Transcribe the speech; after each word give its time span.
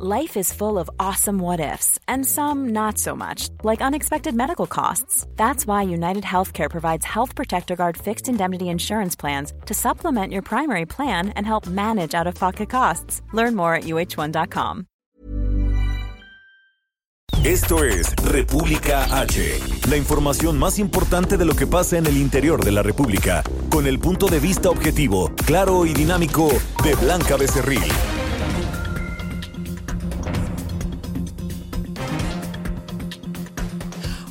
Life 0.00 0.36
is 0.36 0.52
full 0.52 0.78
of 0.78 0.88
awesome 1.00 1.40
what 1.40 1.58
ifs, 1.58 1.98
and 2.06 2.24
some 2.24 2.68
not 2.68 2.98
so 2.98 3.16
much, 3.16 3.48
like 3.64 3.82
unexpected 3.82 4.32
medical 4.32 4.68
costs. 4.68 5.26
That's 5.34 5.66
why 5.66 5.82
United 5.82 6.22
Healthcare 6.22 6.70
provides 6.70 7.04
Health 7.04 7.34
Protector 7.34 7.74
Guard 7.74 7.96
fixed 7.96 8.28
indemnity 8.28 8.68
insurance 8.68 9.16
plans 9.16 9.52
to 9.66 9.74
supplement 9.74 10.32
your 10.32 10.42
primary 10.42 10.86
plan 10.86 11.30
and 11.30 11.44
help 11.44 11.66
manage 11.66 12.14
out 12.14 12.28
of 12.28 12.36
pocket 12.36 12.70
costs. 12.70 13.22
Learn 13.32 13.56
more 13.56 13.74
at 13.74 13.86
uh1.com. 13.86 14.86
Esto 17.42 17.82
es 17.82 18.14
República 18.24 19.20
H, 19.20 19.58
la 19.88 19.96
información 19.96 20.60
más 20.60 20.78
importante 20.78 21.36
de 21.36 21.44
lo 21.44 21.56
que 21.56 21.66
pasa 21.66 21.98
en 21.98 22.06
el 22.06 22.18
interior 22.18 22.64
de 22.64 22.70
la 22.70 22.84
República, 22.84 23.42
con 23.68 23.88
el 23.88 23.98
punto 23.98 24.28
de 24.28 24.38
vista 24.38 24.70
objetivo, 24.70 25.32
claro 25.44 25.86
y 25.86 25.92
dinámico 25.92 26.50
de 26.84 26.94
Blanca 26.94 27.36
Becerril. 27.36 27.82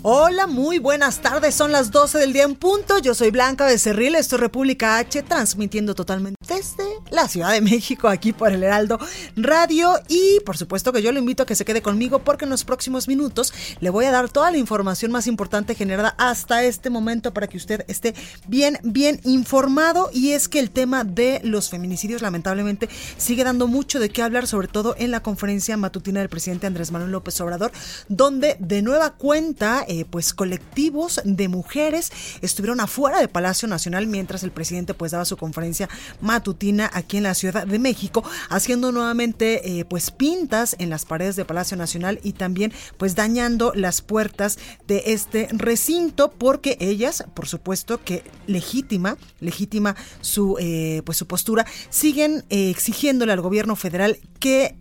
Hola, 0.09 0.47
muy 0.47 0.79
buenas 0.79 1.19
tardes. 1.19 1.53
Son 1.53 1.73
las 1.73 1.91
12 1.91 2.19
del 2.19 2.31
día 2.31 2.43
en 2.43 2.55
punto. 2.55 2.97
Yo 2.99 3.13
soy 3.13 3.29
Blanca 3.29 3.65
Becerril, 3.65 4.15
esto 4.15 4.37
es 4.37 4.39
República 4.39 4.99
H, 4.99 5.21
transmitiendo 5.23 5.95
totalmente 5.95 6.37
desde 6.47 6.85
la 7.11 7.27
Ciudad 7.27 7.51
de 7.51 7.59
México, 7.59 8.07
aquí 8.07 8.31
por 8.31 8.53
el 8.53 8.63
Heraldo 8.63 8.99
Radio. 9.35 9.95
Y 10.07 10.39
por 10.45 10.55
supuesto 10.55 10.93
que 10.93 11.01
yo 11.01 11.11
lo 11.11 11.19
invito 11.19 11.43
a 11.43 11.45
que 11.45 11.55
se 11.55 11.65
quede 11.65 11.81
conmigo 11.81 12.19
porque 12.19 12.45
en 12.45 12.51
los 12.51 12.63
próximos 12.63 13.09
minutos 13.09 13.53
le 13.81 13.89
voy 13.89 14.05
a 14.05 14.11
dar 14.11 14.29
toda 14.29 14.49
la 14.49 14.55
información 14.55 15.11
más 15.11 15.27
importante 15.27 15.75
generada 15.75 16.15
hasta 16.17 16.63
este 16.63 16.89
momento 16.89 17.33
para 17.33 17.47
que 17.47 17.57
usted 17.57 17.83
esté 17.89 18.15
bien, 18.47 18.79
bien 18.83 19.19
informado. 19.25 20.09
Y 20.13 20.31
es 20.31 20.47
que 20.47 20.59
el 20.59 20.71
tema 20.71 21.03
de 21.03 21.41
los 21.43 21.69
feminicidios 21.69 22.21
lamentablemente 22.21 22.87
sigue 23.17 23.43
dando 23.43 23.67
mucho 23.67 23.99
de 23.99 24.07
qué 24.07 24.21
hablar, 24.21 24.47
sobre 24.47 24.69
todo 24.69 24.95
en 24.97 25.11
la 25.11 25.21
conferencia 25.21 25.75
matutina 25.75 26.21
del 26.21 26.29
presidente 26.29 26.65
Andrés 26.65 26.93
Manuel 26.93 27.11
López 27.11 27.41
Obrador, 27.41 27.73
donde 28.07 28.55
de 28.61 28.81
nueva 28.81 29.09
cuenta... 29.09 29.83
pues 30.05 30.33
colectivos 30.33 31.21
de 31.23 31.47
mujeres 31.47 32.11
estuvieron 32.41 32.79
afuera 32.79 33.19
de 33.19 33.27
Palacio 33.27 33.67
Nacional 33.67 34.07
mientras 34.07 34.43
el 34.43 34.51
presidente 34.51 34.93
pues 34.93 35.11
daba 35.11 35.25
su 35.25 35.37
conferencia 35.37 35.89
matutina 36.21 36.89
aquí 36.93 37.17
en 37.17 37.23
la 37.23 37.33
Ciudad 37.33 37.65
de 37.65 37.79
México, 37.79 38.23
haciendo 38.49 38.91
nuevamente 38.91 39.79
eh, 39.79 39.85
pues 39.85 40.11
pintas 40.11 40.75
en 40.79 40.89
las 40.89 41.05
paredes 41.05 41.35
de 41.35 41.45
Palacio 41.45 41.77
Nacional 41.77 42.19
y 42.23 42.33
también 42.33 42.73
pues 42.97 43.15
dañando 43.15 43.71
las 43.75 44.01
puertas 44.01 44.57
de 44.87 45.03
este 45.07 45.47
recinto 45.51 46.31
porque 46.31 46.77
ellas, 46.79 47.25
por 47.33 47.47
supuesto 47.47 48.03
que 48.03 48.23
legítima, 48.47 49.17
legítima 49.39 49.95
su 50.21 50.57
eh, 50.59 51.01
pues 51.05 51.17
su 51.17 51.27
postura, 51.27 51.65
siguen 51.89 52.45
exigiéndole 52.49 53.31
al 53.33 53.41
gobierno 53.41 53.75
federal 53.75 54.19
que 54.39 54.75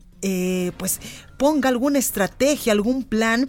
pues 0.77 0.99
ponga 1.39 1.69
alguna 1.69 2.01
estrategia, 2.01 2.73
algún 2.73 3.05
plan 3.05 3.49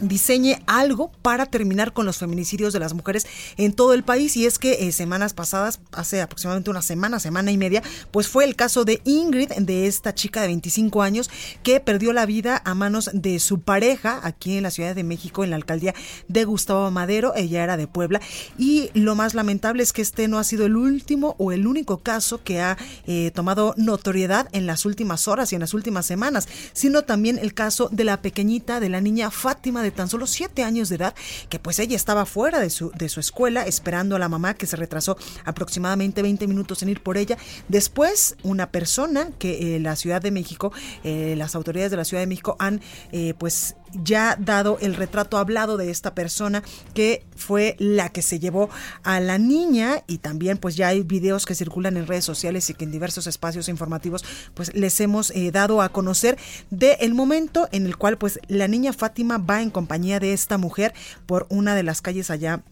diseñe 0.00 0.62
algo 0.66 1.10
para 1.22 1.46
terminar 1.46 1.92
con 1.92 2.06
los 2.06 2.18
feminicidios 2.18 2.72
de 2.72 2.80
las 2.80 2.94
mujeres 2.94 3.26
en 3.56 3.72
todo 3.72 3.94
el 3.94 4.02
país. 4.02 4.36
Y 4.36 4.46
es 4.46 4.58
que 4.58 4.88
eh, 4.88 4.92
semanas 4.92 5.34
pasadas, 5.34 5.80
hace 5.92 6.20
aproximadamente 6.20 6.70
una 6.70 6.82
semana, 6.82 7.20
semana 7.20 7.50
y 7.50 7.58
media, 7.58 7.82
pues 8.10 8.28
fue 8.28 8.44
el 8.44 8.56
caso 8.56 8.84
de 8.84 9.00
Ingrid, 9.04 9.52
de 9.52 9.86
esta 9.86 10.14
chica 10.14 10.40
de 10.40 10.48
25 10.48 11.02
años 11.02 11.30
que 11.62 11.80
perdió 11.80 12.12
la 12.12 12.26
vida 12.26 12.62
a 12.64 12.74
manos 12.74 13.10
de 13.12 13.38
su 13.40 13.60
pareja 13.60 14.20
aquí 14.22 14.56
en 14.56 14.62
la 14.62 14.70
Ciudad 14.70 14.94
de 14.94 15.04
México, 15.04 15.44
en 15.44 15.50
la 15.50 15.56
alcaldía 15.56 15.94
de 16.28 16.44
Gustavo 16.44 16.90
Madero, 16.90 17.32
ella 17.36 17.64
era 17.64 17.76
de 17.76 17.86
Puebla. 17.86 18.20
Y 18.56 18.90
lo 18.94 19.14
más 19.14 19.34
lamentable 19.34 19.82
es 19.82 19.92
que 19.92 20.02
este 20.02 20.28
no 20.28 20.38
ha 20.38 20.44
sido 20.44 20.66
el 20.66 20.76
último 20.76 21.34
o 21.38 21.52
el 21.52 21.66
único 21.66 21.98
caso 21.98 22.42
que 22.42 22.60
ha 22.60 22.76
eh, 23.06 23.30
tomado 23.34 23.74
notoriedad 23.76 24.48
en 24.52 24.66
las 24.66 24.84
últimas 24.84 25.28
horas 25.28 25.52
y 25.52 25.56
en 25.56 25.60
las 25.60 25.74
últimas 25.74 26.06
semanas, 26.06 26.48
sino 26.72 27.02
también 27.02 27.38
el 27.38 27.54
caso 27.54 27.88
de 27.90 28.04
la 28.04 28.22
pequeñita, 28.22 28.80
de 28.80 28.88
la 28.88 29.00
niña 29.00 29.30
Fátima 29.30 29.82
tan 29.90 30.08
solo 30.08 30.26
siete 30.26 30.62
años 30.62 30.88
de 30.88 30.96
edad, 30.96 31.14
que 31.48 31.58
pues 31.58 31.78
ella 31.78 31.96
estaba 31.96 32.26
fuera 32.26 32.60
de 32.60 32.70
su, 32.70 32.90
de 32.92 33.08
su 33.08 33.20
escuela 33.20 33.62
esperando 33.66 34.16
a 34.16 34.18
la 34.18 34.28
mamá 34.28 34.54
que 34.54 34.66
se 34.66 34.76
retrasó 34.76 35.16
aproximadamente 35.44 36.22
20 36.22 36.46
minutos 36.46 36.82
en 36.82 36.88
ir 36.88 37.02
por 37.02 37.16
ella. 37.16 37.36
Después, 37.68 38.36
una 38.42 38.70
persona 38.70 39.30
que 39.38 39.76
eh, 39.76 39.80
la 39.80 39.96
Ciudad 39.96 40.22
de 40.22 40.30
México, 40.30 40.72
eh, 41.04 41.34
las 41.36 41.54
autoridades 41.54 41.90
de 41.90 41.96
la 41.96 42.04
Ciudad 42.04 42.22
de 42.22 42.26
México 42.26 42.56
han 42.58 42.80
eh, 43.12 43.34
pues 43.38 43.76
ya 43.92 44.36
dado 44.38 44.78
el 44.80 44.94
retrato 44.94 45.38
hablado 45.38 45.76
de 45.76 45.90
esta 45.90 46.14
persona 46.14 46.62
que 46.94 47.24
fue 47.36 47.76
la 47.78 48.10
que 48.10 48.22
se 48.22 48.38
llevó 48.38 48.70
a 49.02 49.20
la 49.20 49.38
niña 49.38 50.02
y 50.06 50.18
también 50.18 50.58
pues 50.58 50.76
ya 50.76 50.88
hay 50.88 51.02
videos 51.02 51.46
que 51.46 51.54
circulan 51.54 51.96
en 51.96 52.06
redes 52.06 52.24
sociales 52.24 52.68
y 52.70 52.74
que 52.74 52.84
en 52.84 52.90
diversos 52.90 53.26
espacios 53.26 53.68
informativos 53.68 54.24
pues 54.54 54.74
les 54.74 55.00
hemos 55.00 55.30
eh, 55.30 55.50
dado 55.50 55.82
a 55.82 55.88
conocer 55.90 56.38
de 56.70 56.98
el 57.00 57.14
momento 57.14 57.68
en 57.72 57.86
el 57.86 57.96
cual 57.96 58.18
pues 58.18 58.40
la 58.48 58.68
niña 58.68 58.92
Fátima 58.92 59.38
va 59.38 59.62
en 59.62 59.70
compañía 59.70 60.20
de 60.20 60.32
esta 60.32 60.58
mujer 60.58 60.94
por 61.26 61.46
una 61.48 61.74
de 61.74 61.82
las 61.82 62.00
calles 62.00 62.30
allá 62.30 62.62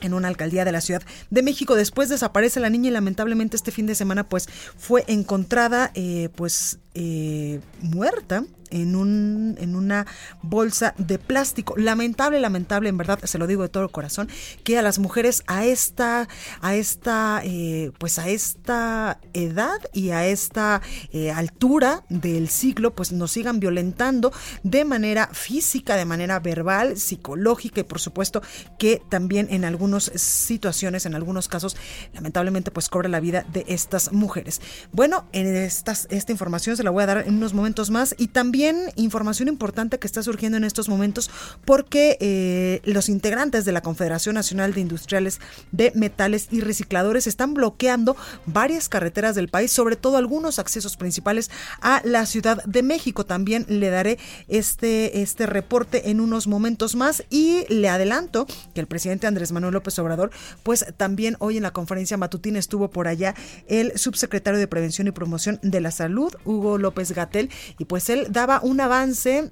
en 0.00 0.14
una 0.14 0.28
alcaldía 0.28 0.64
de 0.64 0.72
la 0.72 0.80
Ciudad 0.80 1.02
de 1.30 1.42
México. 1.42 1.74
Después 1.74 2.08
desaparece 2.08 2.60
la 2.60 2.70
niña 2.70 2.88
y 2.88 2.92
lamentablemente 2.92 3.56
este 3.56 3.70
fin 3.70 3.86
de 3.86 3.94
semana 3.94 4.28
pues 4.28 4.48
fue 4.78 5.04
encontrada 5.06 5.90
eh, 5.94 6.30
pues 6.34 6.78
eh, 6.94 7.60
muerta 7.80 8.44
en, 8.70 8.96
un, 8.96 9.56
en 9.58 9.76
una 9.76 10.06
bolsa 10.42 10.94
de 10.98 11.18
plástico. 11.18 11.76
Lamentable, 11.76 12.40
lamentable, 12.40 12.88
en 12.88 12.96
verdad, 12.96 13.18
se 13.24 13.38
lo 13.38 13.46
digo 13.46 13.62
de 13.62 13.68
todo 13.68 13.84
el 13.84 13.90
corazón, 13.90 14.28
que 14.64 14.78
a 14.78 14.82
las 14.82 14.98
mujeres 14.98 15.42
a 15.46 15.64
esta, 15.64 16.28
a 16.60 16.74
esta, 16.74 17.42
eh, 17.44 17.92
pues 17.98 18.18
a 18.18 18.28
esta 18.28 19.20
edad 19.32 19.78
y 19.92 20.10
a 20.10 20.26
esta 20.26 20.80
eh, 21.12 21.30
altura 21.30 22.04
del 22.08 22.48
siglo, 22.48 22.94
pues 22.94 23.12
nos 23.12 23.32
sigan 23.32 23.60
violentando 23.60 24.32
de 24.62 24.84
manera 24.84 25.28
física, 25.32 25.96
de 25.96 26.04
manera 26.04 26.40
verbal, 26.40 26.96
psicológica 26.96 27.80
y 27.80 27.84
por 27.84 28.00
supuesto 28.00 28.42
que 28.78 29.02
también 29.08 29.48
en 29.50 29.64
algunas 29.64 30.04
situaciones, 30.14 31.06
en 31.06 31.14
algunos 31.14 31.48
casos, 31.48 31.76
lamentablemente 32.12 32.70
pues 32.70 32.88
cobra 32.88 33.08
la 33.08 33.20
vida 33.20 33.44
de 33.52 33.64
estas 33.68 34.12
mujeres. 34.12 34.60
Bueno, 34.92 35.26
en 35.32 35.54
estas, 35.54 36.06
esta 36.10 36.32
información 36.32 36.76
se 36.80 36.84
la 36.84 36.90
voy 36.90 37.02
a 37.02 37.06
dar 37.06 37.24
en 37.26 37.34
unos 37.34 37.52
momentos 37.52 37.90
más 37.90 38.14
y 38.16 38.28
también 38.28 38.90
información 38.96 39.48
importante 39.48 39.98
que 39.98 40.06
está 40.06 40.22
surgiendo 40.22 40.56
en 40.56 40.64
estos 40.64 40.88
momentos 40.88 41.30
porque 41.66 42.16
eh, 42.20 42.80
los 42.84 43.10
integrantes 43.10 43.66
de 43.66 43.72
la 43.72 43.82
Confederación 43.82 44.34
Nacional 44.34 44.72
de 44.72 44.80
Industriales 44.80 45.40
de 45.72 45.92
Metales 45.94 46.48
y 46.50 46.62
Recicladores 46.62 47.26
están 47.26 47.52
bloqueando 47.52 48.16
varias 48.46 48.88
carreteras 48.88 49.34
del 49.34 49.48
país, 49.48 49.70
sobre 49.70 49.96
todo 49.96 50.16
algunos 50.16 50.58
accesos 50.58 50.96
principales 50.96 51.50
a 51.82 52.00
la 52.02 52.24
Ciudad 52.24 52.64
de 52.64 52.82
México. 52.82 53.26
También 53.26 53.66
le 53.68 53.90
daré 53.90 54.18
este, 54.48 55.20
este 55.20 55.44
reporte 55.44 56.08
en 56.08 56.18
unos 56.18 56.46
momentos 56.46 56.96
más 56.96 57.24
y 57.28 57.66
le 57.68 57.90
adelanto 57.90 58.46
que 58.72 58.80
el 58.80 58.86
presidente 58.86 59.26
Andrés 59.26 59.52
Manuel 59.52 59.74
López 59.74 59.98
Obrador, 59.98 60.30
pues 60.62 60.86
también 60.96 61.36
hoy 61.40 61.58
en 61.58 61.62
la 61.64 61.72
conferencia 61.72 62.16
matutina 62.16 62.58
estuvo 62.58 62.88
por 62.88 63.06
allá 63.06 63.34
el 63.66 63.98
subsecretario 63.98 64.58
de 64.58 64.66
Prevención 64.66 65.06
y 65.06 65.10
Promoción 65.10 65.58
de 65.60 65.82
la 65.82 65.90
Salud, 65.90 66.32
Hugo 66.46 66.69
López 66.78 67.12
Gatel, 67.12 67.50
y 67.78 67.84
pues 67.84 68.10
él 68.10 68.26
daba 68.30 68.60
un 68.62 68.80
avance 68.80 69.50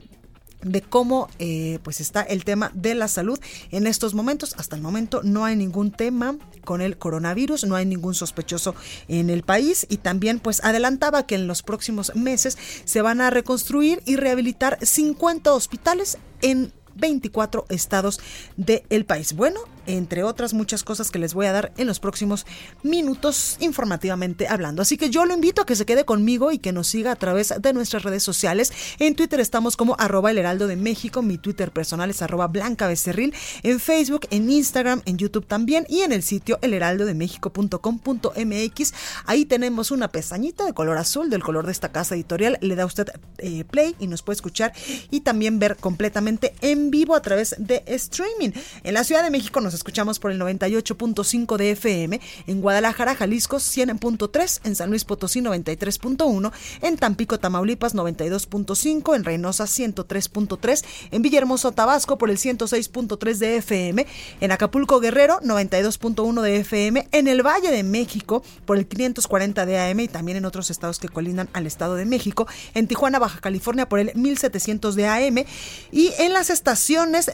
de 0.63 0.83
cómo 0.83 1.29
eh, 1.39 1.79
pues 1.83 2.01
está 2.01 2.23
el 2.23 2.45
tema 2.45 2.71
de 2.75 2.95
la 2.95 3.09
salud 3.09 3.39
en 3.71 3.87
estos 3.87 4.15
momentos. 4.15 4.55
Hasta 4.59 4.77
el 4.77 4.83
momento 4.83 5.21
no 5.23 5.45
hay 5.45 5.57
ningún 5.57 5.93
tema 5.93 6.37
con 6.65 6.81
el 6.81 6.99
coronavirus, 6.99 7.65
no 7.65 7.77
hay 7.77 7.87
ningún 7.87 8.15
sospechoso 8.15 8.75
en 9.09 9.31
el 9.31 9.43
país 9.43 9.87
y 9.89 9.99
también 9.99 10.41
pues 10.41 10.63
adelantaba 10.65 11.27
que 11.27 11.37
en 11.37 11.47
los 11.47 11.63
próximos 11.63 12.15
meses 12.15 12.59
se 12.85 13.03
van 13.03 13.21
a 13.21 13.31
reconstruir 13.31 14.03
y 14.05 14.17
rehabilitar 14.17 14.79
50 14.83 15.53
hospitales 15.53 16.19
en 16.43 16.73
24 16.99 17.67
estados 17.69 18.21
del 18.57 19.05
país. 19.05 19.35
Bueno, 19.35 19.61
entre 19.89 20.23
otras 20.23 20.55
muchas 20.55 20.85
cosas 20.85 21.11
que 21.11 21.19
les 21.19 21.35
voy 21.35 21.47
a 21.47 21.53
dar 21.53 21.73
en 21.77 21.87
los 21.87 21.99
próximos 21.99 22.47
minutos 22.83 23.57
informativamente 23.61 24.47
hablando. 24.47 24.83
Así 24.83 24.97
que 24.97 25.11
yo 25.11 25.25
lo 25.25 25.35
invito 25.35 25.63
a 25.63 25.67
que 25.67 25.77
se 25.77 25.87
quede 25.87 26.05
conmigo 26.05 26.53
y 26.53 26.59
que 26.59 26.73
nos 26.73 26.89
siga 26.89 27.13
a 27.13 27.17
través 27.17 27.55
de 27.59 27.73
nuestras 27.73 28.03
redes 28.03 28.23
sociales. 28.23 28.71
En 28.99 29.15
Twitter 29.15 29.41
estamos 29.41 29.77
como 29.77 29.97
arroba 29.99 30.31
el 30.31 30.37
heraldo 30.39 30.67
de 30.67 30.77
México, 30.77 31.23
mi 31.23 31.39
Twitter 31.39 31.73
personal 31.73 32.11
es 32.11 32.21
arroba 32.23 32.49
blanca 32.49 32.87
becerril, 32.87 33.35
en 33.63 33.81
Facebook, 33.81 34.27
en 34.31 34.51
Instagram, 34.51 35.01
en 35.07 35.17
YouTube 35.17 35.47
también 35.47 35.87
y 35.89 36.03
en 36.03 36.13
el 36.13 36.23
sitio 36.23 36.59
elheraldodemexico.com.mx. 36.63 38.95
Ahí 39.25 39.47
tenemos 39.47 39.91
una 39.91 40.09
pestañita 40.09 40.65
de 40.65 40.75
color 40.75 40.99
azul, 40.99 41.31
del 41.31 41.43
color 41.43 41.67
de 41.67 41.73
esta 41.73 41.91
casa 41.91 42.15
editorial. 42.15 42.59
Le 42.61 42.77
da 42.77 42.85
usted 42.85 43.09
eh, 43.39 43.65
play 43.65 43.97
y 43.99 44.07
nos 44.07 44.23
puede 44.23 44.37
escuchar 44.37 44.75
y 45.11 45.21
también 45.21 45.59
ver 45.59 45.77
completamente 45.77 46.55
en 46.61 46.88
vivo 46.91 47.15
a 47.15 47.23
través 47.23 47.55
de 47.59 47.83
streaming. 47.87 48.51
En 48.85 48.95
la 48.95 49.05
Ciudad 49.05 49.23
de 49.23 49.31
México 49.31 49.61
nos 49.61 49.75
escuchamos 49.75 50.19
por 50.19 50.31
el 50.31 50.41
98.5 50.41 51.57
de 51.57 51.71
FM, 51.73 52.21
en 52.47 52.61
Guadalajara, 52.61 53.15
Jalisco 53.15 53.57
100.3, 53.57 54.61
en 54.65 54.75
San 54.75 54.91
Luis 54.91 55.05
Potosí 55.05 55.41
93.1, 55.41 56.53
en 56.83 56.97
Tampico, 56.97 57.39
Tamaulipas 57.39 57.95
92.5, 57.95 59.17
en 59.17 59.25
Reynosa 59.25 59.65
103.3, 59.65 60.85
en 61.11 61.23
Villahermoso, 61.23 61.73
Tabasco 61.73 62.19
por 62.19 62.31
el 62.31 62.39
106.3 62.39 63.37
de 63.39 63.57
FM, 63.57 64.07
en 64.41 64.53
Acapulco, 64.53 65.01
Guerrero 65.01 65.41
92.1 65.41 66.41
de 66.43 66.57
FM, 66.59 67.09
en 67.13 67.29
el 67.29 67.47
Valle 67.47 67.71
de 67.71 67.83
México 67.83 68.43
por 68.65 68.79
el 68.79 68.87
540 68.87 69.67
de 69.67 69.79
AM 69.79 70.01
y 70.01 70.09
también 70.09 70.39
en 70.39 70.45
otros 70.45 70.71
estados 70.71 70.99
que 70.99 71.09
colindan 71.09 71.49
al 71.53 71.67
Estado 71.67 71.97
de 71.97 72.05
México, 72.05 72.47
en 72.75 72.87
Tijuana, 72.87 73.19
Baja 73.19 73.41
California 73.41 73.89
por 73.89 73.99
el 73.99 74.13
1700 74.15 74.95
de 74.95 75.07
AM 75.07 75.45
y 75.93 76.13
en 76.19 76.33
las 76.33 76.51
estaciones 76.51 76.78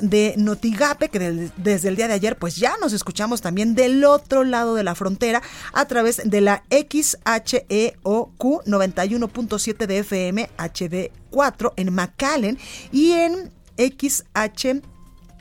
de 0.01 0.35
Notigape 0.39 1.11
que 1.11 1.51
desde 1.57 1.89
el 1.89 1.97
día 1.97 2.09
de 2.09 2.15
ayer 2.15 2.37
pues 2.37 2.57
ya 2.57 2.77
nos 2.81 2.93
escuchamos 2.93 3.43
también 3.43 3.75
del 3.75 4.05
otro 4.05 4.43
lado 4.43 4.75
de 4.75 4.83
la 4.83 4.95
frontera 4.95 5.43
a 5.73 5.85
través 5.85 6.23
de 6.25 6.41
la 6.41 6.65
XHEOQ 6.71 8.43
91.7 8.65 9.87
de 9.87 9.99
FM 9.99 10.51
HD4 10.57 11.73
en 11.77 11.93
McAllen 11.93 12.59
y 12.91 13.13
en 13.13 13.53
XH 13.77 14.83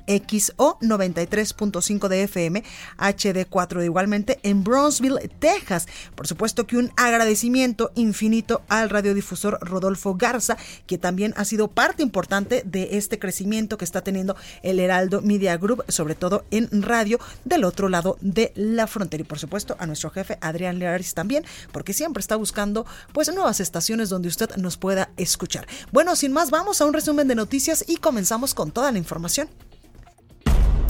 XO 0.08 0.78
93.5 0.82 2.08
de 2.08 2.24
FM, 2.24 2.64
HD4 2.98 3.84
igualmente 3.84 4.40
en 4.44 4.64
Brownsville, 4.64 5.30
Texas. 5.40 5.88
Por 6.16 6.28
supuesto 6.28 6.68
que 6.68 6.78
un 6.78 6.92
agradecimiento 6.96 7.92
infinito 7.96 8.62
al 8.68 8.90
radiodifusor 8.90 9.60
Rodolfo 9.62 10.16
Garza, 10.16 10.58
que 10.88 10.98
también 10.98 11.34
ha 11.38 11.46
sido 11.46 11.70
parte 11.70 12.04
importante 12.04 12.64
de 12.66 12.98
este 12.98 13.20
crecimiento 13.20 13.78
que 13.78 13.86
está 13.86 14.02
teniendo 14.02 14.36
el 14.62 14.80
Heraldo 14.80 15.22
Media 15.22 15.58
Group, 15.58 15.84
sobre 15.88 16.16
todo 16.16 16.46
en 16.52 16.82
radio 16.82 17.20
del 17.46 17.64
otro 17.64 17.90
lado 17.90 18.18
de 18.22 18.52
la 18.56 18.88
frontera. 18.88 19.22
Y 19.22 19.26
por 19.26 19.40
supuesto 19.40 19.76
a 19.80 19.86
nuestro 19.86 20.10
jefe 20.10 20.38
Adrián 20.42 20.80
Learis 20.80 21.14
también, 21.14 21.46
porque 21.72 21.94
siempre 21.94 22.22
está 22.22 22.36
buscando 22.36 22.86
pues 23.12 23.34
nuevas 23.34 23.60
estaciones 23.60 24.10
donde 24.10 24.28
usted 24.28 24.56
nos 24.58 24.78
pueda 24.78 25.10
escuchar. 25.18 25.68
Bueno, 25.92 26.16
sin 26.16 26.34
más, 26.34 26.52
vamos 26.52 26.82
a 26.82 26.86
un 26.86 26.94
resumen 26.94 27.28
de 27.28 27.36
noticias 27.36 27.84
y 27.88 27.98
comenzamos 27.98 28.54
con 28.54 28.72
toda 28.72 28.92
la 28.92 28.98
información. 28.98 29.50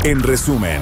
En 0.04 0.22
resumen. 0.22 0.82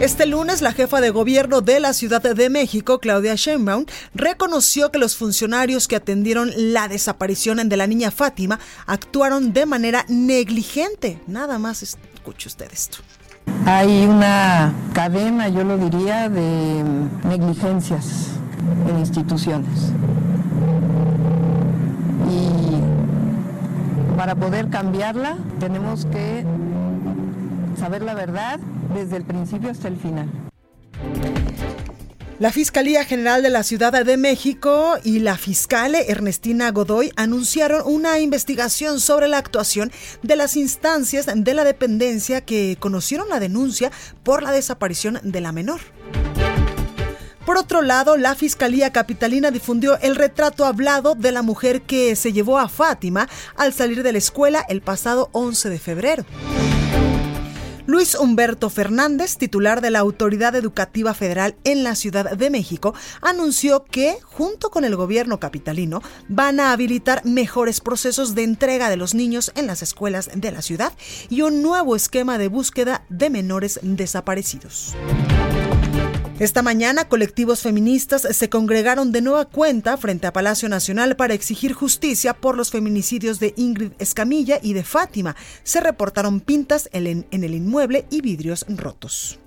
Este 0.00 0.26
lunes, 0.26 0.60
la 0.60 0.72
jefa 0.72 1.00
de 1.00 1.08
gobierno 1.08 1.62
de 1.62 1.80
la 1.80 1.94
Ciudad 1.94 2.20
de 2.20 2.50
México, 2.50 2.98
Claudia 2.98 3.34
Sheinbaum, 3.36 3.86
reconoció 4.14 4.92
que 4.92 4.98
los 4.98 5.16
funcionarios 5.16 5.88
que 5.88 5.96
atendieron 5.96 6.50
la 6.54 6.88
desaparición 6.88 7.66
de 7.70 7.76
la 7.78 7.86
niña 7.86 8.10
Fátima 8.10 8.60
actuaron 8.86 9.54
de 9.54 9.64
manera 9.64 10.04
negligente. 10.08 11.22
Nada 11.26 11.58
más 11.58 11.82
escuche 11.82 12.48
usted 12.48 12.70
esto. 12.70 12.98
Hay 13.64 14.04
una 14.04 14.74
cadena, 14.92 15.48
yo 15.48 15.64
lo 15.64 15.78
diría, 15.78 16.28
de 16.28 16.84
negligencias 17.24 18.26
en 18.90 18.98
instituciones. 18.98 19.90
Y 22.30 24.16
para 24.18 24.34
poder 24.34 24.68
cambiarla 24.68 25.38
tenemos 25.58 26.04
que 26.04 26.44
saber 27.78 28.02
la 28.02 28.14
verdad 28.14 28.58
desde 28.94 29.16
el 29.16 29.24
principio 29.24 29.70
hasta 29.70 29.88
el 29.88 29.96
final. 29.96 30.28
La 32.38 32.52
Fiscalía 32.52 33.04
General 33.04 33.42
de 33.42 33.50
la 33.50 33.64
Ciudad 33.64 34.04
de 34.04 34.16
México 34.16 34.94
y 35.02 35.18
la 35.18 35.36
fiscal 35.36 35.96
Ernestina 35.96 36.70
Godoy 36.70 37.10
anunciaron 37.16 37.82
una 37.84 38.20
investigación 38.20 39.00
sobre 39.00 39.26
la 39.26 39.38
actuación 39.38 39.90
de 40.22 40.36
las 40.36 40.56
instancias 40.56 41.26
de 41.34 41.54
la 41.54 41.64
dependencia 41.64 42.44
que 42.44 42.76
conocieron 42.78 43.28
la 43.28 43.40
denuncia 43.40 43.90
por 44.22 44.44
la 44.44 44.52
desaparición 44.52 45.18
de 45.24 45.40
la 45.40 45.50
menor. 45.50 45.80
Por 47.44 47.56
otro 47.56 47.82
lado, 47.82 48.16
la 48.16 48.36
Fiscalía 48.36 48.92
Capitalina 48.92 49.50
difundió 49.50 49.98
el 49.98 50.14
retrato 50.14 50.64
hablado 50.64 51.16
de 51.16 51.32
la 51.32 51.42
mujer 51.42 51.82
que 51.82 52.14
se 52.14 52.32
llevó 52.32 52.60
a 52.60 52.68
Fátima 52.68 53.28
al 53.56 53.72
salir 53.72 54.04
de 54.04 54.12
la 54.12 54.18
escuela 54.18 54.64
el 54.68 54.80
pasado 54.80 55.28
11 55.32 55.70
de 55.70 55.78
febrero. 55.80 56.24
Luis 57.88 58.14
Humberto 58.16 58.68
Fernández, 58.68 59.38
titular 59.38 59.80
de 59.80 59.90
la 59.90 60.00
Autoridad 60.00 60.54
Educativa 60.54 61.14
Federal 61.14 61.56
en 61.64 61.84
la 61.84 61.94
Ciudad 61.94 62.36
de 62.36 62.50
México, 62.50 62.92
anunció 63.22 63.86
que, 63.86 64.18
junto 64.24 64.68
con 64.68 64.84
el 64.84 64.94
gobierno 64.94 65.40
capitalino, 65.40 66.02
van 66.28 66.60
a 66.60 66.72
habilitar 66.72 67.24
mejores 67.24 67.80
procesos 67.80 68.34
de 68.34 68.42
entrega 68.42 68.90
de 68.90 68.98
los 68.98 69.14
niños 69.14 69.52
en 69.54 69.66
las 69.66 69.80
escuelas 69.80 70.28
de 70.34 70.52
la 70.52 70.60
ciudad 70.60 70.92
y 71.30 71.40
un 71.40 71.62
nuevo 71.62 71.96
esquema 71.96 72.36
de 72.36 72.48
búsqueda 72.48 73.06
de 73.08 73.30
menores 73.30 73.80
desaparecidos. 73.82 74.94
Esta 76.38 76.62
mañana, 76.62 77.08
colectivos 77.08 77.62
feministas 77.62 78.22
se 78.22 78.48
congregaron 78.48 79.10
de 79.10 79.22
nueva 79.22 79.46
cuenta 79.46 79.96
frente 79.96 80.28
a 80.28 80.32
Palacio 80.32 80.68
Nacional 80.68 81.16
para 81.16 81.34
exigir 81.34 81.72
justicia 81.72 82.32
por 82.32 82.56
los 82.56 82.70
feminicidios 82.70 83.40
de 83.40 83.54
Ingrid 83.56 83.90
Escamilla 83.98 84.60
y 84.62 84.72
de 84.72 84.84
Fátima. 84.84 85.34
Se 85.64 85.80
reportaron 85.80 86.38
pintas 86.38 86.88
en 86.92 87.26
el 87.32 87.54
inmueble 87.54 88.06
y 88.08 88.20
vidrios 88.20 88.64
rotos. 88.68 89.40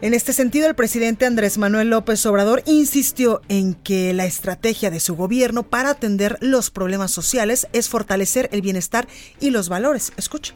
En 0.00 0.14
este 0.14 0.32
sentido, 0.32 0.68
el 0.68 0.76
presidente 0.76 1.26
Andrés 1.26 1.58
Manuel 1.58 1.90
López 1.90 2.24
Obrador 2.24 2.62
insistió 2.66 3.40
en 3.48 3.74
que 3.74 4.12
la 4.12 4.26
estrategia 4.26 4.90
de 4.90 5.00
su 5.00 5.16
gobierno 5.16 5.64
para 5.64 5.90
atender 5.90 6.38
los 6.40 6.70
problemas 6.70 7.10
sociales 7.10 7.66
es 7.72 7.88
fortalecer 7.88 8.48
el 8.52 8.62
bienestar 8.62 9.08
y 9.40 9.50
los 9.50 9.68
valores. 9.68 10.12
Escucha. 10.16 10.54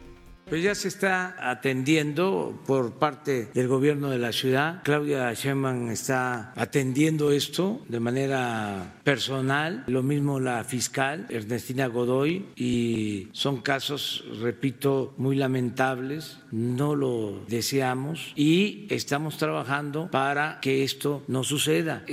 Pues 0.52 0.64
ya 0.64 0.74
se 0.74 0.88
está 0.88 1.34
atendiendo 1.50 2.62
por 2.66 2.98
parte 2.98 3.48
del 3.54 3.68
gobierno 3.68 4.10
de 4.10 4.18
la 4.18 4.32
ciudad. 4.32 4.82
Claudia 4.84 5.32
Sheinbaum 5.32 5.88
está 5.88 6.52
atendiendo 6.56 7.32
esto 7.32 7.80
de 7.88 8.00
manera 8.00 9.00
personal, 9.02 9.82
lo 9.86 10.02
mismo 10.02 10.40
la 10.40 10.62
fiscal 10.64 11.24
Ernestina 11.30 11.86
Godoy 11.86 12.50
y 12.54 13.30
son 13.32 13.62
casos, 13.62 14.26
repito, 14.42 15.14
muy 15.16 15.36
lamentables, 15.36 16.36
no 16.50 16.96
lo 16.96 17.46
deseamos 17.48 18.34
y 18.36 18.86
estamos 18.90 19.38
trabajando 19.38 20.10
para 20.10 20.60
que 20.60 20.84
esto 20.84 21.22
no 21.28 21.44
suceda. 21.44 22.04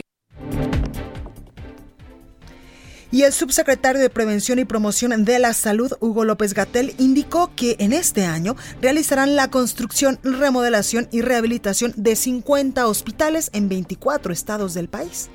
Y 3.12 3.24
el 3.24 3.34
subsecretario 3.34 4.00
de 4.00 4.10
Prevención 4.10 4.60
y 4.60 4.66
Promoción 4.66 5.26
de 5.26 5.40
la 5.40 5.54
Salud, 5.54 5.92
Hugo 6.00 6.26
López 6.26 6.54
Gatel, 6.54 6.94
indicó 7.00 7.52
que 7.56 7.76
en 7.80 7.92
este 7.92 8.26
año 8.26 8.56
realizarán 8.82 9.36
la 9.36 9.50
construcción, 9.50 10.20
remodelación 10.22 11.08
y 11.12 11.22
rehabilitación 11.22 11.94
de 11.96 12.16
50 12.16 12.88
hospitales 12.88 13.50
en 13.54 13.68
24 13.68 14.32
estados 14.32 14.76
del 14.76 14.90
país. 14.90 15.30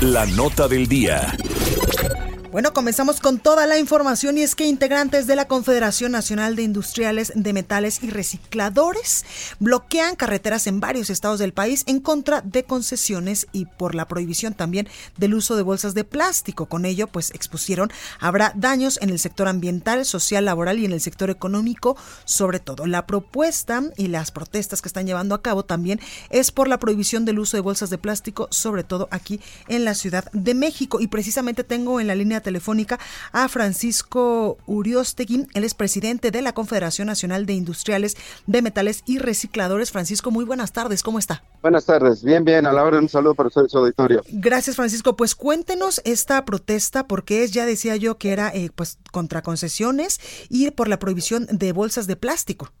La 0.00 0.26
nota 0.26 0.68
del 0.68 0.86
día. 0.86 1.36
Bueno, 2.52 2.72
comenzamos 2.72 3.20
con 3.20 3.38
toda 3.38 3.64
la 3.68 3.78
información 3.78 4.36
y 4.36 4.42
es 4.42 4.56
que 4.56 4.66
integrantes 4.66 5.28
de 5.28 5.36
la 5.36 5.46
Confederación 5.46 6.10
Nacional 6.10 6.56
de 6.56 6.64
Industriales 6.64 7.32
de 7.36 7.52
Metales 7.52 8.02
y 8.02 8.10
Recicladores 8.10 9.24
bloquean 9.60 10.16
carreteras 10.16 10.66
en 10.66 10.80
varios 10.80 11.10
estados 11.10 11.38
del 11.38 11.52
país 11.52 11.84
en 11.86 12.00
contra 12.00 12.40
de 12.40 12.64
concesiones 12.64 13.46
y 13.52 13.66
por 13.66 13.94
la 13.94 14.08
prohibición 14.08 14.54
también 14.54 14.88
del 15.16 15.34
uso 15.34 15.54
de 15.54 15.62
bolsas 15.62 15.94
de 15.94 16.02
plástico. 16.02 16.66
Con 16.66 16.86
ello, 16.86 17.06
pues 17.06 17.30
expusieron, 17.30 17.92
habrá 18.18 18.52
daños 18.56 18.98
en 19.00 19.10
el 19.10 19.20
sector 19.20 19.46
ambiental, 19.46 20.04
social, 20.04 20.44
laboral 20.44 20.80
y 20.80 20.86
en 20.86 20.92
el 20.92 21.00
sector 21.00 21.30
económico, 21.30 21.96
sobre 22.24 22.58
todo. 22.58 22.84
La 22.86 23.06
propuesta 23.06 23.80
y 23.96 24.08
las 24.08 24.32
protestas 24.32 24.82
que 24.82 24.88
están 24.88 25.06
llevando 25.06 25.36
a 25.36 25.42
cabo 25.42 25.64
también 25.64 26.00
es 26.30 26.50
por 26.50 26.66
la 26.66 26.80
prohibición 26.80 27.24
del 27.24 27.38
uso 27.38 27.56
de 27.56 27.60
bolsas 27.60 27.90
de 27.90 27.98
plástico, 27.98 28.48
sobre 28.50 28.82
todo 28.82 29.06
aquí 29.12 29.40
en 29.68 29.84
la 29.84 29.94
Ciudad 29.94 30.24
de 30.32 30.54
México. 30.54 31.00
Y 31.00 31.06
precisamente 31.06 31.62
tengo 31.62 32.00
en 32.00 32.08
la 32.08 32.16
línea 32.16 32.39
telefónica 32.40 32.98
a 33.32 33.48
Francisco 33.48 34.58
Uriostegui, 34.66 35.46
él 35.54 35.64
es 35.64 35.74
presidente 35.74 36.30
de 36.30 36.42
la 36.42 36.52
Confederación 36.52 37.06
Nacional 37.06 37.46
de 37.46 37.54
Industriales 37.54 38.16
de 38.46 38.62
Metales 38.62 39.02
y 39.06 39.18
Recicladores. 39.18 39.90
Francisco, 39.90 40.30
muy 40.30 40.44
buenas 40.44 40.72
tardes, 40.72 41.02
¿cómo 41.02 41.18
está? 41.18 41.42
Buenas 41.62 41.84
tardes, 41.84 42.22
bien, 42.22 42.44
bien, 42.44 42.66
a 42.66 42.72
la 42.72 42.84
hora 42.84 42.98
un 42.98 43.08
saludo 43.08 43.34
para 43.34 43.48
usted, 43.48 43.68
su 43.68 43.78
auditorio. 43.78 44.22
Gracias, 44.30 44.76
Francisco. 44.76 45.16
Pues 45.16 45.34
cuéntenos 45.34 46.00
esta 46.04 46.44
protesta, 46.44 47.06
porque 47.06 47.44
es, 47.44 47.52
ya 47.52 47.66
decía 47.66 47.96
yo, 47.96 48.18
que 48.18 48.32
era 48.32 48.48
eh, 48.54 48.70
pues 48.74 48.98
contra 49.12 49.42
concesiones 49.42 50.20
y 50.48 50.70
por 50.70 50.88
la 50.88 50.98
prohibición 50.98 51.46
de 51.50 51.72
bolsas 51.72 52.06
de 52.06 52.16
plástico. 52.16 52.72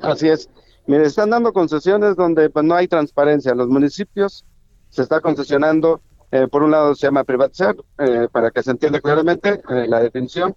Así 0.00 0.28
es. 0.28 0.48
Mire, 0.86 1.06
están 1.06 1.30
dando 1.30 1.52
concesiones 1.52 2.16
donde 2.16 2.50
pues, 2.50 2.64
no 2.64 2.74
hay 2.74 2.88
transparencia. 2.88 3.54
Los 3.54 3.68
municipios 3.68 4.44
se 4.90 5.02
está 5.02 5.20
concesionando 5.20 6.00
Eh, 6.34 6.48
por 6.48 6.64
un 6.64 6.72
lado 6.72 6.96
se 6.96 7.06
llama 7.06 7.22
privatizar, 7.22 7.76
eh, 7.96 8.26
para 8.32 8.50
que 8.50 8.60
se 8.60 8.72
entienda 8.72 9.00
claramente 9.00 9.62
eh, 9.70 9.86
la 9.86 10.00
definición, 10.00 10.56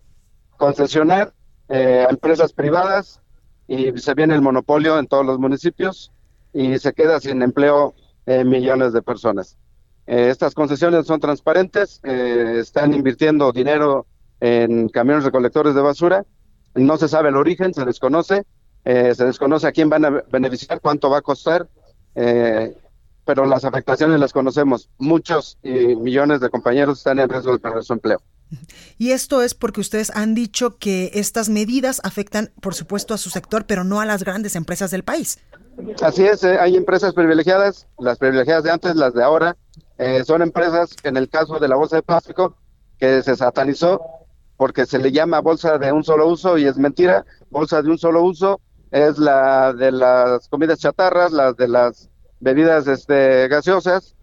concesionar 0.57 1.33
a 1.69 2.09
empresas 2.09 2.51
privadas 2.51 3.21
y 3.67 3.95
se 3.99 4.13
viene 4.15 4.33
el 4.33 4.41
monopolio 4.41 4.97
en 4.97 5.05
todos 5.05 5.23
los 5.23 5.37
municipios 5.37 6.11
y 6.51 6.79
se 6.79 6.93
queda 6.93 7.19
sin 7.19 7.41
empleo 7.41 7.93
millones 8.25 8.93
de 8.93 9.01
personas. 9.01 9.57
estas 10.05 10.53
concesiones 10.53 11.05
son 11.05 11.19
transparentes, 11.19 11.99
están 12.03 12.93
invirtiendo 12.93 13.51
dinero 13.51 14.05
en 14.39 14.87
camiones 14.87 15.25
recolectores 15.25 15.75
de 15.75 15.81
basura, 15.81 16.23
no 16.73 16.95
se 16.95 17.09
sabe 17.09 17.29
el 17.29 17.35
origen, 17.35 17.73
se 17.73 17.83
desconoce, 17.83 18.45
se 18.85 19.25
desconoce 19.25 19.67
a 19.67 19.73
quién 19.73 19.89
van 19.89 20.05
a 20.05 20.09
beneficiar, 20.31 20.79
cuánto 20.79 21.09
va 21.09 21.17
a 21.17 21.21
costar, 21.21 21.67
pero 23.27 23.45
las 23.45 23.65
afectaciones 23.65 24.19
las 24.19 24.31
conocemos. 24.31 24.89
Muchos 24.97 25.57
y 25.61 25.95
millones 25.95 26.39
de 26.39 26.49
compañeros 26.49 26.99
están 26.99 27.19
en 27.19 27.29
riesgo 27.29 27.51
de 27.51 27.59
perder 27.59 27.83
su 27.83 27.93
empleo. 27.93 28.21
Y 28.97 29.11
esto 29.11 29.41
es 29.41 29.53
porque 29.53 29.81
ustedes 29.81 30.09
han 30.15 30.33
dicho 30.33 30.77
que 30.77 31.11
estas 31.13 31.49
medidas 31.49 31.99
afectan, 32.05 32.51
por 32.61 32.73
supuesto, 32.73 33.13
a 33.13 33.17
su 33.17 33.29
sector, 33.29 33.65
pero 33.67 33.83
no 33.83 33.99
a 33.99 34.05
las 34.05 34.23
grandes 34.23 34.55
empresas 34.55 34.89
del 34.89 35.03
país. 35.03 35.39
Así 36.01 36.23
es, 36.23 36.43
eh, 36.43 36.57
hay 36.57 36.77
empresas 36.77 37.13
privilegiadas, 37.13 37.85
las 37.99 38.17
privilegiadas 38.17 38.63
de 38.63 38.71
antes, 38.71 38.95
las 38.95 39.13
de 39.13 39.23
ahora. 39.23 39.57
Eh, 39.97 40.23
son 40.25 40.41
empresas, 40.41 40.95
en 41.03 41.17
el 41.17 41.29
caso 41.29 41.59
de 41.59 41.67
la 41.67 41.75
bolsa 41.75 41.97
de 41.97 42.03
plástico, 42.03 42.55
que 42.97 43.21
se 43.21 43.35
satanizó 43.35 44.01
porque 44.55 44.85
se 44.85 44.97
le 44.97 45.11
llama 45.11 45.41
bolsa 45.41 45.77
de 45.77 45.91
un 45.91 46.03
solo 46.03 46.27
uso 46.27 46.57
y 46.57 46.65
es 46.65 46.77
mentira. 46.77 47.25
Bolsa 47.51 47.81
de 47.81 47.89
un 47.89 47.97
solo 47.97 48.23
uso 48.23 48.61
es 48.89 49.17
la 49.19 49.73
de 49.73 49.91
las 49.91 50.47
comidas 50.47 50.79
chatarras, 50.79 51.31
las 51.31 51.55
de 51.57 51.67
las 51.67 52.09
bebidas 52.39 52.87
este, 52.87 53.47
gaseosas 53.47 54.15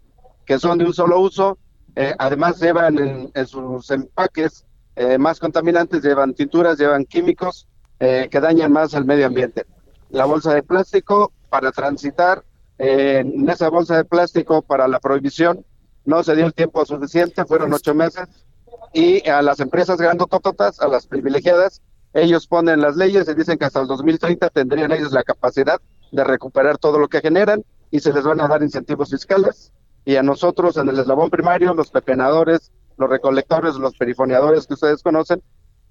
que 0.45 0.59
son 0.59 0.77
de 0.77 0.85
un 0.85 0.93
solo 0.93 1.19
uso. 1.19 1.57
Eh, 1.95 2.13
además 2.19 2.59
llevan 2.59 3.31
en, 3.33 3.47
sus 3.47 3.89
empaques 3.89 4.65
eh, 4.95 5.17
más 5.17 5.39
contaminantes, 5.39 6.03
llevan 6.03 6.33
tinturas, 6.33 6.77
llevan 6.77 7.05
químicos 7.05 7.67
eh, 7.99 8.27
que 8.29 8.39
dañan 8.39 8.71
más 8.71 8.93
al 8.93 9.05
medio 9.05 9.25
ambiente. 9.25 9.65
La 10.09 10.25
bolsa 10.25 10.53
de 10.53 10.63
plástico 10.63 11.31
para 11.49 11.71
transitar 11.71 12.43
en 12.77 13.49
esa 13.49 13.69
bolsa 13.69 13.95
de 13.95 14.03
plástico 14.03 14.61
para 14.61 14.89
la 14.89 14.99
prohibición 14.99 15.65
no 16.03 16.21
se 16.23 16.35
dio 16.35 16.45
el 16.45 16.53
tiempo 16.53 16.85
suficiente, 16.85 17.45
fueron 17.45 17.71
ocho 17.71 17.95
meses 17.95 18.27
y 18.93 19.27
a 19.29 19.41
las 19.41 19.61
empresas 19.61 19.97
grandotototas, 19.97 20.81
a 20.81 20.87
las 20.87 21.07
privilegiadas, 21.07 21.81
ellos 22.13 22.47
ponen 22.47 22.81
las 22.81 22.95
leyes 22.95 23.27
y 23.27 23.33
dicen 23.33 23.57
que 23.57 23.65
hasta 23.65 23.81
el 23.81 23.87
2030 23.87 24.49
tendrían 24.49 24.91
ellos 24.91 25.11
la 25.11 25.23
capacidad 25.23 25.81
de 26.11 26.23
recuperar 26.23 26.77
todo 26.77 26.97
lo 26.97 27.09
que 27.09 27.19
generan 27.19 27.63
y 27.95 27.99
se 28.01 28.11
les 28.11 28.25
van 28.25 28.41
a 28.41 28.47
dar 28.49 28.61
incentivos 28.61 29.09
fiscales. 29.09 29.71
Y 30.03 30.17
a 30.17 30.23
nosotros 30.23 30.75
en 30.75 30.89
el 30.89 30.99
eslabón 30.99 31.29
primario, 31.29 31.73
los 31.73 31.91
pepenadores, 31.91 32.73
los 32.97 33.09
recolectores, 33.09 33.75
los 33.75 33.95
perifoneadores 33.95 34.67
que 34.67 34.73
ustedes 34.73 35.01
conocen, 35.01 35.41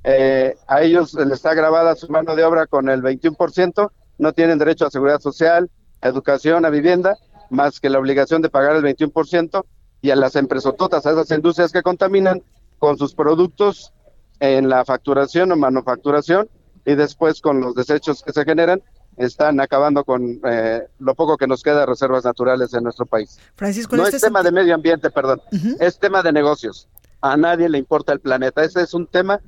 eh, 0.04 0.54
a 0.68 0.82
ellos 0.82 1.14
les 1.14 1.32
está 1.32 1.54
grabada 1.54 1.96
su 1.96 2.10
mano 2.10 2.36
de 2.36 2.44
obra 2.44 2.66
con 2.66 2.90
el 2.90 3.02
21%, 3.02 3.90
no 4.18 4.32
tienen 4.34 4.58
derecho 4.58 4.86
a 4.86 4.90
seguridad 4.90 5.18
social, 5.18 5.70
a 6.02 6.08
educación, 6.08 6.66
a 6.66 6.70
vivienda, 6.70 7.16
más 7.48 7.80
que 7.80 7.88
la 7.88 7.98
obligación 7.98 8.42
de 8.42 8.50
pagar 8.50 8.76
el 8.76 8.82
21%, 8.82 9.64
y 10.02 10.10
a 10.10 10.16
las 10.16 10.36
empresototas, 10.36 11.06
a 11.06 11.12
esas 11.12 11.30
industrias 11.30 11.72
que 11.72 11.82
contaminan 11.82 12.42
con 12.78 12.98
sus 12.98 13.14
productos 13.14 13.94
en 14.40 14.68
la 14.68 14.84
facturación 14.84 15.52
o 15.52 15.56
manufacturación, 15.56 16.50
y 16.84 16.96
después 16.96 17.40
con 17.40 17.62
los 17.62 17.74
desechos 17.74 18.22
que 18.22 18.34
se 18.34 18.44
generan, 18.44 18.82
están 19.16 19.60
acabando 19.60 20.04
con 20.04 20.40
eh, 20.44 20.82
lo 20.98 21.14
poco 21.14 21.36
que 21.36 21.46
nos 21.46 21.62
queda 21.62 21.80
de 21.80 21.86
reservas 21.86 22.24
naturales 22.24 22.72
en 22.74 22.82
nuestro 22.82 23.06
país. 23.06 23.38
Francisco, 23.54 23.96
no 23.96 24.04
este 24.04 24.16
es 24.16 24.22
tema 24.22 24.42
de 24.42 24.52
medio 24.52 24.74
ambiente, 24.74 25.10
perdón, 25.10 25.40
es 25.80 25.98
tema 25.98 26.22
de 26.22 26.32
negocios. 26.32 26.88
A 27.20 27.36
nadie 27.36 27.68
le 27.68 27.78
importa 27.78 28.12
el 28.12 28.20
planeta. 28.20 28.62
Ese 28.62 28.82
es 28.82 28.92
un 28.92 29.06
tema 29.06 29.40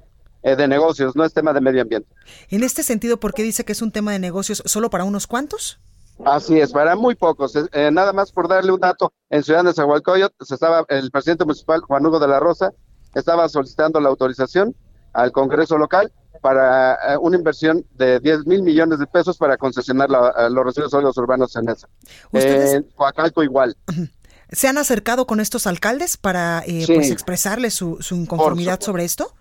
eh, 0.42 0.56
de 0.56 0.68
negocios, 0.68 1.14
no 1.16 1.25
es 1.25 1.35
tema 1.35 1.52
de 1.52 1.61
medio 1.61 1.82
ambiente. 1.82 2.08
En 2.49 2.62
este 2.62 2.82
sentido, 2.82 3.18
¿por 3.18 3.35
qué 3.35 3.42
dice 3.42 3.64
que 3.64 3.73
es 3.73 3.82
un 3.82 3.92
tema 3.92 4.12
de 4.12 4.18
negocios 4.18 4.62
solo 4.64 4.90
para 4.90 5.04
unos 5.04 5.26
cuantos? 5.26 5.78
Así 6.25 6.58
es, 6.58 6.73
para 6.73 6.96
muy 6.96 7.14
pocos. 7.14 7.54
Eh, 7.73 7.90
nada 7.92 8.12
más 8.12 8.32
por 8.32 8.49
darle 8.49 8.73
un 8.73 8.80
dato, 8.80 9.12
en 9.28 9.42
Ciudad 9.42 9.64
de 9.64 9.75
Zahualcoyot, 9.75 10.32
se 10.40 10.54
estaba, 10.54 10.87
el 10.88 11.11
presidente 11.11 11.44
municipal, 11.44 11.80
Juan 11.80 12.06
Hugo 12.06 12.18
de 12.18 12.28
la 12.28 12.40
Rosa, 12.40 12.73
estaba 13.14 13.49
solicitando 13.49 14.00
la 14.00 14.08
autorización 14.08 14.75
al 15.12 15.32
Congreso 15.32 15.78
local 15.78 16.12
para 16.40 16.95
eh, 16.95 17.16
una 17.21 17.37
inversión 17.37 17.85
de 17.95 18.21
10 18.21 18.47
mil 18.47 18.62
millones 18.62 18.99
de 18.99 19.07
pesos 19.07 19.37
para 19.37 19.57
concesionar 19.57 20.09
eh, 20.11 20.50
los 20.50 20.64
residuos 20.64 20.90
sólidos 20.90 21.16
urbanos 21.16 21.55
en 21.57 21.69
esa. 21.69 21.88
En 22.33 22.83
Coacalco 22.95 23.43
igual. 23.43 23.76
¿Se 24.50 24.69
han 24.69 24.78
acercado 24.78 25.26
con 25.26 25.40
estos 25.40 25.66
alcaldes 25.66 26.16
para 26.16 26.62
eh, 26.66 26.85
pues 26.87 27.11
expresarles 27.11 27.75
su, 27.75 27.99
inconformidad 28.12 28.81
sobre 28.81 29.05
esto? 29.05 29.33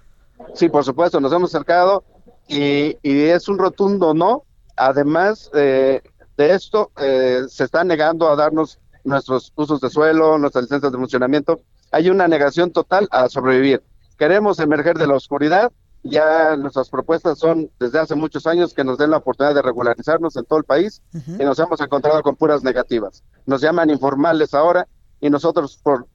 Sí, 0.56 0.68
por 0.68 0.84
supuesto, 0.84 1.20
nos 1.20 1.32
hemos 1.32 1.54
acercado 1.54 2.04
y, 2.48 2.98
es 3.04 3.48
un 3.48 3.60
rotundo 3.60 4.14
no. 4.14 4.44
Además 4.78 5.50
de 5.54 6.02
esto, 6.38 6.92
se 6.98 7.64
está 7.64 7.84
negando 7.84 8.30
a 8.30 8.36
darnos 8.36 8.80
nuestros 9.06 9.54
usos 9.56 9.80
de 9.80 9.90
suelo, 9.90 10.38
nuestras 10.38 10.64
licencias 10.64 10.92
de 10.92 10.98
funcionamiento. 10.98 11.62
Hay 11.92 12.10
una 12.10 12.28
negación 12.28 12.72
total 12.72 13.08
a 13.12 13.30
sobrevivir. 13.30 13.84
Queremos 14.18 14.60
emerger 14.60 14.98
de 14.98 15.08
la 15.08 15.16
oscuridad 15.16 15.72
ya 16.06 16.56
nuestras 16.56 16.90
propuestas 16.90 17.40
son 17.40 17.70
desde 17.80 18.00
hace 18.00 18.16
muchos 18.16 18.46
años 18.46 18.74
que 18.74 18.84
nos 18.84 18.98
den 18.98 19.10
la 19.10 19.18
oportunidad 19.18 19.56
de 19.56 19.62
regularizarnos 19.64 20.36
en 20.36 20.46
todo 20.46 20.60
el 20.60 20.66
país 20.66 21.02
y 21.14 21.44
nos 21.44 21.58
hemos 21.60 21.82
encontrado 21.82 22.22
con 22.22 22.36
puras 22.36 22.64
negativas. 22.64 23.24
Nos 23.46 23.62
llaman 23.62 23.90
informales 23.90 24.54
ahora 24.54 24.88
y 25.20 25.30
nosotros 25.30 25.80
por 25.82 26.08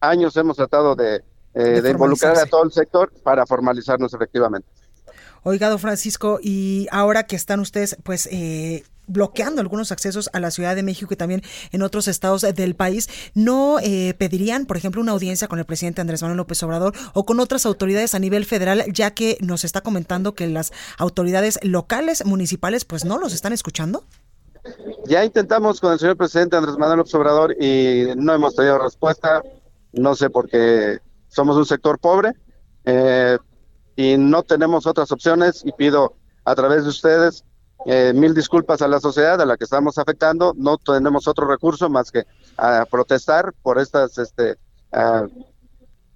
años 0.00 0.36
hemos 0.36 0.56
tratado 0.56 0.96
de, 0.96 1.22
eh, 1.54 1.82
involucrar 1.88 2.36
a 2.36 2.46
todo 2.46 2.64
el 2.64 2.72
sector 2.72 3.12
para 3.22 3.46
formalizarnos 3.46 4.12
efectivamente. 4.12 4.68
Oigado 5.44 5.78
Francisco, 5.78 6.38
y 6.42 6.88
ahora 6.90 7.24
que 7.24 7.36
están 7.36 7.60
ustedes 7.60 7.96
pues 8.02 8.26
eh, 8.30 8.84
bloqueando 9.06 9.60
algunos 9.60 9.92
accesos 9.92 10.30
a 10.32 10.40
la 10.40 10.50
Ciudad 10.50 10.76
de 10.76 10.82
México 10.82 11.12
y 11.12 11.16
también 11.16 11.42
en 11.70 11.82
otros 11.82 12.08
estados 12.08 12.42
del 12.42 12.74
país, 12.74 13.08
¿no 13.34 13.78
eh, 13.80 14.14
pedirían, 14.18 14.66
por 14.66 14.76
ejemplo, 14.76 15.00
una 15.00 15.12
audiencia 15.12 15.48
con 15.48 15.58
el 15.58 15.64
presidente 15.64 16.00
Andrés 16.00 16.22
Manuel 16.22 16.38
López 16.38 16.62
Obrador 16.62 16.94
o 17.14 17.24
con 17.24 17.40
otras 17.40 17.66
autoridades 17.66 18.14
a 18.14 18.18
nivel 18.18 18.44
federal, 18.44 18.84
ya 18.92 19.12
que 19.12 19.38
nos 19.40 19.64
está 19.64 19.80
comentando 19.80 20.34
que 20.34 20.46
las 20.46 20.72
autoridades 20.98 21.58
locales, 21.62 22.24
municipales, 22.24 22.84
pues 22.84 23.04
no 23.04 23.18
los 23.18 23.32
están 23.34 23.52
escuchando? 23.52 24.04
Ya 25.06 25.24
intentamos 25.24 25.80
con 25.80 25.92
el 25.92 25.98
señor 25.98 26.16
presidente 26.16 26.56
Andrés 26.56 26.78
Manuel 26.78 26.98
López 26.98 27.14
Obrador 27.14 27.56
y 27.60 28.06
no 28.16 28.32
hemos 28.32 28.54
tenido 28.54 28.78
respuesta, 28.78 29.42
no 29.92 30.14
sé 30.14 30.30
por 30.30 30.48
qué 30.48 30.98
somos 31.28 31.56
un 31.56 31.66
sector 31.66 31.98
pobre 31.98 32.32
eh, 32.84 33.38
y 33.96 34.16
no 34.16 34.42
tenemos 34.42 34.86
otras 34.86 35.10
opciones 35.10 35.62
y 35.64 35.72
pido 35.72 36.14
a 36.44 36.54
través 36.54 36.84
de 36.84 36.90
ustedes 36.90 37.44
eh, 37.86 38.12
mil 38.14 38.34
disculpas 38.34 38.82
a 38.82 38.88
la 38.88 39.00
sociedad 39.00 39.40
a 39.40 39.46
la 39.46 39.56
que 39.56 39.64
estamos 39.64 39.98
afectando. 39.98 40.54
No 40.56 40.78
tenemos 40.78 41.26
otro 41.28 41.46
recurso 41.46 41.88
más 41.88 42.10
que 42.10 42.24
a 42.56 42.86
protestar 42.90 43.52
por 43.62 43.78
estas 43.78 44.18
este, 44.18 44.56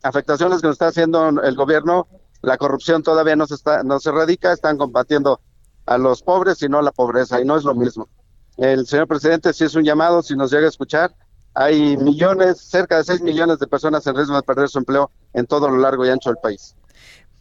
afectaciones 0.03 0.61
que 0.61 0.69
nos 0.69 0.75
está 0.75 0.89
haciendo 0.89 1.29
el 1.29 1.55
gobierno. 1.57 2.07
La 2.43 2.59
corrupción 2.59 3.03
todavía 3.03 3.37
no 3.37 3.47
se, 3.47 3.55
está, 3.55 3.83
no 3.83 3.99
se 3.99 4.11
erradica, 4.11 4.53
están 4.53 4.79
combatiendo 4.79 5.41
a 5.87 5.99
los 5.99 6.23
pobres 6.23 6.63
y 6.63 6.69
no 6.69 6.79
a 6.79 6.83
la 6.83 6.93
pobreza, 6.93 7.41
y 7.41 7.45
no 7.45 7.57
es 7.57 7.65
lo 7.65 7.75
mismo. 7.75 8.09
El 8.57 8.87
señor 8.87 9.07
presidente, 9.07 9.53
si 9.53 9.65
es 9.65 9.75
un 9.75 9.85
llamado, 9.85 10.23
si 10.23 10.35
nos 10.35 10.51
llega 10.51 10.67
a 10.67 10.71
escuchar, 10.71 11.15
hay 11.55 11.97
millones, 11.97 12.61
cerca 12.61 12.99
de 12.99 13.05
6 13.05 13.23
millones 13.23 13.59
de 13.59 13.67
personas 13.67 14.07
en 14.07 14.15
riesgo 14.15 14.37
de 14.37 14.43
perder 14.43 14.69
su 14.69 14.79
empleo 14.79 15.11
en 15.33 15.47
todo 15.47 15.69
lo 15.71 15.79
largo 15.79 16.05
y 16.05 16.11
ancho 16.11 16.31
del 16.31 16.39
país. 16.39 16.77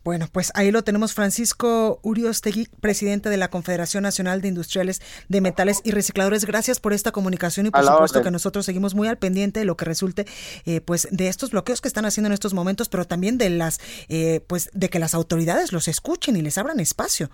Bueno, 0.06 0.28
pues 0.32 0.52
ahí 0.54 0.70
lo 0.70 0.84
tenemos 0.84 1.16
Francisco 1.16 1.98
Uriostegui, 2.04 2.68
presidente 2.80 3.30
de 3.30 3.38
la 3.38 3.50
Confederación 3.50 4.04
Nacional 4.04 4.40
de 4.40 4.50
Industriales 4.50 5.02
de 5.30 5.42
Metales 5.42 5.82
y 5.84 5.90
Recicladores. 5.90 6.46
Gracias 6.46 6.80
por 6.80 6.94
esta 6.94 7.12
comunicación 7.12 7.66
y 7.66 7.72
por 7.72 7.84
supuesto 7.84 8.22
que 8.22 8.30
nosotros 8.30 8.68
seguimos 8.68 8.94
muy 8.94 9.08
al 9.08 9.18
pendiente 9.18 9.62
de 9.62 9.66
lo 9.66 9.76
que 9.76 9.84
resulte 9.84 10.28
eh, 10.68 10.80
pues 10.80 11.08
de 11.10 11.28
estos 11.28 11.50
bloqueos 11.50 11.82
que 11.82 11.88
están 11.88 12.06
haciendo 12.06 12.28
en 12.28 12.34
estos 12.34 12.54
momentos, 12.54 12.88
pero 12.88 13.06
también 13.06 13.40
de 13.40 13.50
las 13.50 13.80
eh, 14.08 14.42
pues 14.46 14.70
de 14.74 14.90
que 14.90 15.00
las 15.00 15.16
autoridades 15.16 15.74
los 15.74 15.88
escuchen 15.88 16.38
y 16.38 16.44
les 16.44 16.60
abran 16.60 16.80
espacio. 16.80 17.32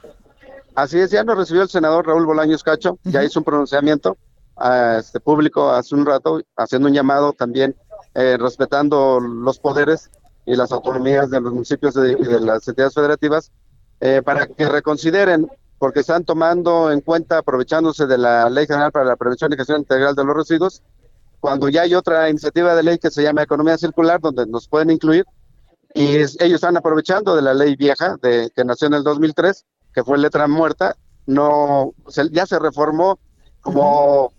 Así 0.74 0.98
es, 0.98 1.12
ya 1.12 1.26
nos 1.26 1.36
recibió 1.36 1.64
el 1.64 1.70
senador 1.70 2.08
Raúl 2.08 2.26
Bolaños 2.26 2.64
Cacho, 2.64 2.98
ya 3.04 3.22
hizo 3.22 3.42
un 3.42 3.44
pronunciamiento 3.44 4.16
a 4.56 5.00
este 5.00 5.20
público 5.20 5.72
hace 5.72 5.94
un 5.94 6.06
rato, 6.06 6.40
haciendo 6.56 6.88
un 6.88 6.94
llamado 6.94 7.34
también 7.34 7.76
eh, 8.16 8.38
respetando 8.40 9.20
los 9.20 9.60
poderes 9.60 10.10
y 10.46 10.56
las 10.56 10.72
autonomías 10.72 11.30
de 11.30 11.42
los 11.42 11.54
municipios 11.54 11.96
y 11.96 12.16
de, 12.16 12.40
las 12.40 12.68
entidades 12.68 12.94
federativas 12.94 13.52
eh, 14.00 14.22
para 14.24 14.48
que 14.48 14.68
reconsideren, 14.68 15.48
porque 15.78 16.02
están 16.02 16.26
tomando 16.26 16.92
en 16.92 17.02
cuenta, 17.02 17.40
aprovechándose 17.40 18.08
de 18.08 18.18
la 18.18 18.50
Ley 18.50 18.66
General 18.66 18.92
para 18.92 19.06
la 19.06 19.16
Prevención 19.16 19.54
y 19.54 19.56
Gestión 19.56 19.80
Integral 19.80 20.16
de 20.16 20.24
los 20.24 20.36
Residuos, 20.36 20.82
cuando 21.40 21.70
ya 21.70 21.82
hay 21.82 21.96
otra 21.96 22.30
iniciativa 22.30 22.76
de 22.76 22.84
ley 22.84 22.98
que 23.00 23.10
se 23.10 23.24
llama 23.24 23.44
Economía 23.44 23.78
Circular, 23.78 24.20
donde 24.20 24.46
nos 24.46 24.68
pueden 24.68 24.92
incluir, 24.92 25.26
y 25.94 26.16
ellos 26.16 26.38
están 26.40 26.78
aprovechando 26.78 27.36
de 27.36 27.42
la 27.42 27.54
ley 27.54 27.76
vieja 27.76 28.16
de, 28.22 28.52
que 28.56 28.64
nació 28.64 28.88
en 28.88 28.94
el 28.94 29.04
2003, 29.04 29.66
que 29.94 30.04
fue 30.04 30.18
letra 30.18 30.48
muerta, 30.48 30.96
no 31.26 31.94
ya 32.32 32.46
se 32.46 32.60
reformó 32.60 33.20
como 33.62 34.32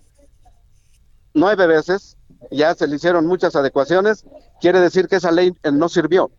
nueve 1.34 1.66
veces 1.66 2.16
ya 2.50 2.74
se 2.74 2.86
le 2.86 2.96
hicieron 2.96 3.26
muchas 3.26 3.56
adecuaciones, 3.56 4.24
quiere 4.60 4.80
decir 4.80 5.08
que 5.08 5.16
esa 5.16 5.30
ley 5.30 5.52
eh, 5.62 5.72
no 5.72 5.88
sirvió. 5.88 6.30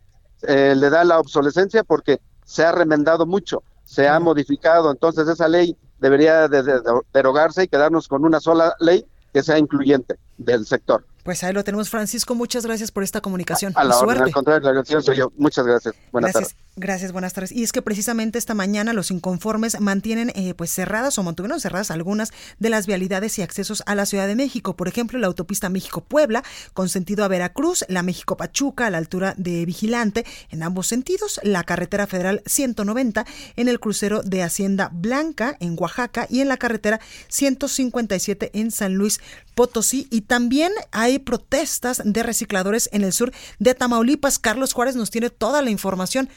Eh, 0.43 0.75
le 0.75 0.89
da 0.89 1.03
la 1.03 1.19
obsolescencia 1.19 1.83
porque 1.83 2.19
se 2.45 2.65
ha 2.65 2.71
remendado 2.71 3.25
mucho, 3.25 3.63
se 3.85 4.07
ha 4.07 4.19
modificado, 4.19 4.91
entonces 4.91 5.27
esa 5.27 5.47
ley 5.47 5.77
debería 5.99 6.47
de 6.49 6.81
derogarse 7.13 7.63
y 7.63 7.67
quedarnos 7.67 8.07
con 8.07 8.25
una 8.25 8.39
sola 8.41 8.75
ley 8.79 9.05
que 9.33 9.41
sea 9.41 9.57
incluyente 9.57 10.15
del 10.37 10.65
sector. 10.65 11.05
Pues 11.23 11.43
ahí 11.43 11.53
lo 11.53 11.63
tenemos, 11.63 11.89
Francisco. 11.89 12.35
Muchas 12.35 12.65
gracias 12.65 12.91
por 12.91 13.03
esta 13.03 13.21
comunicación. 13.21 13.71
A 13.75 13.85
la 13.85 13.97
orden, 13.97 14.23
al 14.23 14.31
contrario, 14.31 14.73
la 14.73 15.01
soy 15.01 15.15
yo. 15.15 15.31
Muchas 15.37 15.65
gracias. 15.65 15.95
Buenas 16.11 16.33
gracias. 16.33 16.53
tardes. 16.53 16.62
Gracias, 16.75 17.11
buenas 17.11 17.33
tardes. 17.33 17.51
Y 17.51 17.61
es 17.61 17.71
que 17.71 17.83
precisamente 17.83 18.39
esta 18.39 18.55
mañana 18.55 18.93
los 18.93 19.11
inconformes 19.11 19.79
mantienen 19.79 20.31
eh, 20.33 20.55
pues 20.55 20.71
cerradas 20.71 21.19
o 21.19 21.23
mantuvieron 21.23 21.59
cerradas 21.59 21.91
algunas 21.91 22.31
de 22.57 22.71
las 22.71 22.87
vialidades 22.87 23.37
y 23.37 23.43
accesos 23.43 23.83
a 23.85 23.93
la 23.93 24.07
Ciudad 24.07 24.25
de 24.25 24.35
México. 24.35 24.75
Por 24.75 24.87
ejemplo, 24.87 25.19
la 25.19 25.27
autopista 25.27 25.69
México-Puebla 25.69 26.43
con 26.73 26.89
sentido 26.89 27.23
a 27.23 27.27
Veracruz, 27.27 27.85
la 27.89 28.01
México-Pachuca 28.01 28.87
a 28.87 28.89
la 28.89 28.97
altura 28.97 29.35
de 29.37 29.67
Vigilante 29.67 30.25
en 30.49 30.63
ambos 30.63 30.87
sentidos, 30.87 31.39
la 31.43 31.63
carretera 31.63 32.07
federal 32.07 32.41
190 32.47 33.23
en 33.55 33.67
el 33.67 33.79
crucero 33.79 34.23
de 34.23 34.41
Hacienda 34.41 34.89
Blanca 34.91 35.55
en 35.59 35.75
Oaxaca 35.77 36.25
y 36.27 36.39
en 36.39 36.47
la 36.47 36.57
carretera 36.57 36.99
157 37.27 38.49
en 38.51 38.71
San 38.71 38.95
Luis 38.95 39.19
Potosí. 39.53 40.07
Y 40.09 40.21
también 40.21 40.71
hay 40.91 41.19
protestas 41.19 42.01
de 42.03 42.23
recicladores 42.23 42.89
en 42.91 43.03
el 43.03 43.13
sur 43.13 43.31
de 43.59 43.75
Tamaulipas. 43.75 44.39
Carlos 44.39 44.73
Juárez 44.73 44.95
nos 44.95 45.11
tiene 45.11 45.29
toda 45.29 45.61
la 45.61 45.69
información. 45.69 46.29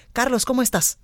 ¿Cómo 0.45 0.61
estás? 0.61 0.99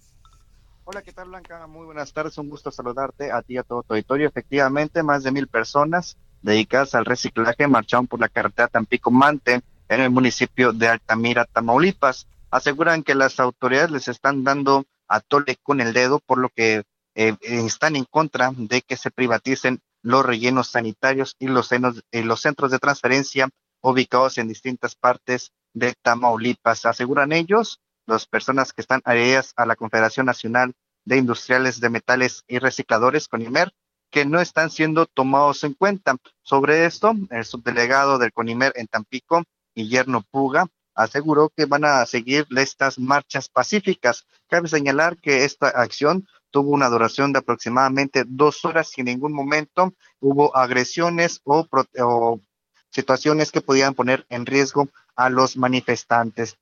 Hola, 0.85 1.01
¿qué 1.03 1.13
tal 1.13 1.29
Blanca? 1.29 1.65
Muy 1.69 1.87
buenas 1.87 2.13
tardes, 2.13 2.37
un 2.39 2.49
gusto 2.49 2.73
saludarte 2.73 3.31
a 3.31 3.41
ti 3.43 3.55
y 3.55 3.57
a 3.57 3.63
todo 3.63 3.85
tu 3.85 3.95
auditorio. 3.95 4.27
Efectivamente, 4.27 5.05
más 5.05 5.23
de 5.23 5.31
mil 5.31 5.47
personas 5.47 6.17
dedicadas 6.43 6.97
al 6.97 7.05
reciclaje 7.05 7.69
marcharon 7.69 8.09
por 8.09 8.19
la 8.19 8.29
carretera 8.29 8.67
Tampico-Mante 8.67 9.63
en 9.89 10.01
el 10.01 10.11
municipio 10.11 10.73
de 10.73 10.89
Altamira, 10.89 11.45
Tamaulipas. 11.45 12.27
Aseguran 12.51 13.05
que 13.05 13.15
las 13.15 13.39
autoridades 13.39 13.93
les 13.93 14.09
están 14.09 14.43
dando 14.43 14.87
a 15.07 15.21
tole 15.21 15.57
con 15.63 15.81
el 15.81 15.93
dedo, 15.93 16.19
por 16.19 16.39
lo 16.39 16.49
que 16.49 16.83
eh, 17.15 17.37
están 17.43 17.95
en 17.95 18.05
contra 18.05 18.51
de 18.57 18.83
que 18.83 18.97
se 18.97 19.13
privaticen 19.13 19.81
los 20.03 20.27
rellenos 20.27 20.71
sanitarios 20.71 21.37
y 21.39 21.47
los, 21.47 21.71
y 22.11 22.23
los 22.23 22.41
centros 22.41 22.73
de 22.73 22.81
transferencia 22.81 23.49
ubicados 23.83 24.37
en 24.39 24.49
distintas 24.49 24.97
partes 24.97 25.53
de 25.75 25.95
Tamaulipas. 26.03 26.87
Aseguran 26.87 27.31
ellos 27.31 27.79
las 28.07 28.27
personas 28.27 28.73
que 28.73 28.81
están 28.81 29.01
adheridas 29.05 29.53
a 29.57 29.67
la 29.67 29.77
Confederación 29.77 30.27
Nacional 30.27 30.75
de 31.05 31.17
Industriales 31.17 31.81
de 31.81 31.91
Metales 31.91 32.45
y 32.47 32.59
Recicladores, 32.59 33.29
CONIMER, 33.29 33.73
que 34.11 34.25
no 34.27 34.41
están 34.41 34.71
siendo 34.71 35.07
tomados 35.07 35.65
en 35.65 35.75
cuenta. 35.75 36.17
Sobre 36.43 36.85
esto, 36.85 37.15
el 37.31 37.45
subdelegado 37.45 38.19
del 38.19 38.33
CONIMER 38.33 38.73
en 38.77 38.87
Tampico, 38.87 39.43
Guillermo 39.75 40.23
Puga, 40.31 40.67
aseguró 40.95 41.51
que 41.57 41.65
van 41.65 41.85
a 41.85 42.05
seguir 42.07 42.47
estas 42.57 42.99
marchas 42.99 43.49
pacíficas. 43.49 44.27
Cabe 44.49 44.69
señalar 44.69 45.17
que 45.17 45.45
esta 45.45 45.69
acción 45.69 46.27
tuvo 46.51 46.71
una 46.71 46.91
duración 46.91 47.33
de 47.33 47.39
aproximadamente 47.39 48.25
dos 48.27 48.65
horas 48.65 48.93
y 48.97 49.01
en 49.01 49.07
ningún 49.07 49.33
momento 49.33 49.95
hubo 50.21 50.55
agresiones 50.55 51.41
o, 51.45 51.67
o 51.99 52.41
situaciones 52.91 53.51
que 53.51 53.63
podían 53.63 53.95
poner 53.95 54.27
en 54.29 54.45
riesgo 54.45 54.89
a 55.17 55.31
los 55.31 55.57
manifestantes. 55.57 56.59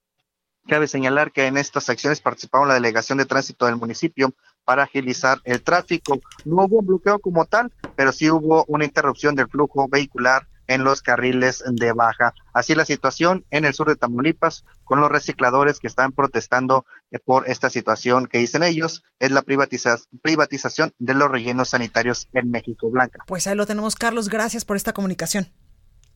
Cabe 0.70 0.86
señalar 0.86 1.32
que 1.32 1.48
en 1.48 1.56
estas 1.56 1.90
acciones 1.90 2.20
participaron 2.20 2.68
la 2.68 2.74
delegación 2.74 3.18
de 3.18 3.26
tránsito 3.26 3.66
del 3.66 3.74
municipio 3.74 4.32
para 4.64 4.84
agilizar 4.84 5.38
el 5.42 5.62
tráfico. 5.62 6.20
No 6.44 6.62
hubo 6.62 6.78
un 6.78 6.86
bloqueo 6.86 7.18
como 7.18 7.44
tal, 7.44 7.72
pero 7.96 8.12
sí 8.12 8.30
hubo 8.30 8.64
una 8.68 8.84
interrupción 8.84 9.34
del 9.34 9.48
flujo 9.48 9.88
vehicular 9.88 10.46
en 10.68 10.84
los 10.84 11.02
carriles 11.02 11.64
de 11.66 11.92
baja. 11.92 12.34
Así 12.52 12.76
la 12.76 12.84
situación 12.84 13.44
en 13.50 13.64
el 13.64 13.74
sur 13.74 13.88
de 13.88 13.96
Tamaulipas 13.96 14.64
con 14.84 15.00
los 15.00 15.10
recicladores 15.10 15.80
que 15.80 15.88
están 15.88 16.12
protestando 16.12 16.86
por 17.24 17.50
esta 17.50 17.68
situación 17.68 18.28
que 18.28 18.38
dicen 18.38 18.62
ellos 18.62 19.02
es 19.18 19.32
la 19.32 19.42
privatización 19.42 20.94
de 21.00 21.14
los 21.14 21.28
rellenos 21.32 21.70
sanitarios 21.70 22.28
en 22.32 22.48
México 22.52 22.88
Blanca. 22.90 23.24
Pues 23.26 23.48
ahí 23.48 23.56
lo 23.56 23.66
tenemos, 23.66 23.96
Carlos. 23.96 24.28
Gracias 24.28 24.64
por 24.64 24.76
esta 24.76 24.92
comunicación 24.92 25.48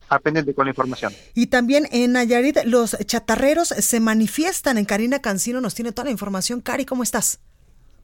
apenas 0.09 0.45
con 0.55 0.65
la 0.65 0.71
información. 0.71 1.13
Y 1.33 1.47
también 1.47 1.85
en 1.91 2.13
Nayarit, 2.13 2.57
los 2.65 2.97
chatarreros 3.05 3.69
se 3.69 3.99
manifiestan. 3.99 4.77
En 4.77 4.85
Karina 4.85 5.19
Cancino 5.19 5.61
nos 5.61 5.75
tiene 5.75 5.91
toda 5.91 6.05
la 6.05 6.11
información. 6.11 6.61
Cari, 6.61 6.85
¿cómo 6.85 7.03
estás? 7.03 7.39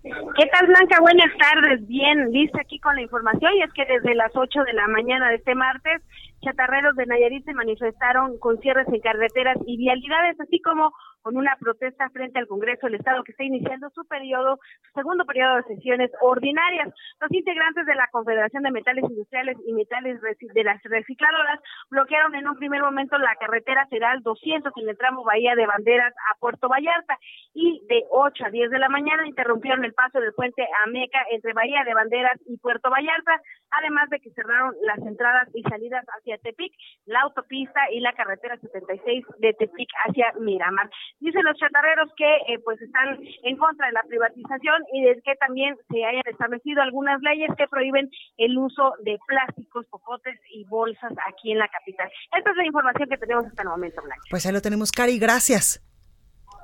¿Qué 0.03 0.45
tal, 0.47 0.65
Blanca? 0.67 0.99
Buenas 0.99 1.31
tardes. 1.37 1.87
Bien, 1.87 2.31
lista 2.31 2.59
aquí 2.61 2.79
con 2.79 2.95
la 2.95 3.01
información. 3.01 3.53
Y 3.55 3.61
es 3.61 3.71
que 3.73 3.85
desde 3.85 4.15
las 4.15 4.31
8 4.35 4.63
de 4.63 4.73
la 4.73 4.87
mañana 4.87 5.29
de 5.29 5.35
este 5.35 5.53
martes, 5.53 6.01
chatarreros 6.41 6.95
de 6.95 7.05
Nayarit 7.05 7.45
se 7.45 7.53
manifestaron 7.53 8.39
con 8.39 8.59
cierres 8.61 8.87
en 8.87 8.99
carreteras 8.99 9.57
y 9.67 9.77
vialidades, 9.77 10.39
así 10.39 10.59
como 10.61 10.91
con 11.21 11.37
una 11.37 11.55
protesta 11.59 12.09
frente 12.09 12.39
al 12.39 12.47
Congreso 12.47 12.87
del 12.87 12.95
Estado 12.95 13.23
que 13.23 13.31
está 13.31 13.43
iniciando 13.43 13.89
su 13.91 14.05
periodo, 14.05 14.59
su 14.81 14.91
segundo 14.93 15.25
periodo 15.25 15.57
de 15.57 15.75
sesiones 15.75 16.11
ordinarias. 16.21 16.93
Los 17.19 17.31
integrantes 17.31 17.85
de 17.85 17.95
la 17.95 18.07
Confederación 18.11 18.63
de 18.63 18.71
Metales 18.71 19.03
Industriales 19.03 19.57
y 19.65 19.73
Metales 19.73 20.19
de 20.21 20.63
las 20.63 20.81
Recicladoras 20.83 21.59
bloquearon 21.89 22.35
en 22.35 22.47
un 22.47 22.55
primer 22.57 22.81
momento 22.81 23.17
la 23.17 23.35
carretera 23.39 23.87
federal 23.87 24.21
200 24.23 24.73
en 24.77 24.89
el 24.89 24.97
tramo 24.97 25.23
Bahía 25.23 25.55
de 25.55 25.65
Banderas 25.65 26.13
a 26.31 26.39
Puerto 26.39 26.67
Vallarta 26.67 27.17
y 27.53 27.81
de 27.87 28.05
8 28.09 28.45
a 28.45 28.49
10 28.49 28.71
de 28.71 28.79
la 28.79 28.89
mañana 28.89 29.27
interrumpieron 29.27 29.83
el 29.85 29.93
paso 29.93 30.19
del 30.19 30.33
puente 30.33 30.67
Ameca 30.85 31.19
entre 31.31 31.53
Bahía 31.53 31.83
de 31.83 31.93
Banderas 31.93 32.39
y 32.45 32.57
Puerto 32.57 32.89
Vallarta, 32.89 33.41
además 33.71 34.09
de 34.09 34.19
que 34.19 34.31
cerraron 34.31 34.75
las 34.81 34.99
entradas 34.99 35.47
y 35.53 35.63
salidas 35.63 36.05
hacia 36.17 36.37
Tepic, 36.37 36.73
la 37.05 37.21
autopista 37.21 37.79
y 37.91 37.99
la 37.99 38.13
carretera 38.13 38.57
76 38.57 39.25
de 39.39 39.53
Tepic 39.53 39.89
hacia 40.05 40.33
Miramar. 40.39 40.89
Dicen 41.19 41.43
los 41.43 41.57
chatarreros 41.57 42.09
que 42.15 42.53
eh, 42.53 42.59
pues 42.63 42.81
están 42.81 43.19
en 43.43 43.57
contra 43.57 43.87
de 43.87 43.93
la 43.93 44.03
privatización 44.03 44.83
y 44.93 45.03
de 45.03 45.21
que 45.21 45.35
también 45.35 45.75
se 45.89 46.03
hayan 46.03 46.23
establecido 46.25 46.81
algunas 46.81 47.21
leyes 47.21 47.49
que 47.57 47.67
prohíben 47.67 48.09
el 48.37 48.57
uso 48.57 48.93
de 49.03 49.19
plásticos, 49.27 49.85
popotes 49.87 50.39
y 50.53 50.65
bolsas 50.65 51.13
aquí 51.27 51.51
en 51.51 51.59
la 51.59 51.67
capital. 51.67 52.09
Esta 52.37 52.51
es 52.51 52.57
la 52.57 52.65
información 52.65 53.09
que 53.09 53.17
tenemos 53.17 53.45
hasta 53.45 53.61
el 53.61 53.69
momento, 53.69 54.01
Blanca. 54.01 54.23
Pues 54.29 54.45
ahí 54.45 54.53
lo 54.53 54.61
tenemos, 54.61 54.91
Cari, 54.91 55.19
gracias. 55.19 55.81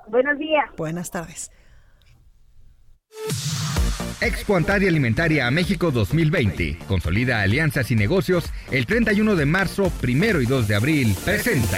Buenos 0.07 0.37
días. 0.37 0.69
Buenas 0.77 1.11
tardes. 1.11 1.51
Expo 4.19 4.55
Antaria 4.55 4.89
Alimentaria 4.89 5.45
a 5.45 5.51
México 5.51 5.91
2020. 5.91 6.79
Consolida 6.87 7.41
alianzas 7.41 7.91
y 7.91 7.95
negocios. 7.95 8.51
El 8.71 8.85
31 8.85 9.35
de 9.35 9.45
marzo, 9.45 9.91
primero 10.01 10.41
y 10.41 10.45
2 10.45 10.67
de 10.67 10.75
abril. 10.75 11.15
Presenta. 11.23 11.77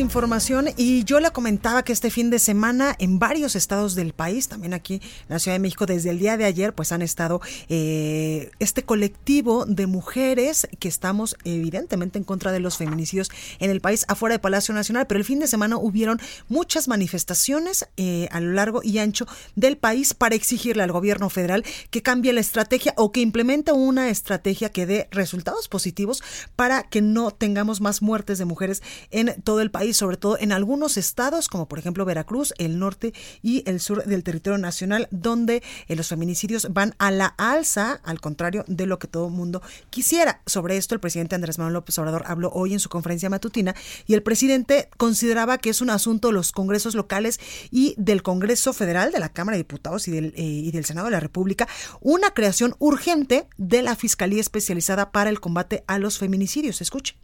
información 0.00 0.68
y 0.76 1.04
yo 1.04 1.20
la 1.20 1.30
comentaba 1.30 1.82
que 1.82 1.92
este 1.92 2.10
fin 2.10 2.30
de 2.30 2.38
semana 2.38 2.94
en 2.98 3.18
varios 3.18 3.54
estados 3.56 3.94
del 3.94 4.14
país, 4.14 4.48
también 4.48 4.72
aquí 4.72 4.94
en 4.94 5.00
la 5.28 5.38
Ciudad 5.38 5.56
de 5.56 5.60
México, 5.60 5.84
desde 5.84 6.10
el 6.10 6.18
día 6.18 6.36
de 6.36 6.46
ayer, 6.46 6.74
pues 6.74 6.92
han 6.92 7.02
estado 7.02 7.40
eh, 7.68 8.50
este 8.58 8.84
colectivo 8.84 9.66
de 9.66 9.86
mujeres 9.86 10.66
que 10.78 10.88
estamos 10.88 11.36
evidentemente 11.44 12.18
en 12.18 12.24
contra 12.24 12.52
de 12.52 12.60
los 12.60 12.78
feminicidios 12.78 13.30
en 13.58 13.70
el 13.70 13.80
país 13.80 14.06
afuera 14.08 14.34
de 14.34 14.38
Palacio 14.38 14.72
Nacional, 14.74 15.06
pero 15.06 15.18
el 15.18 15.24
fin 15.24 15.40
de 15.40 15.46
semana 15.46 15.76
hubieron 15.76 16.20
muchas 16.48 16.88
manifestaciones 16.88 17.86
eh, 17.96 18.28
a 18.30 18.40
lo 18.40 18.52
largo 18.52 18.80
y 18.82 18.98
ancho 18.98 19.26
del 19.56 19.76
país 19.76 20.14
para 20.14 20.34
exigirle 20.34 20.82
al 20.82 20.92
gobierno 20.92 21.28
federal 21.28 21.64
que 21.90 22.02
cambie 22.02 22.32
la 22.32 22.40
estrategia 22.40 22.94
o 22.96 23.12
que 23.12 23.20
implemente 23.20 23.72
una 23.72 24.08
estrategia 24.08 24.70
que 24.70 24.86
dé 24.86 25.08
resultados 25.10 25.68
positivos 25.68 26.22
para 26.56 26.84
que 26.84 27.02
no 27.02 27.30
tengamos 27.30 27.80
más 27.80 28.00
muertes 28.00 28.38
de 28.38 28.44
mujeres 28.46 28.82
en 29.10 29.40
todo 29.42 29.60
el 29.60 29.70
país 29.70 29.81
sobre 29.92 30.16
todo 30.16 30.38
en 30.38 30.52
algunos 30.52 30.96
estados, 30.96 31.48
como 31.48 31.66
por 31.66 31.78
ejemplo 31.78 32.04
Veracruz, 32.04 32.54
el 32.58 32.78
norte 32.78 33.12
y 33.42 33.68
el 33.68 33.80
sur 33.80 34.04
del 34.04 34.22
territorio 34.22 34.58
nacional, 34.58 35.08
donde 35.10 35.62
eh, 35.88 35.96
los 35.96 36.08
feminicidios 36.08 36.68
van 36.72 36.94
a 36.98 37.10
la 37.10 37.26
alza, 37.26 38.00
al 38.04 38.20
contrario 38.20 38.64
de 38.68 38.86
lo 38.86 38.98
que 38.98 39.08
todo 39.08 39.26
el 39.26 39.32
mundo 39.32 39.62
quisiera. 39.90 40.42
Sobre 40.46 40.76
esto, 40.76 40.94
el 40.94 41.00
presidente 41.00 41.34
Andrés 41.34 41.58
Manuel 41.58 41.74
López 41.74 41.98
Obrador 41.98 42.24
habló 42.26 42.50
hoy 42.52 42.72
en 42.72 42.80
su 42.80 42.88
conferencia 42.88 43.28
matutina 43.28 43.74
y 44.06 44.14
el 44.14 44.22
presidente 44.22 44.88
consideraba 44.96 45.58
que 45.58 45.70
es 45.70 45.80
un 45.80 45.90
asunto 45.90 46.28
de 46.28 46.34
los 46.34 46.52
congresos 46.52 46.94
locales 46.94 47.40
y 47.70 47.94
del 47.98 48.22
Congreso 48.22 48.72
Federal, 48.72 49.12
de 49.12 49.20
la 49.20 49.30
Cámara 49.30 49.56
de 49.56 49.64
Diputados 49.64 50.06
y 50.08 50.12
del, 50.12 50.34
eh, 50.36 50.42
y 50.42 50.70
del 50.70 50.84
Senado 50.84 51.06
de 51.06 51.12
la 51.12 51.20
República, 51.20 51.68
una 52.00 52.30
creación 52.30 52.74
urgente 52.78 53.46
de 53.56 53.82
la 53.82 53.96
Fiscalía 53.96 54.40
Especializada 54.40 55.10
para 55.10 55.30
el 55.30 55.40
Combate 55.40 55.84
a 55.86 55.98
los 55.98 56.18
Feminicidios. 56.18 56.80
Escuche 56.80 57.16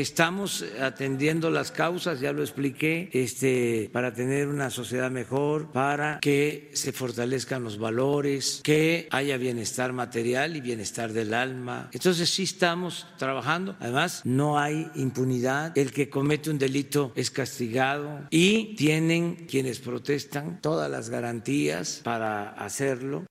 Estamos 0.00 0.64
atendiendo 0.80 1.50
las 1.50 1.70
causas, 1.70 2.18
ya 2.18 2.32
lo 2.32 2.42
expliqué, 2.42 3.10
este, 3.12 3.88
para 3.92 4.12
tener 4.12 4.48
una 4.48 4.68
sociedad 4.68 5.08
mejor, 5.08 5.70
para 5.70 6.18
que 6.18 6.72
se 6.74 6.90
fortalezcan 6.90 7.62
los 7.62 7.78
valores, 7.78 8.60
que 8.64 9.06
haya 9.12 9.36
bienestar 9.36 9.92
material 9.92 10.56
y 10.56 10.60
bienestar 10.60 11.12
del 11.12 11.32
alma. 11.32 11.90
Entonces 11.92 12.28
sí 12.28 12.42
estamos 12.42 13.06
trabajando. 13.18 13.76
Además, 13.78 14.22
no 14.24 14.58
hay 14.58 14.90
impunidad. 14.96 15.78
El 15.78 15.92
que 15.92 16.10
comete 16.10 16.50
un 16.50 16.58
delito 16.58 17.12
es 17.14 17.30
castigado 17.30 18.26
y 18.30 18.74
tienen 18.74 19.46
quienes 19.48 19.78
protestan 19.78 20.60
todas 20.60 20.90
las 20.90 21.08
garantías 21.08 22.00
para 22.02 22.50
hacerlo. 22.50 23.26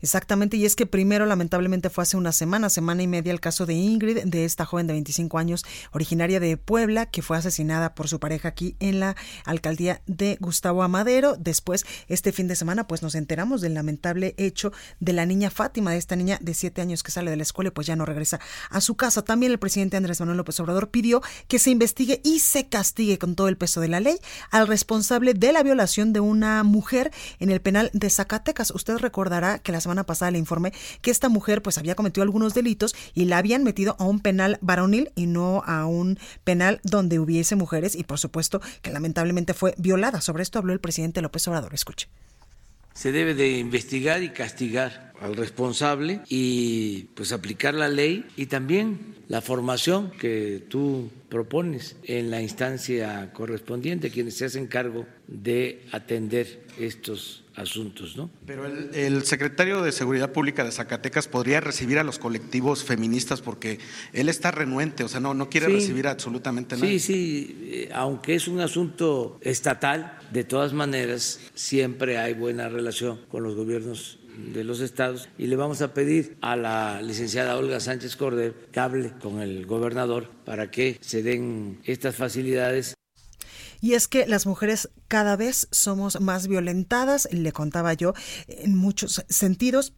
Exactamente, 0.00 0.56
y 0.56 0.64
es 0.64 0.76
que 0.76 0.86
primero 0.86 1.26
lamentablemente 1.26 1.90
fue 1.90 2.02
hace 2.02 2.16
una 2.16 2.32
semana, 2.32 2.68
semana 2.68 3.02
y 3.02 3.06
media 3.06 3.32
el 3.32 3.40
caso 3.40 3.66
de 3.66 3.74
Ingrid, 3.74 4.24
de 4.24 4.44
esta 4.44 4.64
joven 4.64 4.86
de 4.86 4.92
25 4.92 5.38
años, 5.38 5.64
originaria 5.92 6.40
de 6.40 6.56
Puebla, 6.56 7.06
que 7.06 7.22
fue 7.22 7.36
asesinada 7.36 7.94
por 7.94 8.08
su 8.08 8.20
pareja 8.20 8.48
aquí 8.48 8.76
en 8.80 9.00
la 9.00 9.16
alcaldía 9.44 10.02
de 10.06 10.36
Gustavo 10.40 10.82
Amadero. 10.82 11.36
Después, 11.36 11.84
este 12.08 12.32
fin 12.32 12.48
de 12.48 12.56
semana, 12.56 12.86
pues 12.86 13.02
nos 13.02 13.14
enteramos 13.14 13.60
del 13.60 13.74
lamentable 13.74 14.34
hecho 14.36 14.72
de 15.00 15.12
la 15.12 15.26
niña 15.26 15.50
Fátima, 15.50 15.90
de 15.90 15.98
esta 15.98 16.16
niña 16.16 16.38
de 16.40 16.54
7 16.54 16.80
años 16.80 17.02
que 17.02 17.10
sale 17.10 17.30
de 17.30 17.36
la 17.36 17.42
escuela 17.42 17.68
y 17.68 17.72
pues 17.72 17.86
ya 17.86 17.96
no 17.96 18.04
regresa 18.04 18.40
a 18.70 18.80
su 18.80 18.96
casa. 18.96 19.22
También 19.22 19.52
el 19.52 19.58
presidente 19.58 19.96
Andrés 19.96 20.20
Manuel 20.20 20.36
López 20.38 20.60
Obrador 20.60 20.90
pidió 20.90 21.22
que 21.48 21.58
se 21.58 21.70
investigue 21.70 22.20
y 22.24 22.40
se 22.40 22.68
castigue 22.68 23.18
con 23.18 23.34
todo 23.34 23.48
el 23.48 23.56
peso 23.56 23.80
de 23.80 23.88
la 23.88 24.00
ley 24.00 24.18
al 24.50 24.68
responsable 24.68 25.34
de 25.34 25.52
la 25.52 25.62
violación 25.62 26.12
de 26.12 26.20
una 26.20 26.62
mujer 26.62 27.10
en 27.40 27.50
el 27.50 27.60
penal 27.60 27.90
de 27.92 28.10
Zacatecas. 28.10 28.70
Usted 28.70 28.98
recordará 28.98 29.58
que 29.58 29.72
las 29.72 29.87
semana 29.88 30.04
pasada 30.04 30.30
le 30.30 30.38
informé 30.38 30.72
que 31.00 31.10
esta 31.10 31.30
mujer 31.30 31.62
pues 31.62 31.78
había 31.78 31.94
cometido 31.94 32.22
algunos 32.22 32.52
delitos 32.52 32.94
y 33.14 33.24
la 33.24 33.38
habían 33.38 33.64
metido 33.64 33.96
a 33.98 34.04
un 34.04 34.20
penal 34.20 34.58
varonil 34.60 35.10
y 35.14 35.24
no 35.26 35.62
a 35.64 35.86
un 35.86 36.18
penal 36.44 36.80
donde 36.84 37.18
hubiese 37.18 37.56
mujeres 37.56 37.94
y 37.94 38.04
por 38.04 38.18
supuesto 38.18 38.60
que 38.82 38.90
lamentablemente 38.90 39.54
fue 39.54 39.74
violada. 39.78 40.20
Sobre 40.20 40.42
esto 40.42 40.58
habló 40.58 40.74
el 40.74 40.80
presidente 40.80 41.22
López 41.22 41.48
Obrador. 41.48 41.72
Escuche. 41.72 42.08
Se 42.92 43.12
debe 43.12 43.32
de 43.32 43.58
investigar 43.58 44.22
y 44.22 44.30
castigar 44.30 45.12
al 45.20 45.36
responsable 45.36 46.20
y 46.28 47.04
pues 47.14 47.32
aplicar 47.32 47.72
la 47.72 47.88
ley 47.88 48.26
y 48.36 48.46
también 48.46 49.14
la 49.28 49.40
formación 49.40 50.10
que 50.10 50.64
tú 50.68 51.10
propones 51.28 51.96
en 52.02 52.30
la 52.30 52.42
instancia 52.42 53.32
correspondiente, 53.32 54.10
quienes 54.10 54.36
se 54.36 54.46
hacen 54.46 54.66
cargo 54.66 55.06
de 55.28 55.86
atender 55.92 56.67
estos 56.78 57.44
asuntos, 57.54 58.16
¿no? 58.16 58.30
Pero 58.46 58.66
el, 58.66 59.24
secretario 59.24 59.82
de 59.82 59.92
Seguridad 59.92 60.32
Pública 60.32 60.64
de 60.64 60.70
Zacatecas 60.70 61.26
podría 61.26 61.60
recibir 61.60 61.98
a 61.98 62.04
los 62.04 62.18
colectivos 62.18 62.84
feministas 62.84 63.40
porque 63.40 63.78
él 64.12 64.28
está 64.28 64.50
renuente, 64.50 65.04
o 65.04 65.08
sea, 65.08 65.20
no, 65.20 65.34
no 65.34 65.50
quiere 65.50 65.66
recibir 65.66 66.06
absolutamente 66.06 66.76
nada. 66.76 66.86
Sí, 66.86 66.98
sí, 67.00 67.58
eh, 67.62 67.90
aunque 67.92 68.34
es 68.34 68.46
un 68.48 68.60
asunto 68.60 69.38
estatal, 69.42 70.18
de 70.30 70.44
todas 70.44 70.72
maneras 70.72 71.40
siempre 71.54 72.18
hay 72.18 72.34
buena 72.34 72.68
relación 72.68 73.20
con 73.28 73.42
los 73.42 73.54
gobiernos 73.56 74.18
de 74.38 74.62
los 74.64 74.80
estados 74.80 75.28
y 75.36 75.46
le 75.48 75.56
vamos 75.56 75.82
a 75.82 75.92
pedir 75.92 76.36
a 76.40 76.54
la 76.56 77.02
licenciada 77.02 77.56
Olga 77.56 77.80
Sánchez 77.80 78.14
Cordero 78.16 78.54
que 78.70 78.80
hable 78.80 79.12
con 79.20 79.40
el 79.40 79.66
gobernador 79.66 80.30
para 80.44 80.70
que 80.70 80.96
se 81.00 81.22
den 81.22 81.80
estas 81.84 82.14
facilidades 82.14 82.94
y 83.80 83.94
es 83.94 84.08
que 84.08 84.26
las 84.26 84.46
mujeres 84.46 84.90
cada 85.08 85.36
vez 85.36 85.68
somos 85.70 86.20
más 86.20 86.48
violentadas, 86.48 87.28
le 87.30 87.52
contaba 87.52 87.94
yo, 87.94 88.14
en 88.46 88.74
muchos 88.74 89.24
sentidos, 89.28 89.94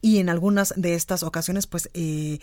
y 0.00 0.18
en 0.18 0.28
algunas 0.28 0.72
de 0.76 0.94
estas 0.94 1.22
ocasiones, 1.22 1.66
pues 1.66 1.90
eh, 1.94 2.40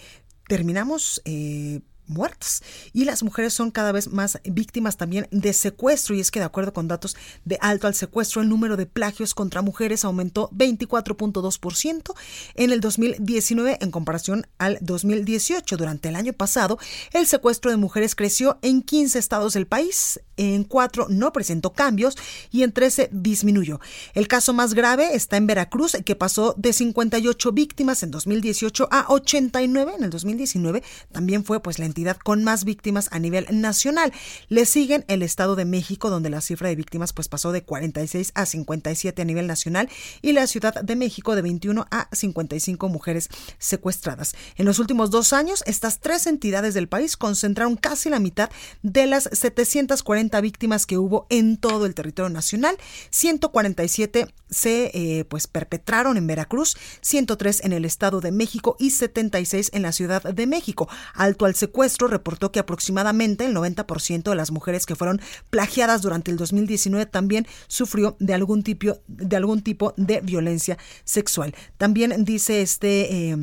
terminamos... 0.48 1.22
Eh, 1.26 1.82
muertas. 2.08 2.64
Y 2.94 3.06
las 3.06 3.24
mujeres 3.24 3.54
son 3.54 3.72
cada 3.72 3.92
vez 3.92 4.08
más 4.08 4.40
víctimas 4.44 4.98
también 4.98 5.28
de 5.32 5.54
secuestro. 5.54 6.16
Y 6.16 6.20
es 6.20 6.32
que 6.32 6.40
de 6.40 6.46
acuerdo 6.46 6.74
con 6.74 6.88
datos 6.88 7.16
de 7.46 7.58
alto 7.62 7.88
al 7.88 7.96
secuestro, 7.96 8.42
el 8.42 8.50
número 8.50 8.78
de 8.78 8.86
plagios 8.86 9.34
contra 9.34 9.62
mujeres 9.62 10.06
aumentó 10.06 10.50
24.2% 10.52 12.14
en 12.56 12.72
el 12.72 12.82
2019 12.82 13.78
en 13.82 13.92
comparación 13.92 14.48
al 14.58 14.78
2018. 14.82 15.78
Durante 15.78 16.10
el 16.10 16.16
año 16.16 16.34
pasado, 16.34 16.80
el 17.14 17.28
secuestro 17.28 17.72
de 17.72 17.78
mujeres 17.78 18.16
creció 18.16 18.60
en 18.62 18.82
15 18.82 19.20
estados 19.20 19.54
del 19.54 19.68
país, 19.68 20.20
en 20.38 20.64
4 20.64 21.08
no 21.10 21.32
presentó 21.34 21.74
cambios 21.74 22.18
y 22.52 22.64
en 22.64 22.72
13 22.72 23.10
disminuyó. 23.12 23.80
El 24.14 24.28
caso 24.28 24.54
más 24.54 24.74
grave 24.74 25.16
está 25.16 25.38
en 25.38 25.48
Veracruz, 25.48 25.98
que 26.06 26.16
pasó 26.16 26.54
de 26.58 26.74
58 26.74 27.52
víctimas 27.52 28.04
en 28.04 28.12
2018 28.12 28.88
a 28.92 29.06
89 29.10 29.94
en 29.98 30.04
el 30.04 30.10
2019. 30.10 30.84
También 31.12 31.44
fue 31.44 31.62
pues 31.62 31.80
la 31.80 31.86
con 32.24 32.44
más 32.44 32.64
víctimas 32.64 33.10
a 33.12 33.20
nivel 33.20 33.48
nacional. 33.52 34.14
Le 34.50 34.66
siguen 34.66 35.04
el 35.08 35.24
Estado 35.24 35.56
de 35.56 35.66
México, 35.66 36.10
donde 36.10 36.30
la 36.30 36.42
cifra 36.42 36.70
de 36.70 36.76
víctimas 36.76 37.12
pues 37.12 37.28
pasó 37.28 37.52
de 37.52 37.64
46 37.64 38.32
a 38.36 38.46
57 38.46 39.22
a 39.22 39.26
nivel 39.26 39.48
nacional, 39.48 39.90
y 40.22 40.34
la 40.34 40.46
Ciudad 40.48 40.76
de 40.82 40.96
México 40.96 41.36
de 41.36 41.42
21 41.42 41.88
a 41.90 42.08
55 42.12 42.88
mujeres 42.90 43.30
secuestradas. 43.58 44.36
En 44.58 44.66
los 44.66 44.80
últimos 44.80 45.10
dos 45.10 45.34
años, 45.34 45.64
estas 45.66 46.00
tres 46.00 46.28
entidades 46.28 46.74
del 46.74 46.88
país 46.88 47.18
concentraron 47.18 47.76
casi 47.76 48.10
la 48.10 48.20
mitad 48.20 48.50
de 48.84 49.08
las 49.08 49.30
740 49.32 50.40
víctimas 50.42 50.86
que 50.86 50.98
hubo 50.98 51.26
en 51.30 51.58
todo 51.58 51.86
el 51.86 51.96
territorio 51.96 52.30
nacional. 52.30 52.78
147 53.10 54.28
se 54.50 54.92
eh, 54.94 55.26
pues 55.26 55.48
perpetraron 55.48 56.16
en 56.16 56.28
Veracruz, 56.28 56.78
103 57.02 57.66
en 57.66 57.74
el 57.74 57.86
Estado 57.86 58.22
de 58.22 58.32
México 58.32 58.76
y 58.80 58.92
76 58.92 59.72
en 59.74 59.82
la 59.82 59.92
Ciudad 59.92 60.24
de 60.24 60.48
México. 60.48 60.88
Alto 61.14 61.46
al 61.46 61.56
secuestro 61.56 61.87
reportó 62.08 62.52
que 62.52 62.60
aproximadamente 62.60 63.46
el 63.46 63.56
90% 63.56 64.30
de 64.30 64.36
las 64.36 64.52
mujeres 64.52 64.86
que 64.86 64.96
fueron 64.96 65.22
plagiadas 65.50 66.02
durante 66.02 66.32
el 66.32 66.38
2019 66.38 67.06
también 67.06 67.48
sufrió 67.68 68.16
de 68.20 68.34
algún 68.34 68.64
tipo 68.64 69.00
de, 69.08 69.36
algún 69.36 69.62
tipo 69.62 69.94
de 69.98 70.22
violencia 70.22 70.78
sexual. 71.04 71.56
También 71.78 72.24
dice 72.26 72.62
este... 72.62 73.32
Eh, 73.32 73.38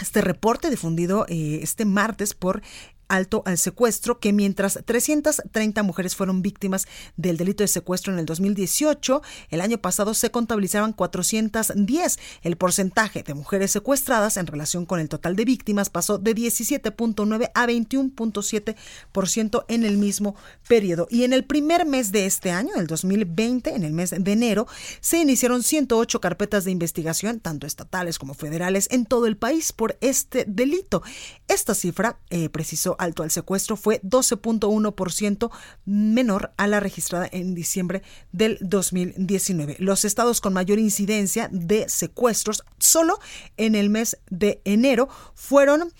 este 0.00 0.20
reporte 0.20 0.70
difundido 0.70 1.26
eh, 1.28 1.58
este 1.60 1.84
martes 1.84 2.32
por 2.32 2.62
alto 3.08 3.42
al 3.46 3.58
secuestro, 3.58 4.20
que 4.20 4.32
mientras 4.32 4.78
330 4.84 5.82
mujeres 5.82 6.14
fueron 6.14 6.42
víctimas 6.42 6.86
del 7.16 7.36
delito 7.36 7.64
de 7.64 7.68
secuestro 7.68 8.12
en 8.12 8.18
el 8.18 8.26
2018, 8.26 9.22
el 9.50 9.60
año 9.60 9.78
pasado 9.78 10.14
se 10.14 10.30
contabilizaban 10.30 10.92
410. 10.92 12.18
El 12.42 12.56
porcentaje 12.56 13.22
de 13.22 13.34
mujeres 13.34 13.70
secuestradas 13.72 14.36
en 14.36 14.46
relación 14.46 14.86
con 14.86 15.00
el 15.00 15.08
total 15.08 15.36
de 15.36 15.44
víctimas 15.44 15.90
pasó 15.90 16.18
de 16.18 16.34
17.9 16.34 17.50
a 17.54 17.66
21.7% 17.66 19.64
en 19.68 19.84
el 19.84 19.98
mismo 19.98 20.36
periodo. 20.66 21.06
Y 21.10 21.24
en 21.24 21.32
el 21.32 21.44
primer 21.44 21.86
mes 21.86 22.12
de 22.12 22.26
este 22.26 22.50
año, 22.50 22.70
el 22.76 22.86
2020, 22.86 23.74
en 23.74 23.84
el 23.84 23.92
mes 23.92 24.14
de 24.18 24.32
enero, 24.32 24.66
se 25.00 25.18
iniciaron 25.18 25.62
108 25.62 26.20
carpetas 26.20 26.64
de 26.64 26.70
investigación, 26.70 27.40
tanto 27.40 27.66
estatales 27.66 28.18
como 28.18 28.34
federales, 28.34 28.88
en 28.90 29.06
todo 29.06 29.26
el 29.26 29.36
país 29.36 29.72
por 29.72 29.96
este 30.00 30.44
delito. 30.46 31.02
Esta 31.46 31.74
cifra, 31.74 32.18
eh, 32.30 32.48
precisó 32.48 32.96
alto 32.98 33.22
al 33.22 33.30
secuestro 33.30 33.76
fue 33.76 34.00
12.1% 34.02 35.50
menor 35.84 36.52
a 36.56 36.66
la 36.66 36.80
registrada 36.80 37.28
en 37.30 37.54
diciembre 37.54 38.02
del 38.32 38.58
2019. 38.60 39.76
Los 39.78 40.04
estados 40.04 40.40
con 40.40 40.52
mayor 40.52 40.78
incidencia 40.78 41.48
de 41.52 41.88
secuestros 41.88 42.64
solo 42.78 43.18
en 43.56 43.74
el 43.74 43.90
mes 43.90 44.18
de 44.30 44.60
enero 44.64 45.08
fueron 45.34 45.92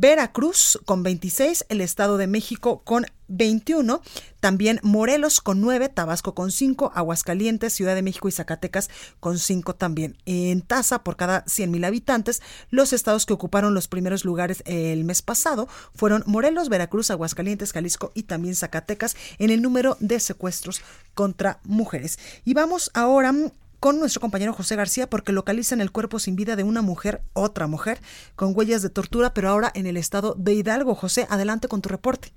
Veracruz 0.00 0.78
con 0.86 1.02
26, 1.02 1.66
el 1.68 1.82
Estado 1.82 2.16
de 2.16 2.26
México 2.26 2.80
con 2.84 3.04
21, 3.28 4.00
también 4.40 4.80
Morelos 4.82 5.42
con 5.42 5.60
9, 5.60 5.90
Tabasco 5.90 6.34
con 6.34 6.50
5, 6.50 6.92
Aguascalientes, 6.94 7.74
Ciudad 7.74 7.94
de 7.94 8.00
México 8.00 8.26
y 8.26 8.32
Zacatecas 8.32 8.88
con 9.20 9.38
5 9.38 9.74
también. 9.74 10.16
En 10.24 10.62
tasa 10.62 11.04
por 11.04 11.18
cada 11.18 11.44
100 11.46 11.70
mil 11.70 11.84
habitantes, 11.84 12.40
los 12.70 12.94
estados 12.94 13.26
que 13.26 13.34
ocuparon 13.34 13.74
los 13.74 13.88
primeros 13.88 14.24
lugares 14.24 14.62
el 14.64 15.04
mes 15.04 15.20
pasado 15.20 15.68
fueron 15.94 16.24
Morelos, 16.24 16.70
Veracruz, 16.70 17.10
Aguascalientes, 17.10 17.74
Jalisco 17.74 18.10
y 18.14 18.22
también 18.22 18.54
Zacatecas 18.54 19.16
en 19.38 19.50
el 19.50 19.60
número 19.60 19.98
de 20.00 20.18
secuestros 20.18 20.80
contra 21.12 21.60
mujeres. 21.64 22.18
Y 22.46 22.54
vamos 22.54 22.90
ahora 22.94 23.34
con 23.80 23.98
nuestro 23.98 24.20
compañero 24.20 24.52
José 24.52 24.76
García 24.76 25.08
porque 25.08 25.32
localizan 25.32 25.80
el 25.80 25.90
cuerpo 25.90 26.18
sin 26.18 26.36
vida 26.36 26.54
de 26.54 26.64
una 26.64 26.82
mujer, 26.82 27.20
otra 27.32 27.66
mujer, 27.66 27.98
con 28.36 28.52
huellas 28.54 28.82
de 28.82 28.90
tortura, 28.90 29.32
pero 29.34 29.48
ahora 29.48 29.68
en 29.74 29.86
el 29.86 29.96
estado 29.96 30.34
de 30.36 30.52
Hidalgo. 30.52 30.94
José, 30.94 31.26
adelante 31.30 31.66
con 31.66 31.80
tu 31.80 31.88
reporte. 31.88 32.28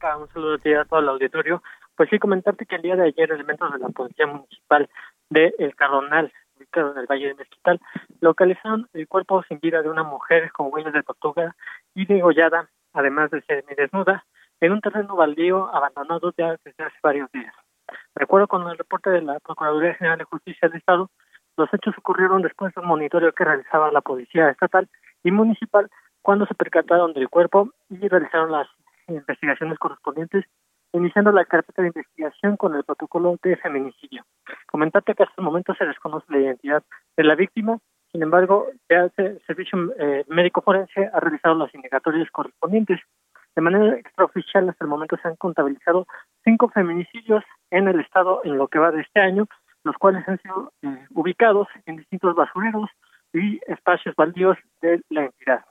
Un 0.00 0.28
saludo 0.28 0.54
a 0.54 0.84
todo 0.84 1.00
el 1.00 1.08
auditorio. 1.08 1.62
Pues 1.96 2.08
sí, 2.10 2.18
comentarte 2.18 2.66
que 2.66 2.76
el 2.76 2.82
día 2.82 2.96
de 2.96 3.08
ayer 3.08 3.32
elementos 3.32 3.72
de 3.72 3.78
la 3.78 3.88
Policía 3.88 4.26
Municipal 4.26 4.88
de 5.30 5.54
El 5.58 5.74
Cardonal, 5.74 6.32
ubicado 6.56 6.92
en 6.92 6.98
el 6.98 7.06
Valle 7.06 7.28
de 7.28 7.34
Mezquital, 7.34 7.80
localizaron 8.20 8.88
el 8.92 9.08
cuerpo 9.08 9.42
sin 9.48 9.58
vida 9.58 9.82
de 9.82 9.88
una 9.88 10.04
mujer 10.04 10.52
con 10.52 10.68
huellas 10.72 10.92
de 10.92 11.02
tortuga 11.02 11.56
y 11.94 12.06
degollada, 12.06 12.68
además 12.92 13.30
de 13.30 13.42
ser 13.42 13.64
desnuda, 13.76 14.24
en 14.60 14.72
un 14.72 14.80
terreno 14.80 15.16
baldío 15.16 15.68
abandonado 15.74 16.32
ya 16.36 16.56
desde 16.64 16.84
hace 16.84 16.96
varios 17.02 17.30
días. 17.32 17.54
Recuerdo 18.14 18.48
con 18.48 18.68
el 18.68 18.78
reporte 18.78 19.10
de 19.10 19.22
la 19.22 19.38
Procuraduría 19.40 19.94
General 19.94 20.18
de 20.18 20.24
Justicia 20.24 20.68
del 20.68 20.78
Estado, 20.78 21.10
los 21.56 21.72
hechos 21.72 21.96
ocurrieron 21.98 22.42
después 22.42 22.74
de 22.74 22.80
un 22.80 22.88
monitoreo 22.88 23.32
que 23.32 23.44
realizaba 23.44 23.90
la 23.90 24.00
Policía 24.00 24.50
Estatal 24.50 24.88
y 25.24 25.30
Municipal 25.30 25.90
cuando 26.22 26.46
se 26.46 26.54
percataron 26.54 27.12
del 27.12 27.28
cuerpo 27.28 27.70
y 27.90 28.06
realizaron 28.08 28.52
las 28.52 28.68
investigaciones 29.08 29.78
correspondientes, 29.78 30.44
iniciando 30.92 31.32
la 31.32 31.44
carpeta 31.44 31.82
de 31.82 31.88
investigación 31.88 32.56
con 32.56 32.74
el 32.74 32.84
protocolo 32.84 33.36
de 33.42 33.56
feminicidio. 33.56 34.24
Comentarte 34.66 35.14
que 35.14 35.22
hasta 35.22 35.34
el 35.38 35.44
momento 35.44 35.74
se 35.74 35.86
desconoce 35.86 36.26
la 36.28 36.38
identidad 36.38 36.82
de 37.16 37.24
la 37.24 37.34
víctima, 37.34 37.78
sin 38.12 38.22
embargo, 38.22 38.68
el 38.88 39.12
Servicio 39.46 39.94
eh, 39.98 40.24
Médico 40.28 40.62
Forense 40.62 41.10
ha 41.12 41.20
realizado 41.20 41.54
las 41.56 41.74
indagatorias 41.74 42.30
correspondientes. 42.30 43.00
De 43.58 43.62
manera 43.62 43.96
extraoficial, 43.96 44.68
hasta 44.68 44.84
el 44.84 44.88
momento 44.88 45.16
se 45.16 45.26
han 45.26 45.34
contabilizado 45.34 46.06
cinco 46.44 46.68
feminicidios 46.68 47.42
en 47.72 47.88
el 47.88 47.98
estado 47.98 48.40
en 48.44 48.56
lo 48.56 48.68
que 48.68 48.78
va 48.78 48.92
de 48.92 49.00
este 49.00 49.18
año, 49.18 49.48
los 49.82 49.96
cuales 49.96 50.22
han 50.28 50.38
sido 50.38 50.72
eh, 50.82 51.06
ubicados 51.10 51.66
en 51.84 51.96
distintos 51.96 52.36
basureros 52.36 52.88
y 53.32 53.58
espacios 53.66 54.14
baldíos 54.14 54.56
de 54.80 55.02
la 55.08 55.24
entidad. 55.24 55.64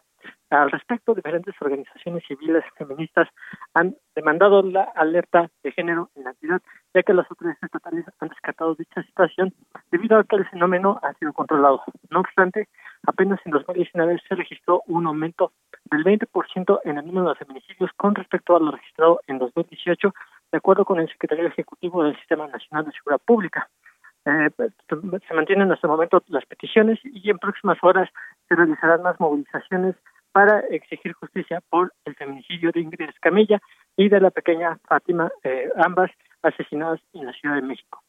Al 0.50 0.72
respecto, 0.72 1.13
diferentes 1.13 1.54
organizaciones 1.60 2.24
civiles 2.26 2.63
feministas 2.78 3.28
han 3.74 3.96
demandado 4.16 4.62
la 4.62 4.84
alerta 4.96 5.50
de 5.62 5.72
género 5.74 6.10
en 6.16 6.24
la 6.24 6.30
entidad, 6.30 6.62
ya 6.94 7.04
que 7.04 7.13
las 7.13 7.30
autoridades 7.30 7.62
estatales 7.62 8.06
han 8.20 8.30
descartado 8.30 8.76
dicha 8.76 9.04
situación 9.04 9.54
debido 9.92 10.18
a 10.18 10.24
que 10.24 10.38
el 10.38 10.48
fenómeno 10.48 11.00
ha 11.04 11.13
sido 11.16 11.34
controlado. 11.34 11.84
No 12.10 12.22
obstante, 12.22 12.70
apenas 13.06 13.40
en 13.46 13.52
2019 13.52 14.22
se 14.28 14.36
registró 14.36 14.84
un 14.88 15.08
aumento 15.08 15.52
del 15.92 16.04
20% 16.06 16.80
en 16.86 16.98
el 16.98 17.06
número 17.06 17.30
de 17.30 17.36
feminicidios 17.36 17.92
con 17.98 18.16
respecto 18.16 18.56
a 18.56 18.60
lo 18.60 18.72
registrado 18.72 19.20
en 19.28 19.40
2018, 19.40 20.13
de 20.52 20.58
acuerdo 20.58 20.86
con 20.86 21.00
el 21.00 21.10
secretario 21.10 21.48
ejecutivo 21.48 22.04
del 22.04 22.16
Sistema 22.18 22.48
Nacional 22.48 22.86
de 22.86 22.92
Seguridad 22.94 23.22
Pública. 23.26 23.70
Eh, 24.26 24.50
se 25.28 25.34
mantienen 25.34 25.72
hasta 25.72 25.88
el 25.88 25.92
momento 25.92 26.22
las 26.28 26.46
peticiones 26.46 27.00
y 27.04 27.30
en 27.30 27.38
próximas 27.38 27.78
horas 27.82 28.10
se 28.48 28.56
realizarán 28.56 29.02
más 29.02 29.18
movilizaciones 29.20 29.96
para 30.38 30.60
exigir 30.69 31.13
justicia 31.13 31.63
por 31.67 31.91
el 32.06 32.13
feminicidio 32.13 32.69
de 32.71 32.82
Ingrid 32.82 33.10
Escamilla 33.10 33.60
y 33.95 34.08
de 34.08 34.19
la 34.19 34.30
pequeña 34.30 34.78
Fátima, 34.88 35.32
eh, 35.43 35.67
ambas 35.78 36.12
asesinadas 36.43 37.00
en 37.13 37.26
la 37.26 37.34
Ciudad 37.34 37.56
de 37.56 37.63
México. 37.63 38.04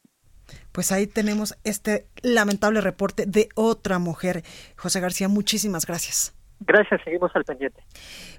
Pues 0.71 0.91
ahí 0.91 1.07
tenemos 1.07 1.57
este 1.63 2.05
lamentable 2.21 2.81
reporte 2.81 3.25
de 3.25 3.49
otra 3.55 3.97
mujer. 3.97 4.43
José 4.77 4.99
García, 4.99 5.27
muchísimas 5.27 5.87
gracias. 5.87 6.35
Gracias, 6.59 7.01
seguimos 7.03 7.31
al 7.33 7.45
pendiente. 7.45 7.81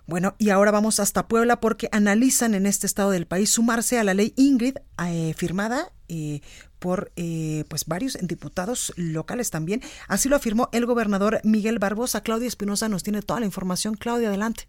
Bueno, 0.06 0.34
y 0.38 0.50
ahora 0.50 0.70
vamos 0.70 1.00
hasta 1.00 1.26
Puebla 1.26 1.58
porque 1.58 1.88
analizan 1.90 2.54
en 2.54 2.66
este 2.66 2.86
estado 2.86 3.10
del 3.10 3.26
país 3.26 3.50
sumarse 3.50 3.98
a 3.98 4.04
la 4.04 4.14
ley 4.14 4.34
Ingrid 4.36 4.76
eh, 5.04 5.34
firmada 5.34 5.88
eh, 6.06 6.42
por 6.80 7.12
eh, 7.16 7.64
pues 7.68 7.86
varios 7.86 8.18
diputados 8.26 8.92
locales 8.96 9.50
también. 9.50 9.80
Así 10.08 10.28
lo 10.28 10.36
afirmó 10.36 10.68
el 10.72 10.86
gobernador 10.86 11.40
Miguel 11.44 11.78
Barbosa. 11.78 12.22
Claudia 12.22 12.48
Espinosa 12.48 12.88
nos 12.88 13.02
tiene 13.02 13.22
toda 13.22 13.40
la 13.40 13.46
información. 13.46 13.94
Claudia, 13.94 14.28
adelante. 14.28 14.64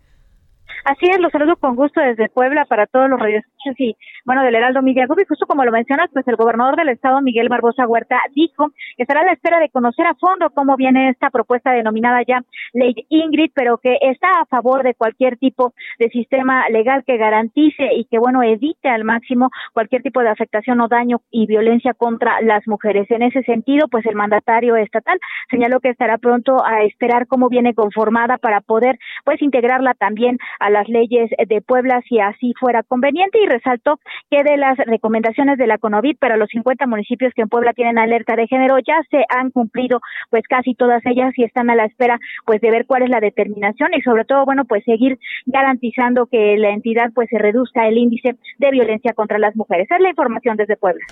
Así 0.85 1.05
es, 1.09 1.19
los 1.19 1.31
saludo 1.31 1.57
con 1.57 1.75
gusto 1.75 2.01
desde 2.01 2.29
Puebla 2.29 2.65
para 2.65 2.87
todos 2.87 3.09
los 3.09 3.19
radioescuchas 3.19 3.79
y, 3.79 3.95
bueno, 4.25 4.43
del 4.43 4.55
Heraldo. 4.55 4.81
Y 4.85 5.25
justo 5.25 5.45
como 5.45 5.63
lo 5.63 5.71
mencionas, 5.71 6.09
pues 6.11 6.27
el 6.27 6.35
gobernador 6.35 6.75
del 6.75 6.89
estado, 6.89 7.21
Miguel 7.21 7.49
Barbosa 7.49 7.87
Huerta, 7.87 8.19
dijo 8.35 8.69
que 8.97 9.03
estará 9.03 9.21
a 9.21 9.25
la 9.25 9.33
espera 9.33 9.59
de 9.59 9.69
conocer 9.69 10.05
a 10.05 10.15
fondo 10.15 10.49
cómo 10.49 10.75
viene 10.75 11.09
esta 11.09 11.29
propuesta 11.29 11.71
denominada 11.71 12.21
ya 12.27 12.43
Ley 12.73 12.93
Ingrid, 13.09 13.51
pero 13.53 13.77
que 13.77 13.97
está 14.01 14.27
a 14.41 14.45
favor 14.45 14.83
de 14.83 14.95
cualquier 14.95 15.37
tipo 15.37 15.73
de 15.99 16.09
sistema 16.09 16.67
legal 16.69 17.03
que 17.05 17.17
garantice 17.17 17.93
y 17.95 18.05
que, 18.05 18.19
bueno, 18.19 18.43
evite 18.43 18.89
al 18.89 19.03
máximo 19.03 19.49
cualquier 19.73 20.01
tipo 20.01 20.21
de 20.21 20.29
afectación 20.29 20.81
o 20.81 20.87
daño 20.87 21.21
y 21.31 21.47
violencia 21.47 21.93
contra 21.93 22.41
las 22.41 22.67
mujeres. 22.67 23.09
En 23.11 23.21
ese 23.21 23.43
sentido, 23.43 23.87
pues 23.87 24.05
el 24.05 24.15
mandatario 24.15 24.75
estatal 24.75 25.19
señaló 25.49 25.79
que 25.79 25.89
estará 25.89 26.17
pronto 26.17 26.63
a 26.65 26.83
esperar 26.83 27.27
cómo 27.27 27.49
viene 27.49 27.73
conformada 27.73 28.37
para 28.37 28.61
poder, 28.61 28.97
pues, 29.23 29.41
integrarla 29.41 29.93
también 29.93 30.37
a 30.59 30.69
las 30.69 30.87
leyes 30.87 31.29
de 31.47 31.61
Puebla 31.61 32.01
si 32.07 32.19
así 32.19 32.53
fuera 32.59 32.83
conveniente 32.83 33.39
y 33.41 33.47
resaltó 33.47 33.99
que 34.29 34.43
de 34.43 34.57
las 34.57 34.77
recomendaciones 34.77 35.57
de 35.57 35.67
la 35.67 35.77
CONOVID 35.77 36.17
para 36.17 36.37
los 36.37 36.49
50 36.49 36.85
municipios 36.87 37.33
que 37.35 37.41
en 37.41 37.49
Puebla 37.49 37.73
tienen 37.73 37.97
alerta 37.97 38.35
de 38.35 38.47
género 38.47 38.77
ya 38.79 38.95
se 39.09 39.25
han 39.29 39.51
cumplido 39.51 40.01
pues 40.29 40.43
casi 40.47 40.75
todas 40.75 41.01
ellas 41.05 41.33
y 41.35 41.43
están 41.43 41.69
a 41.69 41.75
la 41.75 41.85
espera 41.85 42.19
pues 42.45 42.61
de 42.61 42.71
ver 42.71 42.85
cuál 42.85 43.03
es 43.03 43.09
la 43.09 43.19
determinación 43.19 43.93
y 43.93 44.01
sobre 44.01 44.25
todo 44.25 44.45
bueno 44.45 44.65
pues 44.65 44.83
seguir 44.83 45.19
garantizando 45.45 46.27
que 46.27 46.57
la 46.57 46.71
entidad 46.71 47.11
pues 47.13 47.29
se 47.29 47.37
reduzca 47.37 47.87
el 47.87 47.97
índice 47.97 48.35
de 48.57 48.71
violencia 48.71 49.13
contra 49.13 49.39
las 49.39 49.55
mujeres. 49.55 49.85
Esa 49.85 49.95
es 49.95 50.01
la 50.01 50.09
información 50.09 50.57
desde 50.57 50.77
Puebla. 50.77 51.03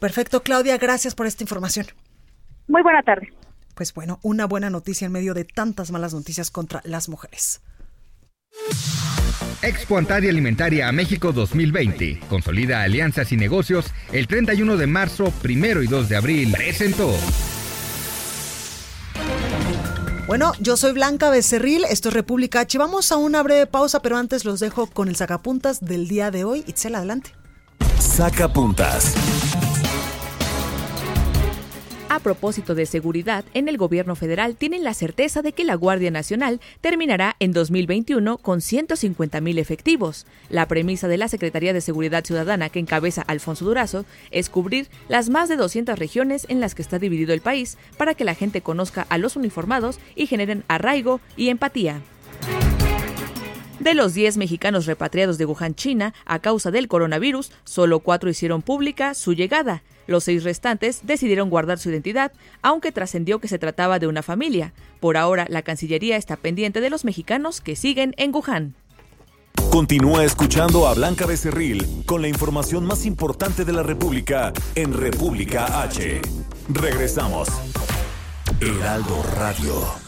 Perfecto, 0.00 0.42
Claudia, 0.42 0.78
gracias 0.78 1.14
por 1.14 1.26
esta 1.26 1.42
información. 1.42 1.86
Muy 2.68 2.82
buena 2.82 3.02
tarde. 3.02 3.32
Pues 3.74 3.94
bueno, 3.94 4.18
una 4.22 4.46
buena 4.46 4.70
noticia 4.70 5.06
en 5.06 5.12
medio 5.12 5.34
de 5.34 5.44
tantas 5.44 5.90
malas 5.90 6.14
noticias 6.14 6.50
contra 6.50 6.80
las 6.84 7.08
mujeres. 7.08 7.62
Expo 9.62 9.98
Antaria 9.98 10.30
Alimentaria 10.30 10.88
a 10.88 10.92
México 10.92 11.32
2020. 11.32 12.20
Consolida 12.28 12.82
alianzas 12.82 13.32
y 13.32 13.36
negocios 13.36 13.86
el 14.12 14.26
31 14.26 14.76
de 14.76 14.86
marzo, 14.86 15.32
primero 15.42 15.82
y 15.82 15.86
2 15.86 16.08
de 16.08 16.16
abril. 16.16 16.52
Presentó. 16.52 17.14
Bueno, 20.26 20.52
yo 20.60 20.76
soy 20.76 20.92
Blanca 20.92 21.30
Becerril, 21.30 21.84
esto 21.88 22.10
es 22.10 22.14
República 22.14 22.60
H. 22.60 22.76
Vamos 22.76 23.10
a 23.12 23.16
una 23.16 23.42
breve 23.42 23.66
pausa, 23.66 24.02
pero 24.02 24.18
antes 24.18 24.44
los 24.44 24.60
dejo 24.60 24.86
con 24.86 25.08
el 25.08 25.16
sacapuntas 25.16 25.80
del 25.80 26.06
día 26.06 26.30
de 26.30 26.44
hoy. 26.44 26.64
Itzel, 26.66 26.94
adelante. 26.94 27.30
Sacapuntas. 27.98 29.14
A 32.10 32.20
propósito 32.20 32.74
de 32.74 32.86
seguridad, 32.86 33.44
en 33.52 33.68
el 33.68 33.76
gobierno 33.76 34.16
federal 34.16 34.56
tienen 34.56 34.82
la 34.82 34.94
certeza 34.94 35.42
de 35.42 35.52
que 35.52 35.64
la 35.64 35.74
Guardia 35.74 36.10
Nacional 36.10 36.58
terminará 36.80 37.36
en 37.38 37.52
2021 37.52 38.38
con 38.38 38.62
150 38.62 39.42
mil 39.42 39.58
efectivos. 39.58 40.24
La 40.48 40.66
premisa 40.66 41.06
de 41.06 41.18
la 41.18 41.28
Secretaría 41.28 41.74
de 41.74 41.82
Seguridad 41.82 42.24
Ciudadana 42.24 42.70
que 42.70 42.78
encabeza 42.78 43.20
Alfonso 43.20 43.66
Durazo 43.66 44.06
es 44.30 44.48
cubrir 44.48 44.88
las 45.08 45.28
más 45.28 45.50
de 45.50 45.56
200 45.56 45.98
regiones 45.98 46.46
en 46.48 46.60
las 46.60 46.74
que 46.74 46.80
está 46.80 46.98
dividido 46.98 47.34
el 47.34 47.42
país 47.42 47.76
para 47.98 48.14
que 48.14 48.24
la 48.24 48.34
gente 48.34 48.62
conozca 48.62 49.06
a 49.10 49.18
los 49.18 49.36
uniformados 49.36 50.00
y 50.16 50.26
generen 50.26 50.64
arraigo 50.66 51.20
y 51.36 51.50
empatía. 51.50 52.00
De 53.80 53.94
los 53.94 54.14
10 54.14 54.38
mexicanos 54.38 54.86
repatriados 54.86 55.36
de 55.36 55.44
Wuhan, 55.44 55.74
China, 55.74 56.14
a 56.24 56.38
causa 56.38 56.70
del 56.70 56.88
coronavirus, 56.88 57.52
solo 57.64 58.00
cuatro 58.00 58.30
hicieron 58.30 58.62
pública 58.62 59.12
su 59.12 59.34
llegada. 59.34 59.82
Los 60.08 60.24
seis 60.24 60.42
restantes 60.42 61.02
decidieron 61.04 61.50
guardar 61.50 61.78
su 61.78 61.90
identidad, 61.90 62.32
aunque 62.62 62.92
trascendió 62.92 63.40
que 63.40 63.46
se 63.46 63.58
trataba 63.58 63.98
de 63.98 64.06
una 64.06 64.22
familia. 64.22 64.72
Por 65.00 65.18
ahora, 65.18 65.46
la 65.50 65.60
Cancillería 65.60 66.16
está 66.16 66.36
pendiente 66.36 66.80
de 66.80 66.88
los 66.88 67.04
mexicanos 67.04 67.60
que 67.60 67.76
siguen 67.76 68.14
en 68.16 68.34
Wuhan. 68.34 68.74
Continúa 69.70 70.24
escuchando 70.24 70.88
a 70.88 70.94
Blanca 70.94 71.26
Becerril 71.26 72.04
con 72.06 72.22
la 72.22 72.28
información 72.28 72.86
más 72.86 73.04
importante 73.04 73.66
de 73.66 73.72
la 73.72 73.82
República 73.82 74.54
en 74.74 74.94
República 74.94 75.82
H. 75.82 76.22
Regresamos. 76.70 77.48
Heraldo 78.60 79.22
Radio. 79.36 80.07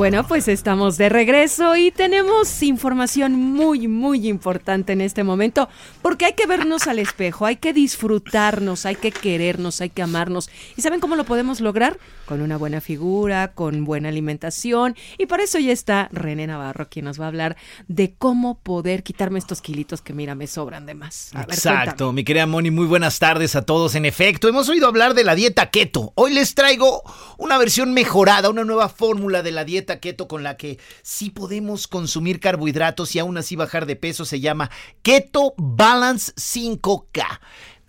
Bueno, 0.00 0.26
pues 0.26 0.48
estamos 0.48 0.96
de 0.96 1.10
regreso 1.10 1.76
y 1.76 1.90
tenemos 1.90 2.62
información 2.62 3.34
muy, 3.34 3.86
muy 3.86 4.28
importante 4.28 4.94
en 4.94 5.02
este 5.02 5.24
momento, 5.24 5.68
porque 6.00 6.24
hay 6.24 6.32
que 6.32 6.46
vernos 6.46 6.86
al 6.86 6.98
espejo, 6.98 7.44
hay 7.44 7.56
que 7.56 7.74
disfrutarnos, 7.74 8.86
hay 8.86 8.96
que 8.96 9.12
querernos, 9.12 9.82
hay 9.82 9.90
que 9.90 10.00
amarnos. 10.00 10.48
¿Y 10.74 10.80
saben 10.80 11.00
cómo 11.00 11.16
lo 11.16 11.24
podemos 11.24 11.60
lograr? 11.60 11.98
Con 12.24 12.40
una 12.40 12.56
buena 12.56 12.80
figura, 12.80 13.52
con 13.52 13.84
buena 13.84 14.08
alimentación. 14.08 14.96
Y 15.18 15.26
por 15.26 15.42
eso 15.42 15.58
ya 15.58 15.70
está 15.70 16.08
René 16.12 16.46
Navarro, 16.46 16.88
quien 16.88 17.04
nos 17.04 17.20
va 17.20 17.26
a 17.26 17.28
hablar 17.28 17.58
de 17.86 18.14
cómo 18.16 18.58
poder 18.58 19.02
quitarme 19.02 19.38
estos 19.38 19.60
kilitos 19.60 20.00
que, 20.00 20.14
mira, 20.14 20.34
me 20.34 20.46
sobran 20.46 20.86
de 20.86 20.94
más. 20.94 21.30
Exacto, 21.34 22.10
mi 22.12 22.24
querida 22.24 22.46
Moni, 22.46 22.70
muy 22.70 22.86
buenas 22.86 23.18
tardes 23.18 23.54
a 23.54 23.66
todos. 23.66 23.94
En 23.94 24.06
efecto, 24.06 24.48
hemos 24.48 24.66
oído 24.70 24.86
hablar 24.86 25.12
de 25.12 25.24
la 25.24 25.34
dieta 25.34 25.68
keto. 25.68 26.14
Hoy 26.14 26.32
les 26.32 26.54
traigo 26.54 27.02
una 27.36 27.58
versión 27.58 27.92
mejorada, 27.92 28.48
una 28.48 28.64
nueva 28.64 28.88
fórmula 28.88 29.42
de 29.42 29.50
la 29.50 29.66
dieta 29.66 29.89
keto 29.98 30.28
con 30.28 30.44
la 30.44 30.56
que 30.56 30.78
sí 31.02 31.30
podemos 31.30 31.88
consumir 31.88 32.38
carbohidratos 32.38 33.16
y 33.16 33.18
aún 33.18 33.36
así 33.38 33.56
bajar 33.56 33.86
de 33.86 33.96
peso 33.96 34.24
se 34.24 34.38
llama 34.38 34.70
Keto 35.02 35.54
Balance 35.56 36.32
5K. 36.36 37.24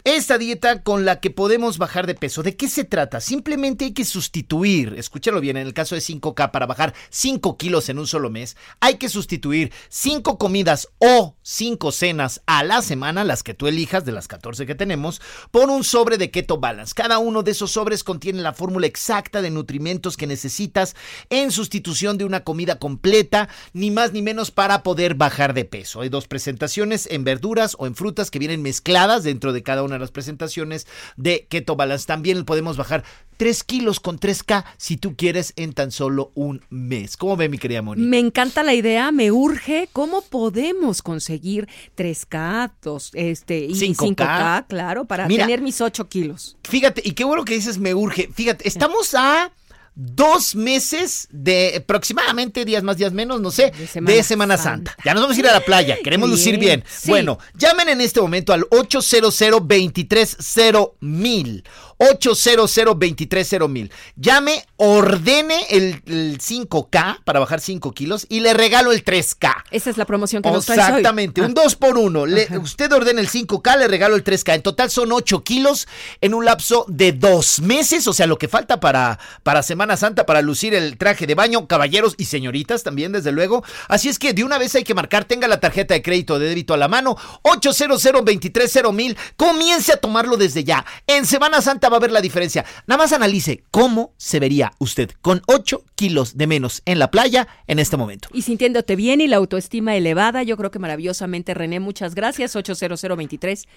Esta 0.04 0.38
dieta 0.38 0.84
con 0.84 1.06
la 1.06 1.20
que 1.20 1.30
podemos 1.30 1.78
bajar 1.78 2.08
de 2.08 2.16
peso. 2.16 2.44
¿De 2.44 2.56
qué 2.56 2.68
se 2.68 2.84
trata? 2.84 3.22
Simplemente 3.22 3.86
hay 3.86 3.94
que 3.94 4.06
sustituir, 4.06 4.96
escúchalo 4.98 5.42
bien, 5.42 5.58
en 5.58 5.68
el 5.68 5.74
caso 5.74 5.96
de 5.96 6.02
5K, 6.02 6.52
para 6.52 6.66
bajar 6.66 6.94
5 7.10 7.58
kilos 7.58 7.90
en 7.90 8.00
un 8.00 8.08
solo 8.08 8.30
mes, 8.30 8.58
hay 8.80 8.96
que 8.96 9.10
sustituir 9.10 9.72
5 9.90 10.38
comidas 10.38 10.90
o 11.00 11.36
5 11.42 11.92
cenas 11.92 12.42
a 12.46 12.64
la 12.64 12.82
semana, 12.82 13.24
las 13.24 13.44
que 13.44 13.54
tú 13.54 13.68
elijas 13.68 14.06
de 14.06 14.12
las 14.12 14.28
14 14.28 14.66
que 14.66 14.76
tenemos, 14.76 15.22
por 15.52 15.70
un 15.70 15.84
sobre 15.84 16.18
de 16.18 16.32
Keto 16.32 16.58
Balance. 16.58 16.94
Cada 16.96 17.20
uno 17.20 17.44
de 17.44 17.52
esos 17.52 17.72
sobres 17.72 18.04
contiene 18.04 18.42
la 18.42 18.54
fórmula 18.54 18.88
exacta 18.88 19.42
de 19.42 19.50
nutrimentos 19.50 20.18
que 20.18 20.28
necesitas 20.28 20.96
en 21.30 21.52
sustitución 21.52 22.18
de 22.18 22.26
una 22.26 22.44
comida 22.44 22.80
completa, 22.80 23.50
ni 23.74 23.92
más 23.92 24.14
ni 24.14 24.22
menos 24.22 24.52
para 24.52 24.84
poder 24.84 25.16
bajar 25.16 25.54
de 25.54 25.66
peso. 25.66 26.02
Hay 26.02 26.10
dos 26.10 26.28
presentaciones 26.28 27.08
en 27.12 27.24
verduras 27.24 27.76
o 27.78 27.88
en 27.88 27.96
frutas 27.96 28.32
que 28.32 28.40
vienen 28.40 28.62
mezcladas 28.62 29.24
dentro 29.24 29.54
de 29.54 29.64
cada 29.64 29.84
una 29.84 29.91
de 29.96 30.00
las 30.00 30.12
presentaciones 30.12 30.88
de 31.18 31.48
Keto 31.50 31.76
Balance. 31.76 32.06
También 32.06 32.46
podemos 32.46 32.78
bajar 32.78 33.04
3 33.38 33.64
kilos 33.64 34.00
con 34.00 34.20
3K 34.20 34.66
si 34.78 34.98
tú 34.98 35.16
quieres 35.16 35.54
en 35.56 35.74
tan 35.74 35.92
solo 35.92 36.32
un 36.36 36.62
mes. 36.70 37.18
¿Cómo 37.18 37.38
ve 37.38 37.50
mi 37.50 37.58
querida 37.58 37.82
Moni? 37.82 38.02
Me 38.02 38.20
encanta 38.20 38.64
la 38.64 38.74
idea, 38.74 39.12
me 39.12 39.32
urge 39.32 39.90
cómo 39.92 40.22
podemos 40.22 41.02
conseguir 41.02 41.68
3K 41.98 42.72
este, 43.14 43.66
y 43.66 43.74
5K, 43.74 44.68
claro, 44.68 45.06
para 45.06 45.28
tener 45.28 45.62
mis 45.62 45.82
8 45.82 46.08
kilos. 46.08 46.58
Fíjate, 46.64 47.02
y 47.04 47.12
qué 47.12 47.24
bueno 47.24 47.46
que 47.46 47.56
dices 47.56 47.78
me 47.78 47.94
urge. 47.94 48.30
Fíjate, 48.34 48.68
estamos 48.68 49.14
a 49.16 49.52
dos 49.96 50.56
meses 50.56 51.28
de 51.32 51.78
aproximadamente 51.78 52.66
días 52.66 52.84
más, 52.84 52.98
días 52.98 53.12
menos, 53.12 53.42
no 53.42 53.52
sé, 53.52 53.72
de 53.72 54.24
Semana, 54.24 54.58
Santa. 54.58 54.96
Ya 55.04 55.14
nos 55.14 55.24
vamos 55.24 55.38
a 55.38 55.40
ir 55.40 55.48
a 55.48 55.54
la 55.54 55.62
playa, 55.62 55.98
queremos 56.04 56.30
lucir 56.30 56.58
bien. 56.58 56.84
Bueno, 57.06 57.40
llamen 57.56 57.90
en 57.90 58.02
este 58.02 58.22
momento 58.22 58.54
al 58.54 58.66
800 58.70 59.38
230 59.38 60.80
mil. 61.02 61.64
800 62.02 62.96
230 62.98 63.68
mil. 63.68 63.92
Llame, 64.16 64.66
ordene 64.78 65.68
el, 65.70 66.02
5K 66.40 67.24
para 67.24 67.40
bajar 67.40 67.62
5 67.62 67.92
kilos 67.94 68.26
y 68.28 68.40
le 68.40 68.54
regalo 68.54 68.92
el 68.92 69.06
3K. 69.06 69.64
Esa 69.70 69.90
es 69.90 69.98
la 69.98 70.06
promoción 70.06 70.42
que 70.42 70.50
nos 70.50 70.66
trae 70.66 70.80
Exactamente, 70.80 71.42
un 71.42 71.54
2 71.54 71.76
por 71.76 71.98
1 71.98 72.24
Usted 72.62 72.92
ordena 72.92 73.22
el 73.22 73.30
5K, 73.30 73.78
le 73.78 73.88
regalo 73.88 74.16
el 74.16 74.24
3K. 74.24 74.56
En 74.56 74.62
total 74.64 74.90
son 74.90 75.12
8 75.12 75.44
kilos 75.44 75.88
en 76.22 76.34
un 76.34 76.44
lapso 76.46 76.86
de 76.88 77.12
dos 77.12 77.62
meses, 77.62 78.08
o 78.08 78.14
sea, 78.14 78.26
lo 78.26 78.38
que 78.38 78.48
falta 78.48 78.80
para, 78.80 79.20
para 79.44 79.62
Semana 79.62 79.96
Santa, 79.96 80.26
para 80.26 80.42
lucir 80.42 80.74
el 80.74 80.98
traje 80.98 81.28
de 81.28 81.36
baño, 81.36 81.68
caballeros 81.68 82.16
y 82.18 82.26
señoritas 82.26 82.84
también, 82.84 83.12
desde 83.12 83.32
luego. 83.32 83.64
Así 83.88 84.10
es 84.10 84.18
que 84.18 84.34
de 84.34 84.44
una 84.44 84.58
vez 84.58 84.74
hay 84.76 84.84
que 84.84 84.96
marcar, 84.96 85.26
tenga 85.26 85.48
la 85.48 85.60
tarjeta 85.60 85.94
de 85.94 86.02
crédito 86.02 86.40
de 86.40 86.48
débito 86.48 86.74
a 86.74 86.78
la 86.78 86.88
mano, 86.88 87.16
800 87.44 88.02
230 88.02 88.92
mil. 88.92 89.18
Comience 89.36 89.94
a 89.94 89.98
tomarlo 89.98 90.38
desde 90.38 90.64
ya. 90.64 90.86
En 91.08 91.26
Semana 91.26 91.62
Santa 91.62 91.90
va 91.92 91.98
a 91.98 92.00
ver 92.00 92.12
la 92.12 92.22
diferencia. 92.22 92.66
Nada 92.88 92.98
más 92.98 93.14
analice 93.14 93.64
cómo 93.70 94.14
se 94.18 94.40
vería 94.40 94.72
usted 94.80 95.12
con 95.22 95.42
8 95.48 95.84
kilos 95.96 96.38
de 96.38 96.48
menos 96.48 96.82
en 96.86 97.00
la 97.00 97.12
playa 97.12 97.48
en 97.68 97.80
este 97.80 97.98
momento. 97.98 98.30
Y 98.34 98.42
sintiéndote 98.42 98.96
bien 98.96 99.22
y 99.22 99.28
la 99.28 99.38
autoestima 99.38 99.96
elevada, 99.96 100.44
yo 100.44 100.58
creo 100.58 100.72
que 100.72 100.80
maravillosamente, 100.80 101.54
René, 101.54 101.80
muchas 101.80 102.16
gracias. 102.16 102.56
800 102.56 103.02
23 103.18 103.68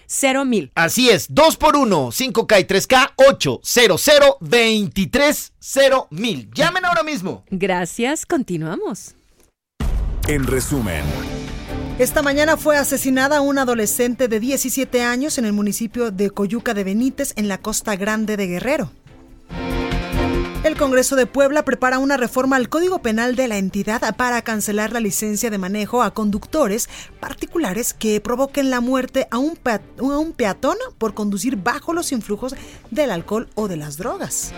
mil. 0.47 0.73
Así 0.75 1.11
es, 1.11 1.27
2 1.29 1.57
por 1.57 1.77
1, 1.77 2.09
5K 2.09 2.61
y 2.61 2.65
3K, 2.65 3.13
800 3.17 4.37
23 4.41 5.53
mil. 6.11 6.51
Llamen 6.55 6.85
ahora 6.85 7.03
mismo. 7.03 7.45
Gracias, 7.51 8.27
continuamos. 8.27 9.15
En 10.27 10.47
resumen. 10.47 11.34
Esta 11.97 12.23
mañana 12.23 12.57
fue 12.57 12.77
asesinada 12.77 13.41
una 13.41 13.63
adolescente 13.63 14.27
de 14.27 14.41
17 14.41 15.03
años 15.03 15.39
en 15.39 15.45
el 15.45 15.53
municipio 15.53 16.11
de 16.11 16.29
Coyuca 16.31 16.75
de 16.75 16.83
Benítez, 16.83 17.33
en 17.37 17.47
la 17.47 17.59
costa 17.59 17.95
grande 17.95 18.37
de 18.37 18.49
Guerrero. 18.49 18.91
El 20.65 20.77
Congreso 20.77 21.15
de 21.15 21.27
Puebla 21.27 21.65
prepara 21.65 22.01
una 22.01 22.17
reforma 22.17 22.57
al 22.57 22.69
Código 22.69 22.99
Penal 22.99 23.37
de 23.37 23.47
la 23.47 23.59
entidad 23.59 24.17
para 24.17 24.43
cancelar 24.43 24.93
la 24.93 24.99
licencia 24.99 25.51
de 25.51 25.59
manejo 25.59 26.03
a 26.03 26.13
conductores 26.13 26.89
particulares 27.21 27.95
que 27.95 28.21
provoquen 28.21 28.71
la 28.71 28.81
muerte 28.81 29.29
a 29.31 29.39
un, 29.39 29.55
peatón 30.33 30.77
por 30.99 31.15
conducir 31.15 31.57
bajo 31.57 31.93
los 31.93 32.11
influjos 32.11 32.57
del 32.91 33.13
alcohol 33.13 33.49
o 33.55 33.69
de 33.69 33.77
las 33.77 33.99
drogas. 33.99 34.53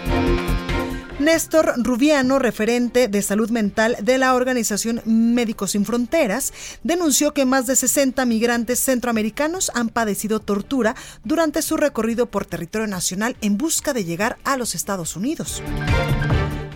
Néstor 1.19 1.73
Rubiano, 1.79 2.39
referente 2.39 3.09
de 3.09 3.23
salud 3.23 3.49
mental 3.49 3.97
de 4.03 4.19
la 4.19 4.35
organización 4.35 5.01
Médicos 5.07 5.71
Sin 5.71 5.87
Fronteras, 5.87 6.53
denunció 6.83 7.33
que 7.33 7.47
más 7.47 7.67
de 7.67 7.75
60 7.75 8.27
migrantes 8.27 8.81
centroamericanos 8.81 9.71
han 9.75 9.89
padecido 9.89 10.41
tortura 10.41 10.95
durante 11.25 11.63
su 11.63 11.79
recorrido 11.79 12.27
por 12.27 12.45
territorio 12.45 12.87
nacional 12.87 13.35
en 13.41 13.57
busca 13.57 13.95
de 13.95 14.05
llegar 14.05 14.37
a 14.45 14.59
los 14.59 14.75
Estados 14.75 15.17
Unidos. 15.17 15.63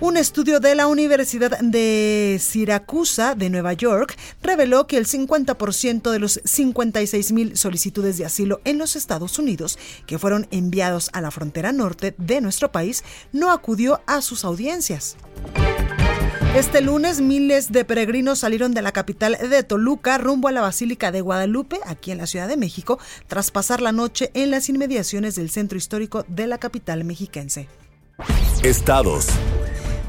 Un 0.01 0.17
estudio 0.17 0.61
de 0.61 0.75
la 0.75 0.87
Universidad 0.87 1.59
de 1.61 2.39
Siracusa 2.41 3.35
de 3.35 3.51
Nueva 3.51 3.75
York 3.75 4.17
reveló 4.43 4.87
que 4.87 4.97
el 4.97 5.07
50% 5.07 6.11
de 6.11 6.19
los 6.19 6.41
56 6.43 7.33
mil 7.33 7.57
solicitudes 7.59 8.17
de 8.17 8.25
asilo 8.25 8.63
en 8.65 8.79
los 8.79 8.97
Estados 8.97 9.39
Unidos 9.39 9.79
que 10.07 10.19
fueron 10.19 10.49
enviados 10.53 11.11
a 11.13 11.21
la 11.21 11.31
frontera 11.31 11.73
norte 11.73 12.15
de 12.17 12.41
nuestro 12.41 12.73
país 12.73 13.05
no 13.33 13.53
acudió 13.53 14.01
a 14.07 14.23
sus 14.23 14.47
audiencias. 14.47 15.19
Este 16.57 16.81
lunes 16.81 17.21
miles 17.21 17.71
de 17.71 17.85
peregrinos 17.85 18.39
salieron 18.39 18.73
de 18.73 18.81
la 18.81 18.93
capital 18.93 19.37
de 19.51 19.63
Toluca 19.65 20.17
rumbo 20.17 20.49
a 20.49 20.53
la 20.53 20.63
Basílica 20.63 21.13
de 21.13 21.21
Guadalupe, 21.21 21.79
aquí 21.85 22.11
en 22.11 22.19
la 22.19 22.27
Ciudad 22.27 22.49
de 22.49 22.57
México, 22.57 22.99
tras 23.27 23.51
pasar 23.51 23.83
la 23.83 23.93
noche 23.93 24.31
en 24.33 24.51
las 24.51 24.71
inmediaciones 24.71 25.35
del 25.35 25.51
centro 25.51 25.77
histórico 25.77 26.25
de 26.27 26.47
la 26.47 26.57
capital 26.57 27.05
mexiquense. 27.05 27.69
Estados. 28.63 29.27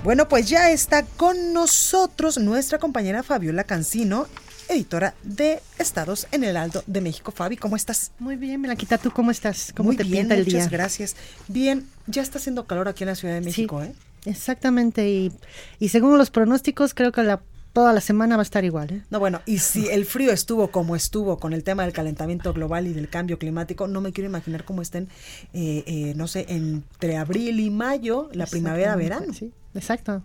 Bueno, 0.04 0.28
pues 0.28 0.50
ya 0.50 0.72
está 0.72 1.04
con 1.06 1.54
nosotros 1.54 2.40
nuestra 2.40 2.80
compañera 2.80 3.22
Fabiola 3.22 3.66
Cancino, 3.66 4.26
editora 4.68 5.14
de 5.22 5.62
Estados 5.78 6.28
en 6.32 6.44
el 6.44 6.58
Aldo 6.58 6.84
de 6.88 7.02
México. 7.02 7.32
Fabi, 7.32 7.56
¿cómo 7.56 7.76
estás? 7.76 8.12
Muy 8.18 8.36
bien, 8.36 8.62
Melanquita, 8.62 8.98
¿tú 8.98 9.12
cómo 9.12 9.30
estás? 9.30 9.72
¿Cómo 9.78 9.90
Muy 9.90 9.98
te 9.98 10.04
bien, 10.04 10.24
pinta 10.24 10.34
el 10.34 10.46
día? 10.46 10.56
Muchas 10.56 10.72
gracias. 10.72 11.16
Bien, 11.48 11.88
ya 12.08 12.24
está 12.24 12.40
haciendo 12.40 12.66
calor 12.66 12.88
aquí 12.88 13.04
en 13.04 13.10
la 13.10 13.16
Ciudad 13.16 13.36
de 13.36 13.42
México, 13.42 13.84
¿eh? 13.84 13.94
Exactamente, 14.26 15.08
y, 15.08 15.32
y 15.78 15.90
según 15.90 16.18
los 16.18 16.32
pronósticos, 16.32 16.96
creo 16.96 17.12
que 17.12 17.22
la 17.22 17.42
toda 17.74 17.94
la 17.94 18.02
semana 18.02 18.36
va 18.36 18.42
a 18.42 18.44
estar 18.44 18.66
igual. 18.66 18.92
¿eh? 18.92 19.02
No, 19.12 19.20
bueno, 19.20 19.42
y 19.46 19.60
si 19.60 19.88
el 19.92 20.06
frío 20.06 20.32
estuvo 20.32 20.72
como 20.72 20.96
estuvo 20.96 21.38
con 21.38 21.54
el 21.54 21.64
tema 21.64 21.84
del 21.84 21.94
calentamiento 21.94 22.54
global 22.54 22.88
y 22.88 22.94
del 22.94 23.08
cambio 23.08 23.38
climático, 23.38 23.88
no 23.88 24.02
me 24.02 24.12
quiero 24.12 24.30
imaginar 24.30 24.66
cómo 24.66 24.82
estén, 24.82 25.10
eh, 25.54 25.84
eh, 25.86 26.14
no 26.16 26.28
sé, 26.28 26.48
entre 26.50 27.18
abril 27.18 27.60
y 27.60 27.70
mayo, 27.70 28.30
la 28.34 28.48
primavera-verano. 28.48 29.32
Sí, 29.34 29.54
exacto. 29.74 30.24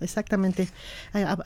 Exactamente. 0.00 0.68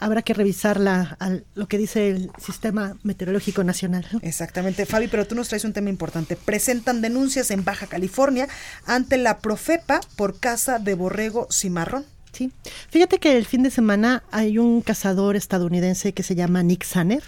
Habrá 0.00 0.22
que 0.22 0.34
revisar 0.34 0.80
la, 0.80 1.16
lo 1.54 1.68
que 1.68 1.78
dice 1.78 2.10
el 2.10 2.30
Sistema 2.38 2.96
Meteorológico 3.02 3.62
Nacional. 3.62 4.06
Exactamente, 4.22 4.86
Fabi, 4.86 5.08
pero 5.08 5.26
tú 5.26 5.34
nos 5.34 5.48
traes 5.48 5.64
un 5.64 5.72
tema 5.72 5.90
importante. 5.90 6.36
Presentan 6.36 7.00
denuncias 7.00 7.50
en 7.50 7.64
Baja 7.64 7.86
California 7.86 8.48
ante 8.86 9.18
la 9.18 9.38
Profepa 9.38 10.00
por 10.16 10.38
caza 10.40 10.78
de 10.78 10.94
borrego 10.94 11.46
cimarrón. 11.50 12.04
Sí. 12.32 12.52
Fíjate 12.90 13.18
que 13.18 13.36
el 13.36 13.44
fin 13.44 13.62
de 13.64 13.70
semana 13.70 14.22
hay 14.30 14.58
un 14.58 14.82
cazador 14.82 15.34
estadounidense 15.34 16.12
que 16.12 16.22
se 16.22 16.36
llama 16.36 16.62
Nick 16.62 16.84
Sanner 16.84 17.24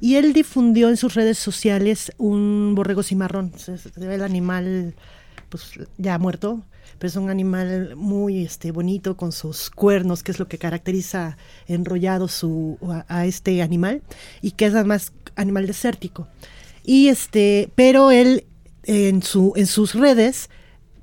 y 0.00 0.16
él 0.16 0.32
difundió 0.32 0.88
en 0.88 0.96
sus 0.96 1.14
redes 1.14 1.38
sociales 1.38 2.10
un 2.16 2.72
borrego 2.74 3.02
cimarrón. 3.02 3.52
el 3.96 4.22
animal 4.22 4.94
pues 5.50 5.72
ya 5.98 6.18
muerto, 6.18 6.62
pero 6.98 7.08
es 7.08 7.16
un 7.16 7.30
animal 7.30 7.96
muy 7.96 8.44
este 8.44 8.70
bonito 8.70 9.16
con 9.16 9.32
sus 9.32 9.70
cuernos, 9.70 10.22
que 10.22 10.32
es 10.32 10.38
lo 10.38 10.48
que 10.48 10.58
caracteriza 10.58 11.36
enrollado 11.66 12.28
su 12.28 12.78
a, 13.08 13.26
este 13.26 13.62
animal 13.62 14.02
y 14.42 14.52
que 14.52 14.66
es 14.66 14.74
además 14.74 15.12
animal 15.36 15.66
desértico. 15.66 16.28
Y 16.84 17.08
este, 17.08 17.70
pero 17.74 18.10
él 18.10 18.44
en 18.84 19.22
su 19.22 19.52
en 19.56 19.66
sus 19.66 19.94
redes 19.94 20.48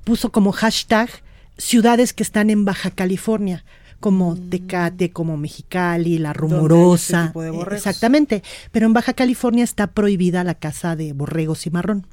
puso 0.04 0.32
como 0.32 0.52
hashtag 0.52 1.10
ciudades 1.58 2.12
que 2.12 2.22
están 2.22 2.50
en 2.50 2.64
Baja 2.64 2.90
California 2.90 3.64
como 4.04 4.32
mm. 4.32 4.50
Tecate, 4.50 5.10
como 5.12 5.38
Mexicali, 5.38 6.18
La 6.18 6.32
este 6.32 6.40
Rumorosa. 6.40 7.32
exactamente. 7.72 8.42
Pero 8.70 8.84
en 8.84 8.92
Baja 8.92 9.14
California 9.14 9.64
está 9.64 9.86
prohibida 9.86 10.44
la 10.44 10.52
caza 10.52 10.94
de 10.94 11.14
borregos 11.14 11.66
y 11.66 11.70
marrón. 11.70 12.06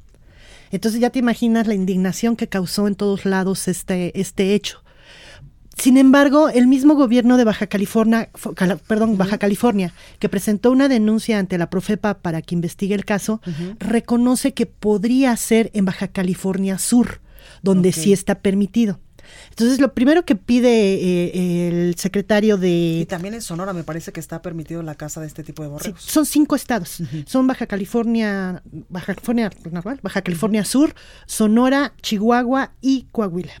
Entonces 0.72 1.00
ya 1.00 1.10
te 1.10 1.20
imaginas 1.20 1.68
la 1.68 1.74
indignación 1.74 2.34
que 2.34 2.48
causó 2.48 2.88
en 2.88 2.96
todos 2.96 3.24
lados 3.24 3.68
este, 3.68 4.18
este 4.18 4.54
hecho. 4.54 4.82
Sin 5.78 5.96
embargo, 5.96 6.48
el 6.48 6.66
mismo 6.66 6.94
gobierno 6.94 7.36
de 7.36 7.44
Baja 7.44 7.66
California, 7.66 8.30
perdón, 8.86 9.16
Baja 9.16 9.38
California, 9.38 9.94
que 10.18 10.28
presentó 10.28 10.70
una 10.70 10.88
denuncia 10.88 11.38
ante 11.38 11.56
la 11.56 11.70
Profepa 11.70 12.14
para 12.18 12.42
que 12.42 12.54
investigue 12.54 12.94
el 12.94 13.04
caso, 13.04 13.40
reconoce 13.78 14.52
que 14.52 14.66
podría 14.66 15.36
ser 15.36 15.70
en 15.74 15.84
Baja 15.84 16.08
California 16.08 16.78
Sur, 16.78 17.20
donde 17.62 17.92
sí 17.92 18.12
está 18.12 18.40
permitido. 18.40 19.00
Entonces, 19.50 19.80
lo 19.80 19.92
primero 19.94 20.24
que 20.24 20.36
pide 20.36 20.94
eh, 20.94 21.68
el 21.68 21.94
secretario 21.96 22.56
de... 22.56 23.00
Y 23.02 23.06
también 23.06 23.34
en 23.34 23.42
Sonora 23.42 23.72
me 23.72 23.84
parece 23.84 24.12
que 24.12 24.20
está 24.20 24.42
permitido 24.42 24.82
la 24.82 24.94
casa 24.94 25.20
de 25.20 25.26
este 25.26 25.42
tipo 25.42 25.62
de 25.62 25.68
borregos. 25.68 26.02
son 26.02 26.26
cinco 26.26 26.56
estados. 26.56 27.02
Son 27.26 27.46
Baja 27.46 27.66
California, 27.66 28.62
Baja 28.88 29.14
California, 29.14 29.50
Baja 30.02 30.22
California 30.22 30.64
Sur, 30.64 30.94
Sonora, 31.26 31.94
Chihuahua 32.00 32.72
y 32.80 33.06
Coahuila 33.12 33.52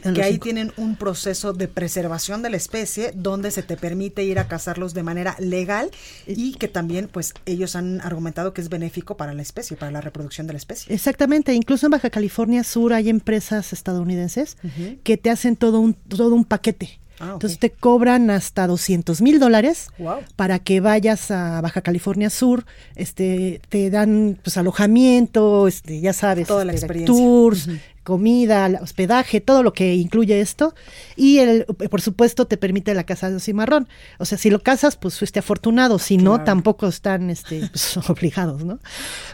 que 0.00 0.22
ahí 0.22 0.38
tienen 0.38 0.72
un 0.76 0.96
proceso 0.96 1.52
de 1.52 1.68
preservación 1.68 2.42
de 2.42 2.50
la 2.50 2.56
especie 2.56 3.12
donde 3.14 3.50
se 3.50 3.62
te 3.62 3.76
permite 3.76 4.24
ir 4.24 4.38
a 4.38 4.48
cazarlos 4.48 4.94
de 4.94 5.02
manera 5.02 5.36
legal 5.38 5.90
y 6.26 6.54
que 6.54 6.68
también 6.68 7.08
pues 7.12 7.34
ellos 7.46 7.76
han 7.76 8.00
argumentado 8.00 8.52
que 8.52 8.60
es 8.60 8.68
benéfico 8.68 9.16
para 9.16 9.34
la 9.34 9.42
especie, 9.42 9.76
para 9.76 9.92
la 9.92 10.00
reproducción 10.00 10.46
de 10.46 10.54
la 10.54 10.58
especie. 10.58 10.94
Exactamente, 10.94 11.52
incluso 11.54 11.86
en 11.86 11.90
Baja 11.92 12.10
California 12.10 12.64
Sur 12.64 12.92
hay 12.92 13.08
empresas 13.08 13.72
estadounidenses 13.72 14.56
que 15.04 15.16
te 15.16 15.30
hacen 15.30 15.56
todo 15.56 15.80
un, 15.80 15.94
todo 15.94 16.34
un 16.34 16.44
paquete. 16.44 17.00
Ah, 17.22 17.32
Entonces 17.34 17.58
te 17.58 17.68
cobran 17.68 18.30
hasta 18.30 18.66
200 18.66 19.20
mil 19.20 19.38
dólares 19.38 19.88
para 20.36 20.58
que 20.58 20.80
vayas 20.80 21.30
a 21.30 21.60
Baja 21.60 21.82
California 21.82 22.30
Sur, 22.30 22.64
este, 22.96 23.60
te 23.68 23.90
dan 23.90 24.38
pues 24.42 24.56
alojamiento, 24.56 25.68
este, 25.68 26.00
ya 26.00 26.14
sabes, 26.14 26.48
Toda 26.48 26.64
la 26.64 26.72
este, 26.72 26.86
experiencia. 26.86 27.14
tours, 27.14 27.68
comida, 28.02 28.70
hospedaje, 28.80 29.40
todo 29.40 29.62
lo 29.62 29.72
que 29.72 29.94
incluye 29.94 30.40
esto. 30.40 30.74
Y 31.16 31.38
el, 31.38 31.64
por 31.64 32.00
supuesto 32.00 32.46
te 32.46 32.56
permite 32.56 32.94
la 32.94 33.04
casa 33.04 33.30
de 33.30 33.40
cimarrón. 33.40 33.88
O 34.18 34.24
sea, 34.24 34.38
si 34.38 34.50
lo 34.50 34.62
casas, 34.62 34.96
pues 34.96 35.18
fuiste 35.18 35.38
afortunado. 35.38 35.98
Si 35.98 36.16
no, 36.16 36.42
tampoco 36.44 36.86
están 36.88 37.30
este, 37.30 37.68
pues, 37.72 37.96
obligados, 38.08 38.64
¿no? 38.64 38.78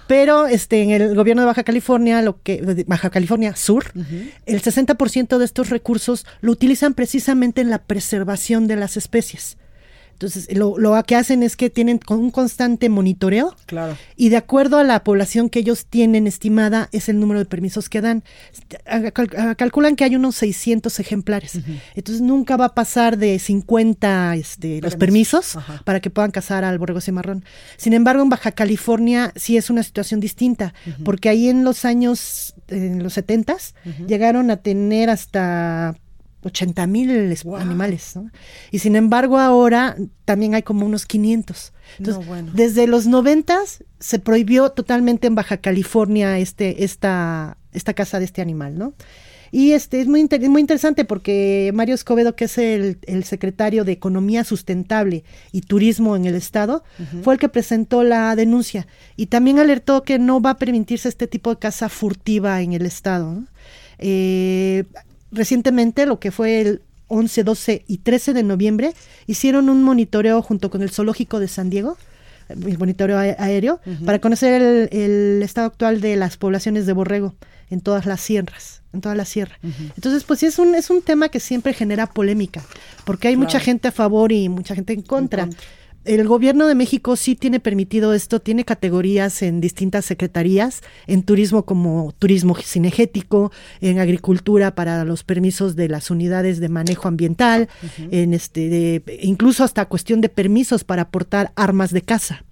Pero 0.06 0.46
este, 0.46 0.82
en 0.82 0.90
el 0.90 1.14
gobierno 1.14 1.42
de 1.42 1.46
Baja 1.46 1.64
California, 1.64 2.22
lo 2.22 2.42
que, 2.42 2.84
Baja 2.86 3.10
California 3.10 3.54
Sur, 3.56 3.92
el 4.46 4.62
60% 4.62 5.38
de 5.38 5.44
estos 5.44 5.70
recursos 5.70 6.26
lo 6.40 6.52
utilizan 6.52 6.94
precisamente 6.94 7.60
en 7.60 7.70
la 7.70 7.82
preservación 7.82 8.66
de 8.66 8.76
las 8.76 8.96
especies. 8.96 9.56
Entonces, 10.16 10.48
lo, 10.56 10.78
lo, 10.78 11.02
que 11.04 11.14
hacen 11.14 11.42
es 11.42 11.56
que 11.56 11.68
tienen 11.68 12.00
un 12.08 12.30
constante 12.30 12.88
monitoreo. 12.88 13.54
Claro. 13.66 13.98
Y 14.16 14.30
de 14.30 14.38
acuerdo 14.38 14.78
a 14.78 14.84
la 14.84 15.04
población 15.04 15.50
que 15.50 15.58
ellos 15.58 15.84
tienen 15.84 16.26
estimada, 16.26 16.88
es 16.92 17.10
el 17.10 17.20
número 17.20 17.38
de 17.38 17.44
permisos 17.44 17.90
que 17.90 18.00
dan. 18.00 18.24
Calculan 19.58 19.94
que 19.94 20.04
hay 20.04 20.16
unos 20.16 20.36
600 20.36 20.98
ejemplares. 21.00 21.60
Entonces, 21.94 22.22
nunca 22.22 22.56
va 22.56 22.66
a 22.66 22.74
pasar 22.74 23.18
de 23.18 23.38
50 23.38 24.36
este, 24.36 24.80
los 24.80 24.96
permisos 24.96 25.58
para 25.84 26.00
que 26.00 26.08
puedan 26.08 26.30
cazar 26.30 26.64
al 26.64 26.78
borrego 26.78 27.02
cimarrón. 27.02 27.44
Sin 27.76 27.92
embargo, 27.92 28.22
en 28.22 28.30
Baja 28.30 28.52
California 28.52 29.32
sí 29.36 29.58
es 29.58 29.68
una 29.68 29.82
situación 29.82 30.18
distinta, 30.20 30.72
porque 31.04 31.28
ahí 31.28 31.50
en 31.50 31.62
los 31.62 31.84
años, 31.84 32.54
en 32.68 33.02
los 33.02 33.12
70 33.12 33.56
llegaron 34.06 34.50
a 34.50 34.56
tener 34.56 35.10
hasta 35.10 35.96
80 36.42 36.86
mil 36.86 37.34
animales, 37.58 38.14
Y 38.70 38.78
sin 38.78 38.96
embargo 38.96 39.38
ahora 39.38 39.96
también 40.24 40.54
hay 40.54 40.62
como 40.62 40.86
unos 40.86 41.06
500. 41.06 41.72
Entonces, 41.98 42.26
desde 42.52 42.86
los 42.86 43.06
90 43.06 43.58
se 43.98 44.18
prohibió 44.18 44.70
totalmente 44.70 45.26
en 45.26 45.34
Baja 45.34 45.56
California 45.56 46.38
este, 46.38 46.84
esta, 46.84 47.56
esta 47.72 47.94
caza 47.94 48.18
de 48.18 48.26
este 48.26 48.42
animal, 48.42 48.78
¿no? 48.78 48.94
Y 49.52 49.72
este 49.72 50.00
es 50.00 50.08
muy, 50.08 50.28
muy 50.48 50.60
interesante 50.60 51.04
porque 51.04 51.70
Mario 51.72 51.94
Escobedo, 51.94 52.34
que 52.34 52.46
es 52.46 52.58
el, 52.58 52.98
secretario 53.24 53.84
de 53.84 53.92
Economía 53.92 54.44
Sustentable 54.44 55.24
y 55.52 55.62
Turismo 55.62 56.16
en 56.16 56.26
el 56.26 56.34
Estado, 56.34 56.84
fue 57.22 57.34
el 57.34 57.40
que 57.40 57.48
presentó 57.48 58.02
la 58.02 58.34
denuncia 58.36 58.86
y 59.16 59.26
también 59.26 59.58
alertó 59.58 60.02
que 60.02 60.18
no 60.18 60.40
va 60.40 60.50
a 60.50 60.58
permitirse 60.58 61.08
este 61.08 61.26
tipo 61.26 61.50
de 61.50 61.58
caza 61.58 61.88
furtiva 61.88 62.60
en 62.60 62.72
el 62.72 62.86
Estado. 62.86 63.44
Eh, 63.98 64.84
recientemente, 65.30 66.06
lo 66.06 66.18
que 66.18 66.30
fue 66.30 66.60
el 66.60 66.82
11, 67.08 67.44
12 67.44 67.84
y 67.86 67.98
13 67.98 68.32
de 68.32 68.42
noviembre, 68.42 68.94
hicieron 69.26 69.68
un 69.68 69.82
monitoreo 69.82 70.42
junto 70.42 70.70
con 70.70 70.82
el 70.82 70.90
Zoológico 70.90 71.40
de 71.40 71.48
San 71.48 71.70
Diego, 71.70 71.96
el 72.48 72.78
monitoreo 72.78 73.18
aéreo, 73.18 73.80
para 74.04 74.20
conocer 74.20 74.88
el, 74.92 75.42
estado 75.42 75.66
actual 75.66 76.00
de 76.00 76.16
las 76.16 76.36
poblaciones 76.36 76.86
de 76.86 76.92
borrego 76.92 77.34
en 77.70 77.80
todas 77.80 78.06
las 78.06 78.20
sierras, 78.20 78.82
en 78.92 79.00
toda 79.00 79.14
la 79.14 79.24
sierra. 79.24 79.58
Entonces, 79.96 80.24
pues 80.24 80.40
sí, 80.40 80.46
es 80.46 80.58
un, 80.58 80.74
es 80.74 80.90
un 80.90 81.02
tema 81.02 81.28
que 81.28 81.40
siempre 81.40 81.72
genera 81.74 82.06
polémica, 82.06 82.62
porque 83.04 83.28
hay 83.28 83.36
mucha 83.36 83.60
gente 83.60 83.88
a 83.88 83.92
favor 83.92 84.32
y 84.32 84.48
mucha 84.48 84.74
gente 84.74 84.92
en 84.92 85.02
contra 85.02 85.48
el 86.06 86.26
gobierno 86.28 86.66
de 86.66 86.74
México 86.74 87.16
sí 87.16 87.34
tiene 87.34 87.60
permitido 87.60 88.14
esto, 88.14 88.40
tiene 88.40 88.64
categorías 88.64 89.42
en 89.42 89.60
distintas 89.60 90.04
secretarías, 90.04 90.82
en 91.06 91.22
turismo 91.22 91.64
como 91.64 92.14
turismo 92.18 92.54
cinegético, 92.56 93.52
en 93.80 93.98
agricultura 93.98 94.74
para 94.74 95.04
los 95.04 95.24
permisos 95.24 95.76
de 95.76 95.88
las 95.88 96.10
unidades 96.10 96.60
de 96.60 96.68
manejo 96.68 97.08
ambiental, 97.08 97.68
en 98.10 98.34
este, 98.34 99.02
incluso 99.20 99.64
hasta 99.64 99.86
cuestión 99.86 100.20
de 100.20 100.28
permisos 100.28 100.84
para 100.84 101.02
aportar 101.02 101.52
armas 101.56 101.90
de 101.90 102.02
caza. 102.02 102.44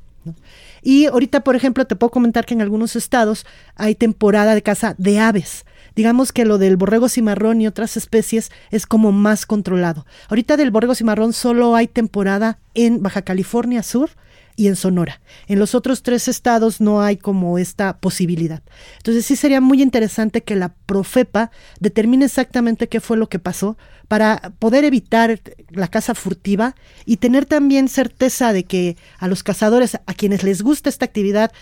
Y 0.83 1.07
ahorita, 1.07 1.41
por 1.45 1.57
ejemplo, 1.57 1.87
te 1.87 1.97
puedo 1.97 2.11
comentar 2.11 2.47
que 2.47 2.55
en 2.55 2.63
algunos 2.63 2.97
estados 2.97 3.47
hay 3.75 3.95
temporada 3.95 4.55
de 4.55 4.63
caza 4.63 4.95
de 4.99 5.19
aves 5.19 5.65
digamos 5.97 6.33
que 6.33 6.45
lo 6.45 6.59
del 6.59 6.77
borrego 6.77 7.09
cimarrón 7.09 7.61
y 7.61 7.67
otras 7.67 7.97
especies 7.97 8.51
es 8.71 8.87
como 8.87 9.13
más 9.13 9.47
controlado. 9.47 10.07
Ahorita 10.29 10.57
del 10.57 10.71
borrego 10.71 10.95
cimarrón 10.95 11.33
solo 11.33 11.75
hay 11.75 11.87
temporada 11.89 12.59
en 12.75 13.03
Baja 13.03 13.23
California 13.23 13.83
Sur 13.83 14.11
y 14.57 14.69
en 14.69 14.77
Sonora. 14.77 15.21
En 15.49 15.59
los 15.59 15.75
otros 15.75 16.03
tres 16.03 16.29
estados 16.29 16.81
no 16.81 17.03
hay 17.03 17.17
como 17.17 17.59
esta 17.59 17.99
posibilidad. 17.99 18.63
Entonces 18.99 19.27
sí 19.27 19.37
sería 19.37 19.61
muy 19.61 19.83
interesante 19.83 20.43
que 20.43 20.57
la 20.57 20.75
Profepa 20.87 21.51
determine 21.81 22.25
exactamente 22.25 22.89
qué 22.89 23.01
fue 23.01 23.17
lo 23.17 23.29
que 23.29 23.39
pasó 23.39 23.77
para 24.09 24.53
poder 24.59 24.85
evitar 24.85 25.41
la 25.71 25.89
caza 25.89 26.15
furtiva 26.15 26.75
y 27.05 27.17
tener 27.17 27.47
también 27.47 27.89
certeza 27.89 28.53
de 28.53 28.65
que 28.65 28.97
a 29.19 29.29
los 29.29 29.43
cazadores, 29.43 29.95
a 29.95 30.15
quienes 30.15 30.43
les 30.43 30.63
gusta 30.63 30.89
esta 30.89 31.05
actividad, 31.05 31.53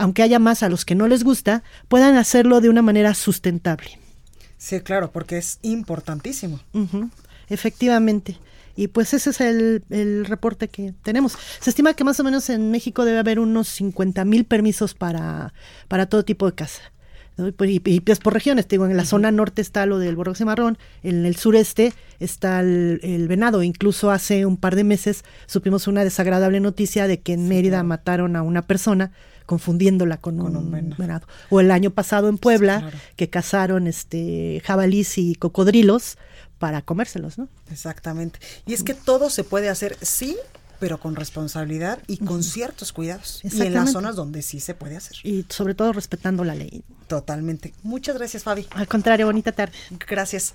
aunque 0.00 0.22
haya 0.22 0.38
más 0.38 0.62
a 0.62 0.70
los 0.70 0.86
que 0.86 0.94
no 0.94 1.08
les 1.08 1.24
gusta, 1.24 1.62
puedan 1.88 2.16
hacerlo 2.16 2.62
de 2.62 2.70
una 2.70 2.80
manera 2.80 3.12
sustentable. 3.12 3.98
Sí, 4.56 4.80
claro, 4.80 5.12
porque 5.12 5.36
es 5.36 5.58
importantísimo. 5.60 6.58
Efectivamente. 7.50 8.38
Y 8.76 8.88
pues 8.88 9.12
ese 9.12 9.28
es 9.28 9.42
el, 9.42 10.24
reporte 10.24 10.68
que 10.68 10.94
tenemos. 11.02 11.36
Se 11.60 11.68
estima 11.68 11.92
que 11.92 12.04
más 12.04 12.18
o 12.18 12.24
menos 12.24 12.48
en 12.48 12.70
México 12.70 13.04
debe 13.04 13.18
haber 13.18 13.38
unos 13.38 13.68
50 13.68 14.24
mil 14.24 14.46
permisos 14.46 14.94
para, 14.94 15.52
para 15.86 16.06
todo 16.06 16.24
tipo 16.24 16.46
de 16.46 16.54
caza. 16.54 16.80
Pues, 17.56 17.70
y, 17.70 18.00
pues 18.00 18.18
por 18.20 18.32
regiones, 18.32 18.68
digo, 18.68 18.86
en 18.86 18.96
la 18.96 19.04
zona 19.04 19.30
norte 19.30 19.62
está 19.62 19.86
lo 19.86 19.98
del 19.98 20.16
borrego 20.16 20.44
marrón, 20.44 20.78
en 21.02 21.24
el 21.24 21.36
sureste 21.36 21.92
está 22.18 22.60
el, 22.60 23.26
venado. 23.28 23.62
Incluso 23.62 24.10
hace 24.10 24.46
un 24.46 24.56
par 24.56 24.76
de 24.76 24.84
meses 24.84 25.24
supimos 25.46 25.86
una 25.86 26.04
desagradable 26.04 26.60
noticia 26.60 27.06
de 27.06 27.20
que 27.20 27.34
en 27.34 27.48
Mérida 27.48 27.82
mataron 27.82 28.36
a 28.36 28.42
una 28.42 28.66
persona 28.66 29.12
confundiéndola 29.50 30.18
con, 30.18 30.40
un, 30.40 30.70
venado. 30.96 31.26
O 31.48 31.58
el 31.58 31.72
año 31.72 31.90
pasado 31.90 32.28
en 32.28 32.38
Puebla, 32.38 32.92
que 33.16 33.28
cazaron 33.28 33.88
este 33.88 34.62
jabalís 34.64 35.18
y 35.18 35.34
cocodrilos 35.34 36.18
para 36.60 36.82
comérselos, 36.82 37.36
¿no? 37.36 37.48
Exactamente. 37.68 38.38
Y 38.64 38.74
es 38.74 38.84
que 38.84 38.94
todo 38.94 39.28
se 39.28 39.42
puede 39.42 39.68
hacer, 39.68 39.96
sí, 40.02 40.36
pero 40.78 41.00
con 41.00 41.16
responsabilidad 41.16 41.98
y 42.06 42.18
con 42.18 42.44
ciertos 42.44 42.92
cuidados. 42.92 43.40
Y 43.42 43.60
en 43.60 43.74
las 43.74 43.90
zonas 43.90 44.14
donde 44.14 44.42
sí 44.42 44.60
se 44.60 44.74
puede 44.74 44.96
hacer. 44.96 45.16
Y 45.24 45.44
sobre 45.48 45.74
todo 45.74 45.92
respetando 45.92 46.44
la 46.44 46.54
ley. 46.54 46.84
Totalmente. 47.08 47.74
Muchas 47.82 48.14
gracias, 48.16 48.44
Fabi. 48.44 48.68
Al 48.70 48.86
contrario, 48.86 49.26
bonita 49.26 49.50
tarde. 49.50 49.74
Gracias. 50.08 50.54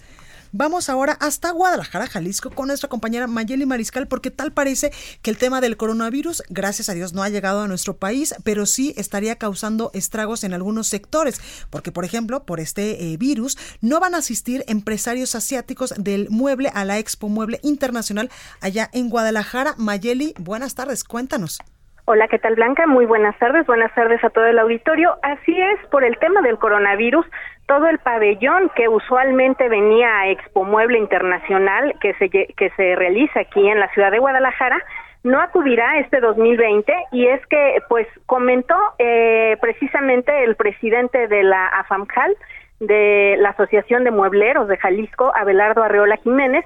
Vamos 0.57 0.87
ahora 0.87 1.17
hasta 1.19 1.51
Guadalajara, 1.51 2.07
Jalisco, 2.07 2.49
con 2.49 2.67
nuestra 2.67 2.87
compañera 2.87 3.27
Mayeli 3.27 3.65
Mariscal, 3.65 4.07
porque 4.07 4.31
tal 4.31 4.53
parece 4.53 4.93
que 5.21 5.29
el 5.29 5.37
tema 5.37 5.59
del 5.59 5.75
coronavirus, 5.75 6.43
gracias 6.47 6.87
a 6.87 6.93
Dios, 6.93 7.11
no 7.11 7.23
ha 7.23 7.27
llegado 7.27 7.59
a 7.59 7.67
nuestro 7.67 7.97
país, 7.97 8.33
pero 8.45 8.65
sí 8.65 8.93
estaría 8.95 9.35
causando 9.35 9.91
estragos 9.93 10.45
en 10.45 10.53
algunos 10.53 10.87
sectores, 10.87 11.41
porque, 11.69 11.91
por 11.91 12.05
ejemplo, 12.05 12.45
por 12.45 12.61
este 12.61 13.11
eh, 13.11 13.17
virus, 13.17 13.57
no 13.81 13.99
van 13.99 14.15
a 14.15 14.19
asistir 14.19 14.63
empresarios 14.69 15.35
asiáticos 15.35 15.93
del 15.97 16.29
mueble 16.29 16.71
a 16.73 16.85
la 16.85 16.99
Expo 16.99 17.27
Mueble 17.27 17.59
Internacional 17.61 18.31
allá 18.61 18.89
en 18.93 19.09
Guadalajara. 19.09 19.75
Mayeli, 19.77 20.35
buenas 20.37 20.73
tardes, 20.73 21.03
cuéntanos. 21.03 21.59
Hola, 22.07 22.27
¿qué 22.27 22.37
tal 22.37 22.53
Blanca? 22.53 22.85
Muy 22.85 23.07
buenas 23.07 23.35
tardes, 23.39 23.65
buenas 23.65 23.91
tardes 23.95 24.23
a 24.23 24.29
todo 24.29 24.45
el 24.45 24.59
auditorio. 24.59 25.15
Así 25.23 25.59
es, 25.59 25.79
por 25.89 26.03
el 26.03 26.15
tema 26.19 26.43
del 26.43 26.59
coronavirus, 26.59 27.25
todo 27.65 27.87
el 27.87 27.97
pabellón 27.97 28.69
que 28.75 28.87
usualmente 28.87 29.67
venía 29.69 30.19
a 30.19 30.29
Expo 30.29 30.65
Mueble 30.65 30.99
Internacional, 30.99 31.95
que 31.99 32.13
se, 32.13 32.29
que 32.29 32.69
se 32.77 32.95
realiza 32.95 33.39
aquí 33.39 33.67
en 33.67 33.79
la 33.79 33.89
ciudad 33.89 34.11
de 34.11 34.19
Guadalajara, 34.19 34.77
no 35.23 35.39
acudirá 35.39 35.97
este 35.97 36.19
2020 36.19 36.93
y 37.11 37.25
es 37.25 37.43
que, 37.47 37.81
pues, 37.89 38.05
comentó 38.27 38.77
eh, 38.99 39.57
precisamente 39.59 40.43
el 40.43 40.55
presidente 40.55 41.27
de 41.27 41.41
la 41.41 41.65
AFAMJAL, 41.69 42.35
de 42.81 43.35
la 43.39 43.49
Asociación 43.49 44.03
de 44.03 44.11
Muebleros 44.11 44.67
de 44.67 44.77
Jalisco, 44.77 45.31
Abelardo 45.35 45.81
Arreola 45.81 46.17
Jiménez, 46.17 46.65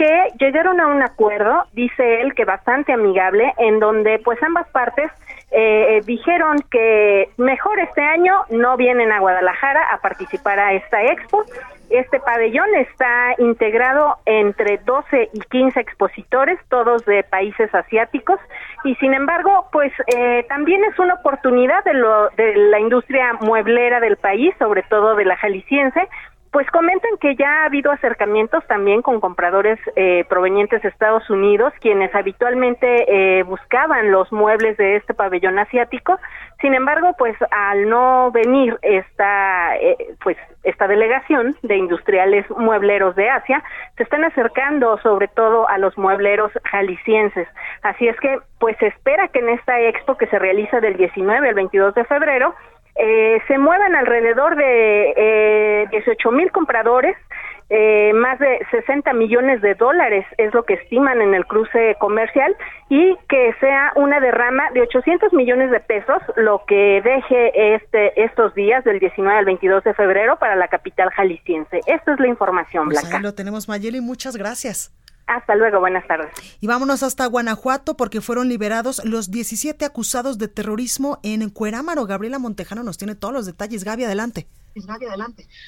que 0.00 0.32
llegaron 0.38 0.80
a 0.80 0.86
un 0.86 1.02
acuerdo, 1.02 1.64
dice 1.74 2.22
él, 2.22 2.32
que 2.34 2.46
bastante 2.46 2.90
amigable, 2.90 3.52
en 3.58 3.80
donde 3.80 4.18
pues 4.20 4.42
ambas 4.42 4.66
partes 4.70 5.10
eh, 5.50 6.00
dijeron 6.06 6.56
que 6.70 7.28
mejor 7.36 7.78
este 7.80 8.00
año 8.00 8.32
no 8.48 8.78
vienen 8.78 9.12
a 9.12 9.20
Guadalajara 9.20 9.92
a 9.92 9.98
participar 9.98 10.58
a 10.58 10.72
esta 10.72 11.02
expo. 11.02 11.44
Este 11.90 12.18
pabellón 12.18 12.74
está 12.76 13.34
integrado 13.36 14.16
entre 14.24 14.78
12 14.78 15.28
y 15.34 15.40
15 15.40 15.78
expositores, 15.78 16.58
todos 16.70 17.04
de 17.04 17.22
países 17.22 17.74
asiáticos, 17.74 18.40
y 18.84 18.94
sin 18.94 19.12
embargo, 19.12 19.68
pues 19.70 19.92
eh, 20.16 20.46
también 20.48 20.82
es 20.84 20.98
una 20.98 21.14
oportunidad 21.14 21.84
de, 21.84 21.92
lo, 21.92 22.30
de 22.38 22.56
la 22.56 22.80
industria 22.80 23.34
mueblera 23.42 24.00
del 24.00 24.16
país, 24.16 24.54
sobre 24.58 24.82
todo 24.84 25.14
de 25.14 25.26
la 25.26 25.36
jalisciense, 25.36 26.08
pues 26.50 26.68
comentan 26.70 27.16
que 27.20 27.36
ya 27.36 27.62
ha 27.62 27.64
habido 27.66 27.92
acercamientos 27.92 28.66
también 28.66 29.02
con 29.02 29.20
compradores 29.20 29.78
eh, 29.94 30.24
provenientes 30.28 30.82
de 30.82 30.88
Estados 30.88 31.30
Unidos, 31.30 31.72
quienes 31.80 32.12
habitualmente 32.12 33.38
eh, 33.38 33.44
buscaban 33.44 34.10
los 34.10 34.32
muebles 34.32 34.76
de 34.76 34.96
este 34.96 35.14
pabellón 35.14 35.60
asiático. 35.60 36.18
Sin 36.60 36.74
embargo, 36.74 37.14
pues 37.16 37.36
al 37.52 37.88
no 37.88 38.32
venir 38.32 38.76
esta, 38.82 39.76
eh, 39.76 39.96
pues 40.22 40.36
esta 40.64 40.88
delegación 40.88 41.54
de 41.62 41.76
industriales 41.76 42.44
muebleros 42.50 43.14
de 43.14 43.30
Asia, 43.30 43.62
se 43.96 44.02
están 44.02 44.24
acercando 44.24 44.98
sobre 44.98 45.28
todo 45.28 45.68
a 45.68 45.78
los 45.78 45.96
muebleros 45.96 46.50
jaliscienses. 46.64 47.46
Así 47.82 48.08
es 48.08 48.18
que, 48.18 48.40
pues 48.58 48.76
se 48.78 48.88
espera 48.88 49.28
que 49.28 49.38
en 49.38 49.50
esta 49.50 49.80
expo 49.80 50.16
que 50.16 50.26
se 50.26 50.38
realiza 50.38 50.80
del 50.80 50.96
19 50.96 51.48
al 51.48 51.54
22 51.54 51.94
de 51.94 52.04
febrero, 52.04 52.54
eh, 52.96 53.38
se 53.48 53.58
muevan 53.58 53.94
alrededor 53.94 54.56
de 54.56 55.14
eh, 55.16 55.86
18 55.90 56.30
mil 56.32 56.50
compradores, 56.52 57.16
eh, 57.72 58.12
más 58.14 58.36
de 58.40 58.58
60 58.72 59.12
millones 59.12 59.62
de 59.62 59.76
dólares 59.76 60.26
es 60.38 60.52
lo 60.52 60.64
que 60.64 60.74
estiman 60.74 61.22
en 61.22 61.34
el 61.34 61.46
cruce 61.46 61.94
comercial 62.00 62.56
y 62.88 63.16
que 63.28 63.54
sea 63.60 63.92
una 63.94 64.18
derrama 64.18 64.68
de 64.72 64.80
800 64.82 65.32
millones 65.32 65.70
de 65.70 65.78
pesos, 65.78 66.20
lo 66.34 66.64
que 66.66 67.00
deje 67.04 67.74
este 67.76 68.24
estos 68.24 68.56
días 68.56 68.82
del 68.82 68.98
19 68.98 69.38
al 69.38 69.44
22 69.44 69.84
de 69.84 69.94
febrero 69.94 70.36
para 70.40 70.56
la 70.56 70.66
capital 70.66 71.10
jalisciense. 71.10 71.78
Esta 71.86 72.12
es 72.14 72.18
la 72.18 72.26
información, 72.26 72.86
Pues 72.86 73.02
Blanca. 73.02 73.18
ahí 73.18 73.22
lo 73.22 73.34
tenemos, 73.34 73.68
Mayeli, 73.68 74.00
muchas 74.00 74.36
gracias. 74.36 74.92
Hasta 75.30 75.54
luego, 75.54 75.78
buenas 75.78 76.04
tardes. 76.08 76.28
Y 76.58 76.66
vámonos 76.66 77.04
hasta 77.04 77.24
Guanajuato 77.26 77.96
porque 77.96 78.20
fueron 78.20 78.48
liberados 78.48 79.00
los 79.04 79.30
17 79.30 79.84
acusados 79.84 80.38
de 80.38 80.48
terrorismo 80.48 81.20
en 81.22 81.48
Cuerámaro. 81.50 82.04
Gabriela 82.04 82.40
Montejano 82.40 82.82
nos 82.82 82.98
tiene 82.98 83.14
todos 83.14 83.32
los 83.32 83.46
detalles. 83.46 83.84
Gaby, 83.84 84.04
adelante. 84.04 84.48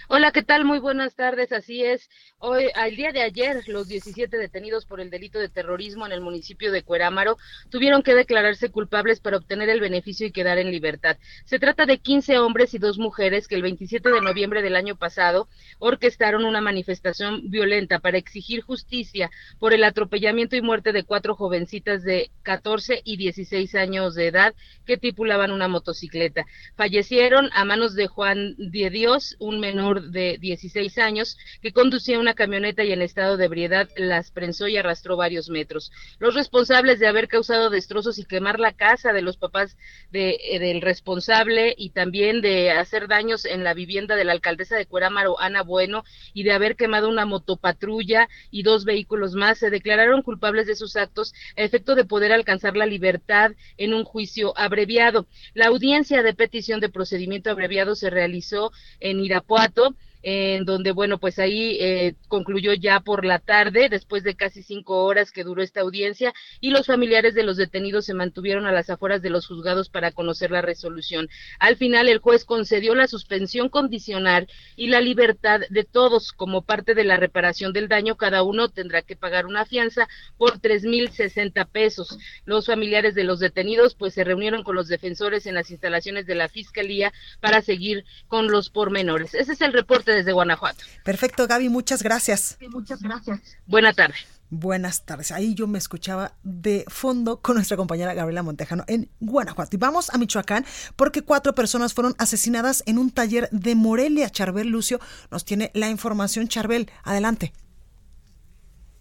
Hola, 0.08 0.30
¿qué 0.30 0.44
tal? 0.44 0.64
Muy 0.64 0.78
buenas 0.78 1.16
tardes. 1.16 1.50
Así 1.50 1.82
es. 1.82 2.08
Hoy, 2.38 2.66
al 2.76 2.94
día 2.94 3.10
de 3.10 3.22
ayer, 3.22 3.64
los 3.66 3.88
17 3.88 4.36
detenidos 4.36 4.86
por 4.86 5.00
el 5.00 5.10
delito 5.10 5.40
de 5.40 5.48
terrorismo 5.48 6.06
en 6.06 6.12
el 6.12 6.20
municipio 6.20 6.70
de 6.70 6.84
Cuerámaro 6.84 7.36
tuvieron 7.68 8.02
que 8.02 8.14
declararse 8.14 8.70
culpables 8.70 9.18
para 9.18 9.38
obtener 9.38 9.68
el 9.70 9.80
beneficio 9.80 10.26
y 10.26 10.30
quedar 10.30 10.58
en 10.58 10.70
libertad. 10.70 11.16
Se 11.46 11.58
trata 11.58 11.84
de 11.84 11.98
15 11.98 12.38
hombres 12.38 12.74
y 12.74 12.78
dos 12.78 12.98
mujeres 12.98 13.48
que 13.48 13.56
el 13.56 13.62
27 13.62 14.08
de 14.08 14.20
noviembre 14.20 14.62
del 14.62 14.76
año 14.76 14.94
pasado 14.94 15.48
orquestaron 15.80 16.44
una 16.44 16.60
manifestación 16.60 17.50
violenta 17.50 17.98
para 17.98 18.18
exigir 18.18 18.62
justicia 18.62 19.30
por 19.58 19.72
el 19.72 19.82
atropellamiento 19.82 20.54
y 20.54 20.62
muerte 20.62 20.92
de 20.92 21.02
cuatro 21.02 21.34
jovencitas 21.34 22.04
de 22.04 22.30
14 22.44 23.02
y 23.04 23.16
16 23.16 23.74
años 23.74 24.14
de 24.14 24.28
edad 24.28 24.54
que 24.86 24.96
tripulaban 24.96 25.50
una 25.50 25.66
motocicleta. 25.66 26.44
Fallecieron 26.76 27.50
a 27.52 27.64
manos 27.64 27.96
de 27.96 28.06
Juan 28.06 28.54
de 28.58 28.91
Dios, 28.92 29.36
un 29.40 29.58
menor 29.58 30.10
de 30.10 30.38
16 30.38 30.98
años, 30.98 31.36
que 31.60 31.72
conducía 31.72 32.20
una 32.20 32.34
camioneta 32.34 32.84
y 32.84 32.92
en 32.92 33.02
estado 33.02 33.36
de 33.36 33.46
ebriedad 33.46 33.88
las 33.96 34.30
prensó 34.30 34.68
y 34.68 34.76
arrastró 34.76 35.16
varios 35.16 35.50
metros. 35.50 35.90
Los 36.20 36.34
responsables 36.34 37.00
de 37.00 37.08
haber 37.08 37.26
causado 37.26 37.70
destrozos 37.70 38.18
y 38.18 38.24
quemar 38.24 38.60
la 38.60 38.72
casa 38.72 39.12
de 39.12 39.22
los 39.22 39.36
papás 39.36 39.76
de, 40.10 40.38
eh, 40.50 40.58
del 40.58 40.80
responsable 40.80 41.74
y 41.76 41.90
también 41.90 42.40
de 42.40 42.70
hacer 42.70 43.08
daños 43.08 43.44
en 43.44 43.64
la 43.64 43.74
vivienda 43.74 44.14
de 44.14 44.24
la 44.24 44.32
alcaldesa 44.32 44.76
de 44.76 44.86
Cuerámaro, 44.86 45.40
Ana 45.40 45.62
Bueno, 45.62 46.04
y 46.34 46.44
de 46.44 46.52
haber 46.52 46.76
quemado 46.76 47.08
una 47.08 47.26
motopatrulla 47.26 48.28
y 48.50 48.62
dos 48.62 48.84
vehículos 48.84 49.34
más, 49.34 49.58
se 49.58 49.70
declararon 49.70 50.22
culpables 50.22 50.66
de 50.66 50.76
sus 50.76 50.96
actos 50.96 51.34
a 51.56 51.62
efecto 51.62 51.94
de 51.94 52.04
poder 52.04 52.32
alcanzar 52.32 52.76
la 52.76 52.86
libertad 52.86 53.52
en 53.78 53.94
un 53.94 54.04
juicio 54.04 54.52
abreviado. 54.56 55.26
La 55.54 55.66
audiencia 55.66 56.22
de 56.22 56.34
petición 56.34 56.80
de 56.80 56.88
procedimiento 56.88 57.50
abreviado 57.50 57.94
se 57.94 58.10
realizó 58.10 58.72
en 59.00 59.20
Irapuato 59.20 59.94
en 60.22 60.64
donde, 60.64 60.92
bueno, 60.92 61.18
pues 61.18 61.38
ahí 61.38 61.76
eh, 61.80 62.14
concluyó 62.28 62.72
ya 62.74 63.00
por 63.00 63.24
la 63.24 63.38
tarde, 63.38 63.88
después 63.88 64.22
de 64.22 64.34
casi 64.34 64.62
cinco 64.62 65.04
horas 65.04 65.32
que 65.32 65.44
duró 65.44 65.62
esta 65.62 65.80
audiencia, 65.80 66.32
y 66.60 66.70
los 66.70 66.86
familiares 66.86 67.34
de 67.34 67.42
los 67.42 67.56
detenidos 67.56 68.04
se 68.04 68.14
mantuvieron 68.14 68.66
a 68.66 68.72
las 68.72 68.90
afueras 68.90 69.22
de 69.22 69.30
los 69.30 69.46
juzgados 69.46 69.88
para 69.88 70.12
conocer 70.12 70.50
la 70.50 70.62
resolución. 70.62 71.28
Al 71.58 71.76
final, 71.76 72.08
el 72.08 72.18
juez 72.18 72.44
concedió 72.44 72.94
la 72.94 73.08
suspensión 73.08 73.68
condicional 73.68 74.48
y 74.76 74.88
la 74.88 75.00
libertad 75.00 75.60
de 75.70 75.84
todos 75.84 76.32
como 76.32 76.62
parte 76.62 76.94
de 76.94 77.04
la 77.04 77.16
reparación 77.16 77.72
del 77.72 77.88
daño. 77.88 78.16
Cada 78.16 78.42
uno 78.42 78.68
tendrá 78.68 79.02
que 79.02 79.16
pagar 79.16 79.46
una 79.46 79.66
fianza 79.66 80.08
por 80.38 80.58
tres 80.58 80.84
mil 80.84 81.10
sesenta 81.10 81.64
pesos. 81.64 82.18
Los 82.44 82.66
familiares 82.66 83.14
de 83.14 83.24
los 83.24 83.40
detenidos, 83.40 83.94
pues, 83.94 84.14
se 84.14 84.24
reunieron 84.24 84.62
con 84.62 84.76
los 84.76 84.88
defensores 84.88 85.46
en 85.46 85.54
las 85.54 85.70
instalaciones 85.70 86.26
de 86.26 86.34
la 86.34 86.48
fiscalía 86.48 87.12
para 87.40 87.62
seguir 87.62 88.04
con 88.28 88.50
los 88.50 88.70
pormenores. 88.70 89.34
Ese 89.34 89.52
es 89.52 89.60
el 89.60 89.72
reporte 89.72 90.11
desde 90.12 90.32
Guanajuato. 90.32 90.84
Perfecto, 91.04 91.46
Gaby, 91.46 91.68
muchas 91.68 92.02
gracias. 92.02 92.58
muchas 92.70 93.02
gracias. 93.02 93.40
Buena 93.66 93.92
tarde. 93.92 94.14
Buenas 94.54 95.06
tardes. 95.06 95.32
Ahí 95.32 95.54
yo 95.54 95.66
me 95.66 95.78
escuchaba 95.78 96.32
de 96.42 96.84
fondo 96.88 97.40
con 97.40 97.54
nuestra 97.54 97.78
compañera 97.78 98.12
Gabriela 98.12 98.42
Montejano 98.42 98.84
en 98.86 99.08
Guanajuato. 99.18 99.74
Y 99.74 99.78
vamos 99.78 100.14
a 100.14 100.18
Michoacán 100.18 100.66
porque 100.94 101.22
cuatro 101.22 101.54
personas 101.54 101.94
fueron 101.94 102.12
asesinadas 102.18 102.84
en 102.86 102.98
un 102.98 103.10
taller 103.10 103.48
de 103.50 103.74
Morelia. 103.74 104.28
Charbel 104.28 104.68
Lucio 104.68 104.98
nos 105.30 105.46
tiene 105.46 105.70
la 105.72 105.88
información. 105.88 106.48
Charbel, 106.48 106.90
adelante. 107.02 107.54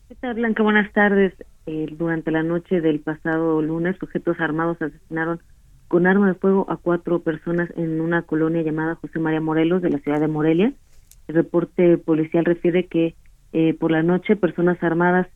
¿Qué 0.07 0.15
tal, 0.15 0.35
Blanca? 0.35 0.63
Buenas 0.63 0.89
tardes. 0.93 1.33
Eh, 1.65 1.87
durante 1.97 2.31
la 2.31 2.43
noche 2.43 2.79
del 2.79 3.01
pasado 3.01 3.61
lunes, 3.61 3.97
sujetos 3.99 4.39
armados 4.39 4.81
asesinaron 4.81 5.41
con 5.89 6.07
arma 6.07 6.29
de 6.29 6.35
fuego 6.35 6.65
a 6.69 6.77
cuatro 6.77 7.23
personas 7.23 7.69
en 7.75 7.99
una 7.99 8.21
colonia 8.21 8.61
llamada 8.61 8.95
José 8.95 9.19
María 9.19 9.41
Morelos 9.41 9.81
de 9.81 9.89
la 9.89 9.99
ciudad 9.99 10.21
de 10.21 10.29
Morelia. 10.29 10.73
El 11.31 11.35
reporte 11.35 11.97
policial 11.97 12.43
refiere 12.43 12.87
que 12.87 13.15
eh, 13.53 13.73
por 13.75 13.89
la 13.89 14.03
noche 14.03 14.35
personas 14.35 14.83
armadas 14.83 15.27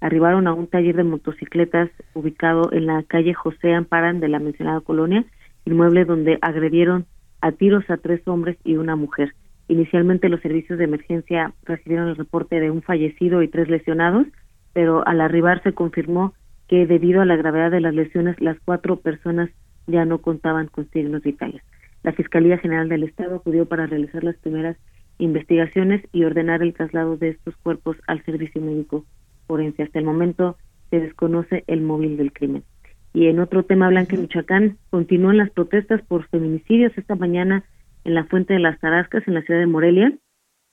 arribaron 0.00 0.46
a 0.46 0.54
un 0.54 0.68
taller 0.68 0.96
de 0.96 1.04
motocicletas 1.04 1.90
ubicado 2.14 2.72
en 2.72 2.86
la 2.86 3.02
calle 3.02 3.34
José 3.34 3.74
Amparan 3.74 4.20
de 4.20 4.28
la 4.28 4.38
mencionada 4.38 4.80
colonia, 4.80 5.22
inmueble 5.66 6.06
donde 6.06 6.38
agredieron 6.40 7.04
a 7.42 7.52
tiros 7.52 7.84
a 7.90 7.98
tres 7.98 8.26
hombres 8.26 8.56
y 8.64 8.76
una 8.76 8.96
mujer. 8.96 9.34
Inicialmente 9.68 10.30
los 10.30 10.40
servicios 10.40 10.78
de 10.78 10.84
emergencia 10.86 11.52
recibieron 11.64 12.08
el 12.08 12.16
reporte 12.16 12.58
de 12.58 12.70
un 12.70 12.80
fallecido 12.80 13.42
y 13.42 13.48
tres 13.48 13.68
lesionados, 13.68 14.26
pero 14.72 15.06
al 15.06 15.20
arribar 15.20 15.62
se 15.62 15.74
confirmó 15.74 16.32
que 16.68 16.86
debido 16.86 17.20
a 17.20 17.26
la 17.26 17.36
gravedad 17.36 17.70
de 17.70 17.82
las 17.82 17.94
lesiones 17.94 18.40
las 18.40 18.56
cuatro 18.64 18.96
personas 18.96 19.50
ya 19.86 20.06
no 20.06 20.22
contaban 20.22 20.68
con 20.68 20.88
signos 20.88 21.22
vitales. 21.22 21.60
La 22.02 22.12
Fiscalía 22.12 22.56
General 22.56 22.88
del 22.88 23.02
Estado 23.02 23.36
acudió 23.36 23.66
para 23.66 23.86
realizar 23.86 24.24
las 24.24 24.36
primeras 24.36 24.78
investigaciones 25.18 26.02
y 26.12 26.24
ordenar 26.24 26.62
el 26.62 26.74
traslado 26.74 27.16
de 27.16 27.30
estos 27.30 27.56
cuerpos 27.58 27.96
al 28.06 28.24
servicio 28.24 28.60
médico 28.60 29.04
forense. 29.46 29.82
Hasta 29.82 29.98
el 29.98 30.04
momento 30.04 30.56
se 30.90 31.00
desconoce 31.00 31.64
el 31.66 31.80
móvil 31.80 32.16
del 32.16 32.32
crimen. 32.32 32.64
Y 33.12 33.28
en 33.28 33.38
otro 33.38 33.62
tema, 33.62 33.88
Blanca, 33.88 34.16
Michoacán, 34.16 34.76
continúan 34.90 35.36
las 35.36 35.50
protestas 35.50 36.02
por 36.02 36.26
feminicidios. 36.28 36.96
Esta 36.98 37.14
mañana 37.14 37.64
en 38.04 38.14
la 38.14 38.24
Fuente 38.24 38.54
de 38.54 38.60
las 38.60 38.78
Tarascas, 38.80 39.26
en 39.26 39.34
la 39.34 39.42
ciudad 39.42 39.60
de 39.60 39.66
Morelia, 39.66 40.12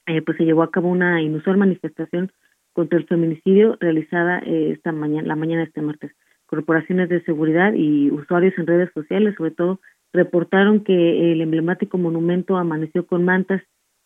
eh, 0.08 0.22
pues 0.22 0.38
se 0.38 0.46
llevó 0.46 0.64
a 0.64 0.72
cabo 0.72 0.90
una 0.90 1.22
inusual 1.22 1.58
manifestación 1.58 2.32
contra 2.74 2.98
el 2.98 3.06
feminicidio 3.06 3.78
realizada 3.80 4.40
eh, 4.40 4.72
esta 4.72 4.92
mañana, 4.92 5.28
la 5.28 5.36
mañana 5.36 5.62
de 5.62 5.68
este 5.68 5.82
martes. 5.82 6.12
Corporaciones 6.48 7.10
de 7.10 7.24
seguridad 7.24 7.74
y 7.74 8.10
usuarios 8.12 8.54
en 8.58 8.68
redes 8.68 8.90
sociales, 8.94 9.36
sobre 9.38 9.52
todo, 9.52 9.80
reportaron 10.12 10.84
que 10.84 11.32
el 11.32 11.42
emblemático 11.42 11.98
monumento 11.98 12.58
amaneció 12.58 13.06
con 13.06 13.24
mantas 13.24 13.62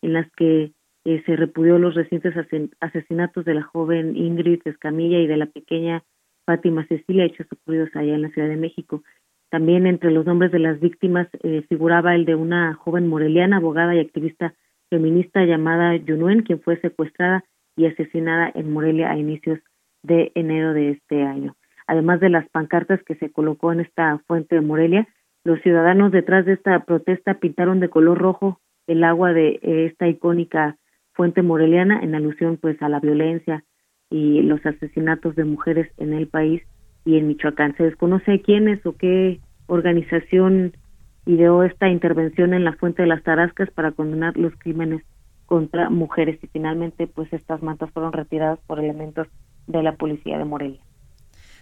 en 0.06 0.12
las 0.12 0.30
que 0.36 0.72
eh, 1.04 1.22
se 1.26 1.34
repudió 1.34 1.78
los 1.78 1.96
recientes 1.96 2.32
asesinatos 2.80 3.44
de 3.44 3.54
la 3.54 3.62
joven 3.62 4.16
Ingrid 4.16 4.60
Escamilla 4.64 5.18
y 5.18 5.26
de 5.26 5.36
la 5.36 5.46
pequeña 5.46 6.04
Fátima 6.46 6.86
Cecilia, 6.86 7.24
hechos 7.24 7.48
ocurridos 7.50 7.90
allá 7.94 8.14
en 8.14 8.22
la 8.22 8.30
Ciudad 8.30 8.48
de 8.48 8.56
México. 8.56 9.02
También 9.50 9.84
entre 9.86 10.12
los 10.12 10.24
nombres 10.24 10.52
de 10.52 10.60
las 10.60 10.78
víctimas 10.78 11.26
eh, 11.42 11.64
figuraba 11.68 12.14
el 12.14 12.24
de 12.24 12.36
una 12.36 12.74
joven 12.74 13.08
moreliana, 13.08 13.56
abogada 13.56 13.96
y 13.96 13.98
activista 13.98 14.54
feminista 14.88 15.44
llamada 15.44 15.96
Yunuen, 15.96 16.42
quien 16.42 16.60
fue 16.60 16.80
secuestrada 16.80 17.44
y 17.76 17.86
asesinada 17.86 18.52
en 18.54 18.72
Morelia 18.72 19.10
a 19.10 19.18
inicios 19.18 19.58
de 20.04 20.30
enero 20.36 20.72
de 20.72 20.90
este 20.90 21.24
año. 21.24 21.56
Además 21.88 22.20
de 22.20 22.28
las 22.28 22.48
pancartas 22.50 23.02
que 23.02 23.16
se 23.16 23.32
colocó 23.32 23.72
en 23.72 23.80
esta 23.80 24.18
fuente 24.28 24.54
de 24.54 24.60
Morelia, 24.60 25.08
los 25.42 25.60
ciudadanos 25.62 26.12
detrás 26.12 26.46
de 26.46 26.52
esta 26.52 26.84
protesta 26.84 27.34
pintaron 27.34 27.80
de 27.80 27.88
color 27.88 28.18
rojo 28.18 28.60
el 28.86 29.04
agua 29.04 29.32
de 29.32 29.58
esta 29.62 30.08
icónica 30.08 30.76
fuente 31.12 31.42
moreliana 31.42 32.00
en 32.02 32.14
alusión 32.14 32.58
pues 32.58 32.80
a 32.82 32.88
la 32.88 33.00
violencia 33.00 33.64
y 34.10 34.42
los 34.42 34.64
asesinatos 34.64 35.34
de 35.34 35.44
mujeres 35.44 35.90
en 35.96 36.12
el 36.12 36.28
país 36.28 36.62
y 37.04 37.16
en 37.16 37.28
Michoacán. 37.28 37.76
Se 37.76 37.84
desconoce 37.84 38.42
quiénes 38.42 38.84
o 38.86 38.96
qué 38.96 39.40
organización 39.66 40.76
ideó 41.24 41.64
esta 41.64 41.88
intervención 41.88 42.54
en 42.54 42.64
la 42.64 42.74
Fuente 42.74 43.02
de 43.02 43.08
las 43.08 43.22
Tarascas 43.22 43.70
para 43.70 43.92
condenar 43.92 44.36
los 44.36 44.54
crímenes 44.58 45.02
contra 45.46 45.90
mujeres 45.90 46.38
y 46.42 46.46
finalmente 46.48 47.06
pues 47.06 47.32
estas 47.32 47.62
mantas 47.62 47.90
fueron 47.92 48.12
retiradas 48.12 48.58
por 48.66 48.78
elementos 48.78 49.26
de 49.66 49.82
la 49.82 49.96
policía 49.96 50.38
de 50.38 50.44
Morelia. 50.44 50.80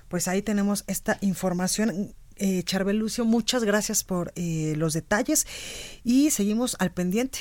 Pues 0.08 0.28
ahí 0.28 0.42
tenemos 0.42 0.84
esta 0.86 1.16
información. 1.22 2.14
Eh, 2.36 2.62
Charbel 2.64 2.98
Lucio, 2.98 3.24
muchas 3.24 3.64
gracias 3.64 4.04
por 4.04 4.32
eh, 4.36 4.74
los 4.76 4.92
detalles 4.92 5.46
y 6.02 6.30
seguimos 6.30 6.76
al 6.80 6.92
pendiente. 6.92 7.38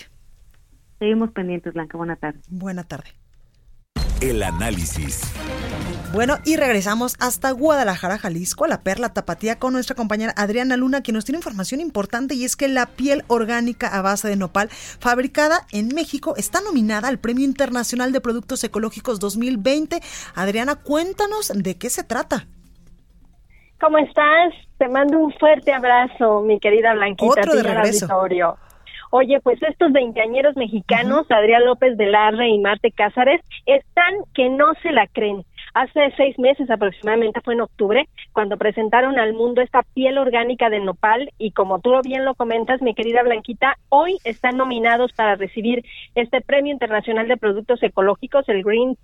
Seguimos 0.99 1.31
pendientes, 1.31 1.73
Blanca. 1.73 1.97
Buena 1.97 2.15
tarde. 2.15 2.39
Buena 2.49 2.83
tarde. 2.83 3.09
El 4.21 4.41
análisis. 4.41 5.21
Bueno, 6.13 6.37
y 6.45 6.57
regresamos 6.57 7.15
hasta 7.19 7.49
Guadalajara, 7.51 8.19
Jalisco, 8.19 8.65
a 8.65 8.67
la 8.67 8.83
Perla 8.83 9.13
Tapatía, 9.13 9.57
con 9.57 9.73
nuestra 9.73 9.95
compañera 9.95 10.33
Adriana 10.37 10.77
Luna, 10.77 11.01
que 11.01 11.11
nos 11.11 11.25
tiene 11.25 11.39
información 11.39 11.81
importante 11.81 12.35
y 12.35 12.45
es 12.45 12.55
que 12.55 12.67
la 12.67 12.85
piel 12.85 13.23
orgánica 13.27 13.87
a 13.87 14.03
base 14.03 14.27
de 14.27 14.35
nopal, 14.35 14.69
fabricada 14.69 15.65
en 15.71 15.87
México, 15.87 16.35
está 16.37 16.61
nominada 16.61 17.07
al 17.07 17.17
Premio 17.17 17.43
Internacional 17.43 18.11
de 18.11 18.21
Productos 18.21 18.63
Ecológicos 18.63 19.19
2020. 19.19 20.01
Adriana, 20.35 20.75
cuéntanos 20.75 21.51
de 21.55 21.77
qué 21.77 21.89
se 21.89 22.03
trata. 22.03 22.47
¿Cómo 23.79 23.97
estás? 23.97 24.53
Te 24.77 24.87
mando 24.87 25.19
un 25.19 25.33
fuerte 25.33 25.73
abrazo, 25.73 26.41
mi 26.41 26.59
querida 26.59 26.93
Blanquita. 26.93 27.41
Otro 27.41 27.55
de 27.55 27.63
regreso. 27.63 28.07
Oye, 29.15 29.39
pues 29.41 29.61
estos 29.61 29.91
veinteañeros 29.91 30.55
mexicanos, 30.55 31.29
Adrián 31.29 31.65
López 31.65 31.97
de 31.97 32.07
Larre 32.07 32.49
y 32.49 32.57
Marte 32.57 32.91
Cázares, 32.91 33.41
están 33.67 34.15
que 34.33 34.49
no 34.49 34.73
se 34.81 34.91
la 34.91 35.05
creen. 35.05 35.45
Hace 35.75 36.13
seis 36.17 36.37
meses 36.37 36.69
aproximadamente, 36.69 37.41
fue 37.41 37.53
en 37.55 37.61
octubre, 37.61 38.07
cuando 38.31 38.57
presentaron 38.57 39.19
al 39.19 39.33
mundo 39.33 39.61
esta 39.61 39.83
piel 39.93 40.17
orgánica 40.17 40.69
de 40.69 40.79
nopal 40.79 41.31
y 41.37 41.51
como 41.51 41.79
tú 41.79 41.91
bien 42.03 42.25
lo 42.25 42.35
comentas, 42.35 42.81
mi 42.81 42.93
querida 42.93 43.23
Blanquita, 43.23 43.77
hoy 43.89 44.17
están 44.23 44.57
nominados 44.57 45.13
para 45.13 45.35
recibir 45.35 45.83
este 46.15 46.41
Premio 46.41 46.73
Internacional 46.73 47.27
de 47.27 47.37
Productos 47.37 47.81
Ecológicos, 47.81 48.47
el 48.49 48.63
Green 48.63 48.97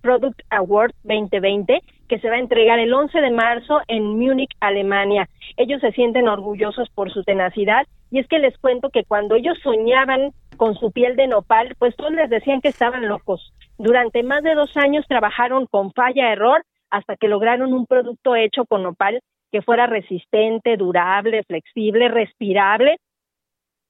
Product 0.00 0.40
Award 0.50 0.92
2020, 1.04 1.80
que 2.06 2.18
se 2.18 2.28
va 2.28 2.36
a 2.36 2.40
entregar 2.40 2.78
el 2.78 2.92
11 2.92 3.20
de 3.20 3.30
marzo 3.30 3.80
en 3.88 4.04
Múnich, 4.04 4.50
Alemania. 4.60 5.28
Ellos 5.56 5.80
se 5.80 5.92
sienten 5.92 6.28
orgullosos 6.28 6.88
por 6.90 7.12
su 7.12 7.22
tenacidad 7.24 7.86
y 8.10 8.20
es 8.20 8.28
que 8.28 8.38
les 8.38 8.56
cuento 8.58 8.90
que 8.90 9.04
cuando 9.04 9.34
ellos 9.34 9.58
soñaban 9.62 10.32
con 10.56 10.74
su 10.74 10.92
piel 10.92 11.16
de 11.16 11.26
nopal, 11.26 11.74
pues 11.78 11.94
todos 11.96 12.12
les 12.12 12.30
decían 12.30 12.60
que 12.60 12.68
estaban 12.68 13.08
locos. 13.08 13.52
Durante 13.78 14.22
más 14.22 14.42
de 14.42 14.54
dos 14.54 14.76
años 14.76 15.04
trabajaron 15.08 15.66
con 15.66 15.92
falla-error 15.92 16.62
hasta 16.90 17.16
que 17.16 17.28
lograron 17.28 17.72
un 17.72 17.86
producto 17.86 18.36
hecho 18.36 18.64
con 18.64 18.82
nopal 18.82 19.20
que 19.52 19.62
fuera 19.62 19.86
resistente, 19.86 20.76
durable, 20.76 21.42
flexible, 21.44 22.08
respirable 22.08 22.98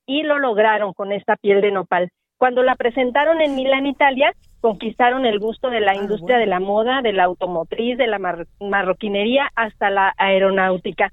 y 0.07 0.23
lo 0.23 0.39
lograron 0.39 0.93
con 0.93 1.13
esta 1.13 1.37
piel 1.37 1.61
de 1.61 1.73
nopal. 1.73 2.11
Cuando 2.39 2.63
la 2.63 2.75
presentaron 2.75 3.41
en 3.41 3.55
Milán, 3.55 3.87
Italia, 3.87 4.33
conquistaron 4.67 5.25
el 5.27 5.39
gusto 5.39 5.71
de 5.71 5.79
la 5.79 5.93
ah, 5.93 5.95
industria 5.95 6.39
de 6.39 6.47
la 6.47 6.59
moda, 6.59 7.01
de 7.01 7.13
la 7.13 7.23
automotriz, 7.23 7.97
de 7.97 8.09
la 8.09 8.19
marroquinería 8.59 9.49
hasta 9.55 9.91
la 9.91 10.13
aeronáutica. 10.19 11.13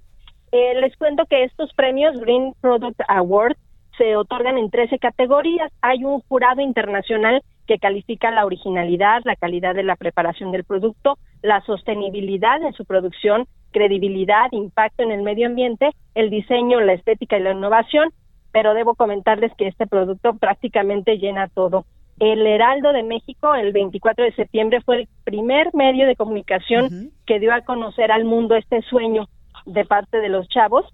Eh, 0.52 0.74
les 0.82 0.98
cuento 0.98 1.28
que 1.28 1.44
estos 1.44 1.72
premios 1.76 2.20
Green 2.20 2.56
Product 2.62 3.00
Award 3.08 3.56
se 3.96 4.16
otorgan 4.16 4.58
en 4.58 4.72
13 4.72 4.98
categorías. 4.98 5.72
Hay 5.84 6.04
un 6.04 6.22
jurado 6.22 6.62
internacional 6.62 7.44
que 7.68 7.78
califica 7.78 8.32
la 8.32 8.44
originalidad, 8.44 9.22
la 9.24 9.36
calidad 9.36 9.76
de 9.76 9.84
la 9.84 9.98
preparación 9.98 10.52
del 10.52 10.64
producto, 10.64 11.20
la 11.44 11.62
sostenibilidad 11.62 12.60
en 12.64 12.74
su 12.74 12.86
producción, 12.86 13.46
credibilidad, 13.72 14.48
impacto 14.52 15.04
en 15.04 15.12
el 15.12 15.22
medio 15.22 15.46
ambiente, 15.46 15.92
el 16.16 16.32
diseño, 16.32 16.80
la 16.80 16.94
estética 16.94 17.38
y 17.38 17.44
la 17.44 17.52
innovación, 17.52 18.10
pero 18.52 18.74
debo 18.74 18.96
comentarles 18.96 19.54
que 19.56 19.68
este 19.68 19.86
producto 19.86 20.34
prácticamente 20.38 21.20
llena 21.20 21.50
todo. 21.50 21.86
El 22.24 22.48
Heraldo 22.48 22.94
de 22.94 23.04
México, 23.04 23.54
el 23.54 23.74
24 23.74 24.24
de 24.24 24.32
septiembre, 24.32 24.80
fue 24.80 25.02
el 25.02 25.08
primer 25.26 25.74
medio 25.74 26.08
de 26.08 26.16
comunicación 26.16 27.12
que 27.26 27.38
dio 27.38 27.54
a 27.54 27.60
conocer 27.62 28.14
al 28.14 28.24
mundo 28.24 28.56
este 28.56 28.82
sueño 28.84 29.28
de 29.66 29.84
parte 29.84 30.22
de 30.22 30.30
los 30.30 30.48
chavos 30.48 30.86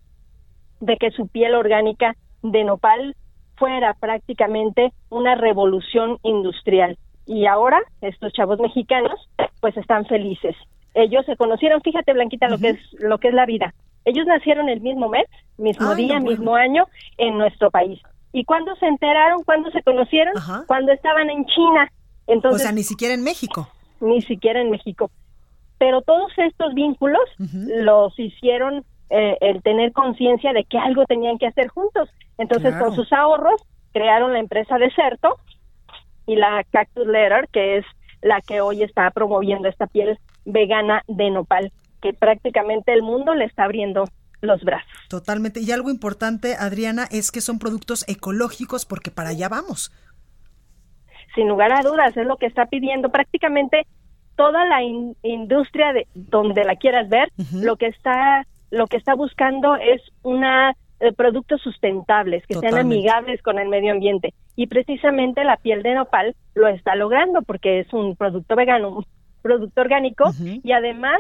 de 0.80 0.98
que 0.98 1.12
su 1.12 1.28
piel 1.28 1.54
orgánica 1.54 2.16
de 2.42 2.64
nopal 2.64 3.16
fuera 3.58 3.94
prácticamente 3.94 4.92
una 5.12 5.36
revolución 5.36 6.18
industrial. 6.24 6.98
Y 7.28 7.46
ahora 7.46 7.80
estos 8.02 8.34
chavos 8.34 8.60
mexicanos 8.60 9.30
pues 9.62 9.78
están 9.78 10.08
felices. 10.08 10.56
Ellos 10.96 11.28
se 11.28 11.36
conocieron, 11.36 11.82
fíjate 11.82 12.12
Blanquita 12.12 12.50
lo 12.50 12.58
que 12.58 12.70
es 12.70 12.80
lo 12.94 13.20
que 13.20 13.28
es 13.28 13.36
la 13.36 13.46
vida. 13.46 13.76
Ellos 14.04 14.26
nacieron 14.26 14.68
el 14.68 14.82
mismo 14.82 15.10
mes, 15.10 15.28
mismo 15.60 15.94
día, 15.94 16.20
mismo 16.20 16.56
año 16.56 16.88
en 17.20 17.38
nuestro 17.38 17.70
país. 17.70 18.02
¿Y 18.32 18.46
cuándo 18.46 18.76
se 18.76 18.86
enteraron? 18.86 19.44
¿Cuándo 19.44 19.72
se 19.72 19.82
conocieron? 19.82 20.34
Cuando 20.68 20.92
estaban 20.92 21.30
en 21.30 21.46
China. 21.46 21.92
Entonces, 22.28 22.62
o 22.62 22.64
sea, 22.64 22.72
ni 22.72 22.84
siquiera 22.84 23.14
en 23.14 23.24
México. 23.24 23.68
Ni 24.00 24.22
siquiera 24.22 24.62
en 24.62 24.70
México. 24.70 25.10
Pero 25.78 26.02
todos 26.02 26.32
estos 26.38 26.74
vínculos 26.74 27.22
los 27.38 28.18
hicieron 28.20 28.86
eh, 29.10 29.38
el 29.42 29.64
tener 29.64 29.92
conciencia 29.94 30.54
de 30.54 30.64
que 30.66 30.78
algo 30.78 31.06
tenían 31.06 31.38
que 31.38 31.48
hacer 31.48 31.70
juntos. 31.70 32.10
Entonces, 32.38 32.76
con 32.76 32.94
sus 32.94 33.12
ahorros, 33.12 33.62
crearon 33.92 34.34
la 34.34 34.40
empresa 34.40 34.78
Deserto 34.78 35.38
y 36.28 36.36
la 36.36 36.64
Cactus 36.70 37.08
Letter, 37.08 37.48
que 37.52 37.78
es 37.78 37.86
la 38.22 38.42
que 38.42 38.62
hoy 38.62 38.84
está 38.84 39.10
promoviendo 39.12 39.68
esta 39.68 39.88
piel 39.88 40.20
vegana 40.46 41.04
de 41.08 41.32
nopal, 41.32 41.72
que 42.02 42.14
prácticamente 42.14 42.94
el 42.94 43.02
mundo 43.02 43.34
le 43.34 43.46
está 43.46 43.64
abriendo 43.64 44.06
los 44.42 44.62
brazos. 44.64 44.90
Totalmente. 45.10 45.60
Y 45.62 45.72
algo 45.72 45.90
importante, 45.90 46.56
Adriana, 46.56 47.06
es 47.12 47.32
que 47.32 47.42
son 47.42 47.60
productos 47.60 48.06
ecológicos 48.08 48.86
porque 48.86 49.12
para 49.12 49.30
allá 49.30 49.50
vamos. 49.50 49.92
Sin 51.36 51.48
lugar 51.48 51.72
a 51.74 51.82
dudas, 51.82 52.16
es 52.18 52.26
lo 52.26 52.38
que 52.38 52.46
está 52.46 52.66
pidiendo 52.66 53.10
prácticamente 53.10 53.86
toda 54.36 54.66
la 54.66 54.82
industria 55.22 55.92
de 55.94 56.08
donde 56.16 56.64
la 56.64 56.76
quieras 56.78 57.10
ver, 57.10 57.30
lo 57.54 57.76
que 57.76 57.88
está 57.88 58.46
lo 58.72 58.88
que 58.88 58.98
está 58.98 59.16
buscando 59.16 59.76
es 59.76 60.02
una 60.22 60.76
eh, 61.00 61.12
productos 61.12 61.62
sustentables 61.62 62.46
que 62.46 62.56
sean 62.56 62.78
amigables 62.78 63.42
con 63.42 63.58
el 63.58 63.68
medio 63.68 63.92
ambiente 63.92 64.34
y 64.56 64.68
precisamente 64.68 65.44
la 65.44 65.58
piel 65.58 65.82
de 65.82 65.96
nopal 65.96 66.36
lo 66.56 66.68
está 66.68 66.96
logrando 66.96 67.42
porque 67.42 67.80
es 67.80 67.94
un 67.94 68.16
producto 68.16 68.56
vegano, 68.56 68.90
un 68.90 69.06
producto 69.42 69.82
orgánico 69.82 70.32
y 70.42 70.72
además 70.72 71.18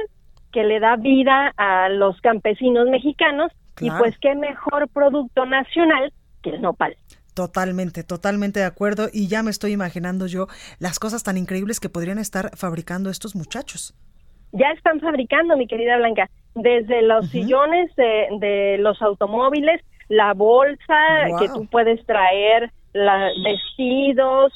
que 0.51 0.63
le 0.63 0.79
da 0.79 0.95
vida 0.95 1.53
a 1.57 1.89
los 1.89 2.19
campesinos 2.21 2.87
mexicanos 2.89 3.51
y 3.79 3.89
pues 3.91 4.17
qué 4.19 4.35
mejor 4.35 4.87
producto 4.89 5.45
nacional 5.45 6.11
que 6.43 6.51
el 6.51 6.61
nopal. 6.61 6.95
Totalmente, 7.33 8.03
totalmente 8.03 8.59
de 8.59 8.65
acuerdo. 8.65 9.07
Y 9.13 9.27
ya 9.27 9.43
me 9.43 9.51
estoy 9.51 9.71
imaginando 9.71 10.27
yo 10.27 10.47
las 10.79 10.99
cosas 10.99 11.23
tan 11.23 11.37
increíbles 11.37 11.79
que 11.79 11.89
podrían 11.89 12.19
estar 12.19 12.55
fabricando 12.57 13.09
estos 13.09 13.35
muchachos. 13.35 13.93
Ya 14.51 14.71
están 14.75 14.99
fabricando, 14.99 15.55
mi 15.55 15.67
querida 15.67 15.97
Blanca, 15.97 16.29
desde 16.55 17.01
los 17.03 17.29
sillones 17.29 17.95
de, 17.95 18.77
los 18.79 19.01
automóviles, 19.01 19.81
la 20.09 20.33
bolsa 20.33 20.97
que 21.39 21.47
tú 21.49 21.67
puedes 21.67 22.03
traer, 22.05 22.71
la, 22.93 23.29
vestidos, 23.43 24.51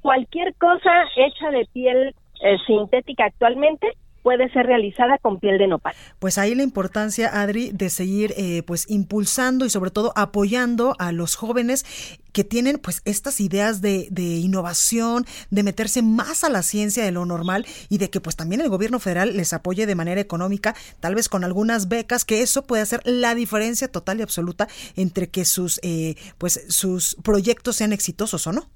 cualquier 0.00 0.54
cosa 0.54 0.90
hecha 1.16 1.50
de 1.50 1.68
piel 1.72 2.14
eh, 2.42 2.56
sintética 2.66 3.26
actualmente 3.26 3.92
puede 4.28 4.50
ser 4.50 4.66
realizada 4.66 5.16
con 5.16 5.40
piel 5.40 5.56
de 5.56 5.68
nopal. 5.68 5.94
Pues 6.18 6.36
ahí 6.36 6.54
la 6.54 6.62
importancia, 6.62 7.40
Adri, 7.40 7.70
de 7.72 7.88
seguir 7.88 8.34
eh, 8.36 8.62
pues 8.62 8.84
impulsando 8.90 9.64
y 9.64 9.70
sobre 9.70 9.90
todo 9.90 10.12
apoyando 10.16 10.94
a 10.98 11.12
los 11.12 11.34
jóvenes 11.34 11.86
que 12.32 12.44
tienen 12.44 12.76
pues 12.76 13.00
estas 13.06 13.40
ideas 13.40 13.80
de, 13.80 14.06
de, 14.10 14.22
innovación, 14.22 15.24
de 15.48 15.62
meterse 15.62 16.02
más 16.02 16.44
a 16.44 16.50
la 16.50 16.62
ciencia 16.62 17.02
de 17.06 17.10
lo 17.10 17.24
normal 17.24 17.64
y 17.88 17.96
de 17.96 18.10
que 18.10 18.20
pues 18.20 18.36
también 18.36 18.60
el 18.60 18.68
gobierno 18.68 18.98
federal 18.98 19.34
les 19.34 19.54
apoye 19.54 19.86
de 19.86 19.94
manera 19.94 20.20
económica, 20.20 20.74
tal 21.00 21.14
vez 21.14 21.30
con 21.30 21.42
algunas 21.42 21.88
becas, 21.88 22.26
que 22.26 22.42
eso 22.42 22.66
puede 22.66 22.82
hacer 22.82 23.00
la 23.06 23.34
diferencia 23.34 23.88
total 23.88 24.18
y 24.18 24.24
absoluta 24.24 24.68
entre 24.96 25.30
que 25.30 25.46
sus 25.46 25.80
eh, 25.82 26.16
pues 26.36 26.66
sus 26.68 27.16
proyectos 27.24 27.76
sean 27.76 27.94
exitosos 27.94 28.46
o 28.46 28.52
no 28.52 28.68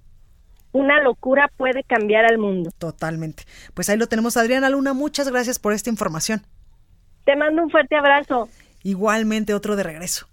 una 0.72 1.02
locura 1.02 1.50
puede 1.56 1.84
cambiar 1.84 2.24
al 2.24 2.38
mundo. 2.38 2.70
Totalmente. 2.78 3.44
Pues 3.74 3.88
ahí 3.88 3.96
lo 3.96 4.08
tenemos, 4.08 4.36
Adriana 4.36 4.70
Luna. 4.70 4.92
Muchas 4.92 5.28
gracias 5.30 5.58
por 5.58 5.72
esta 5.72 5.90
información. 5.90 6.42
Te 7.24 7.36
mando 7.36 7.62
un 7.62 7.70
fuerte 7.70 7.96
abrazo. 7.96 8.48
Igualmente 8.82 9.54
otro 9.54 9.76
de 9.76 9.84
regreso. 9.84 10.26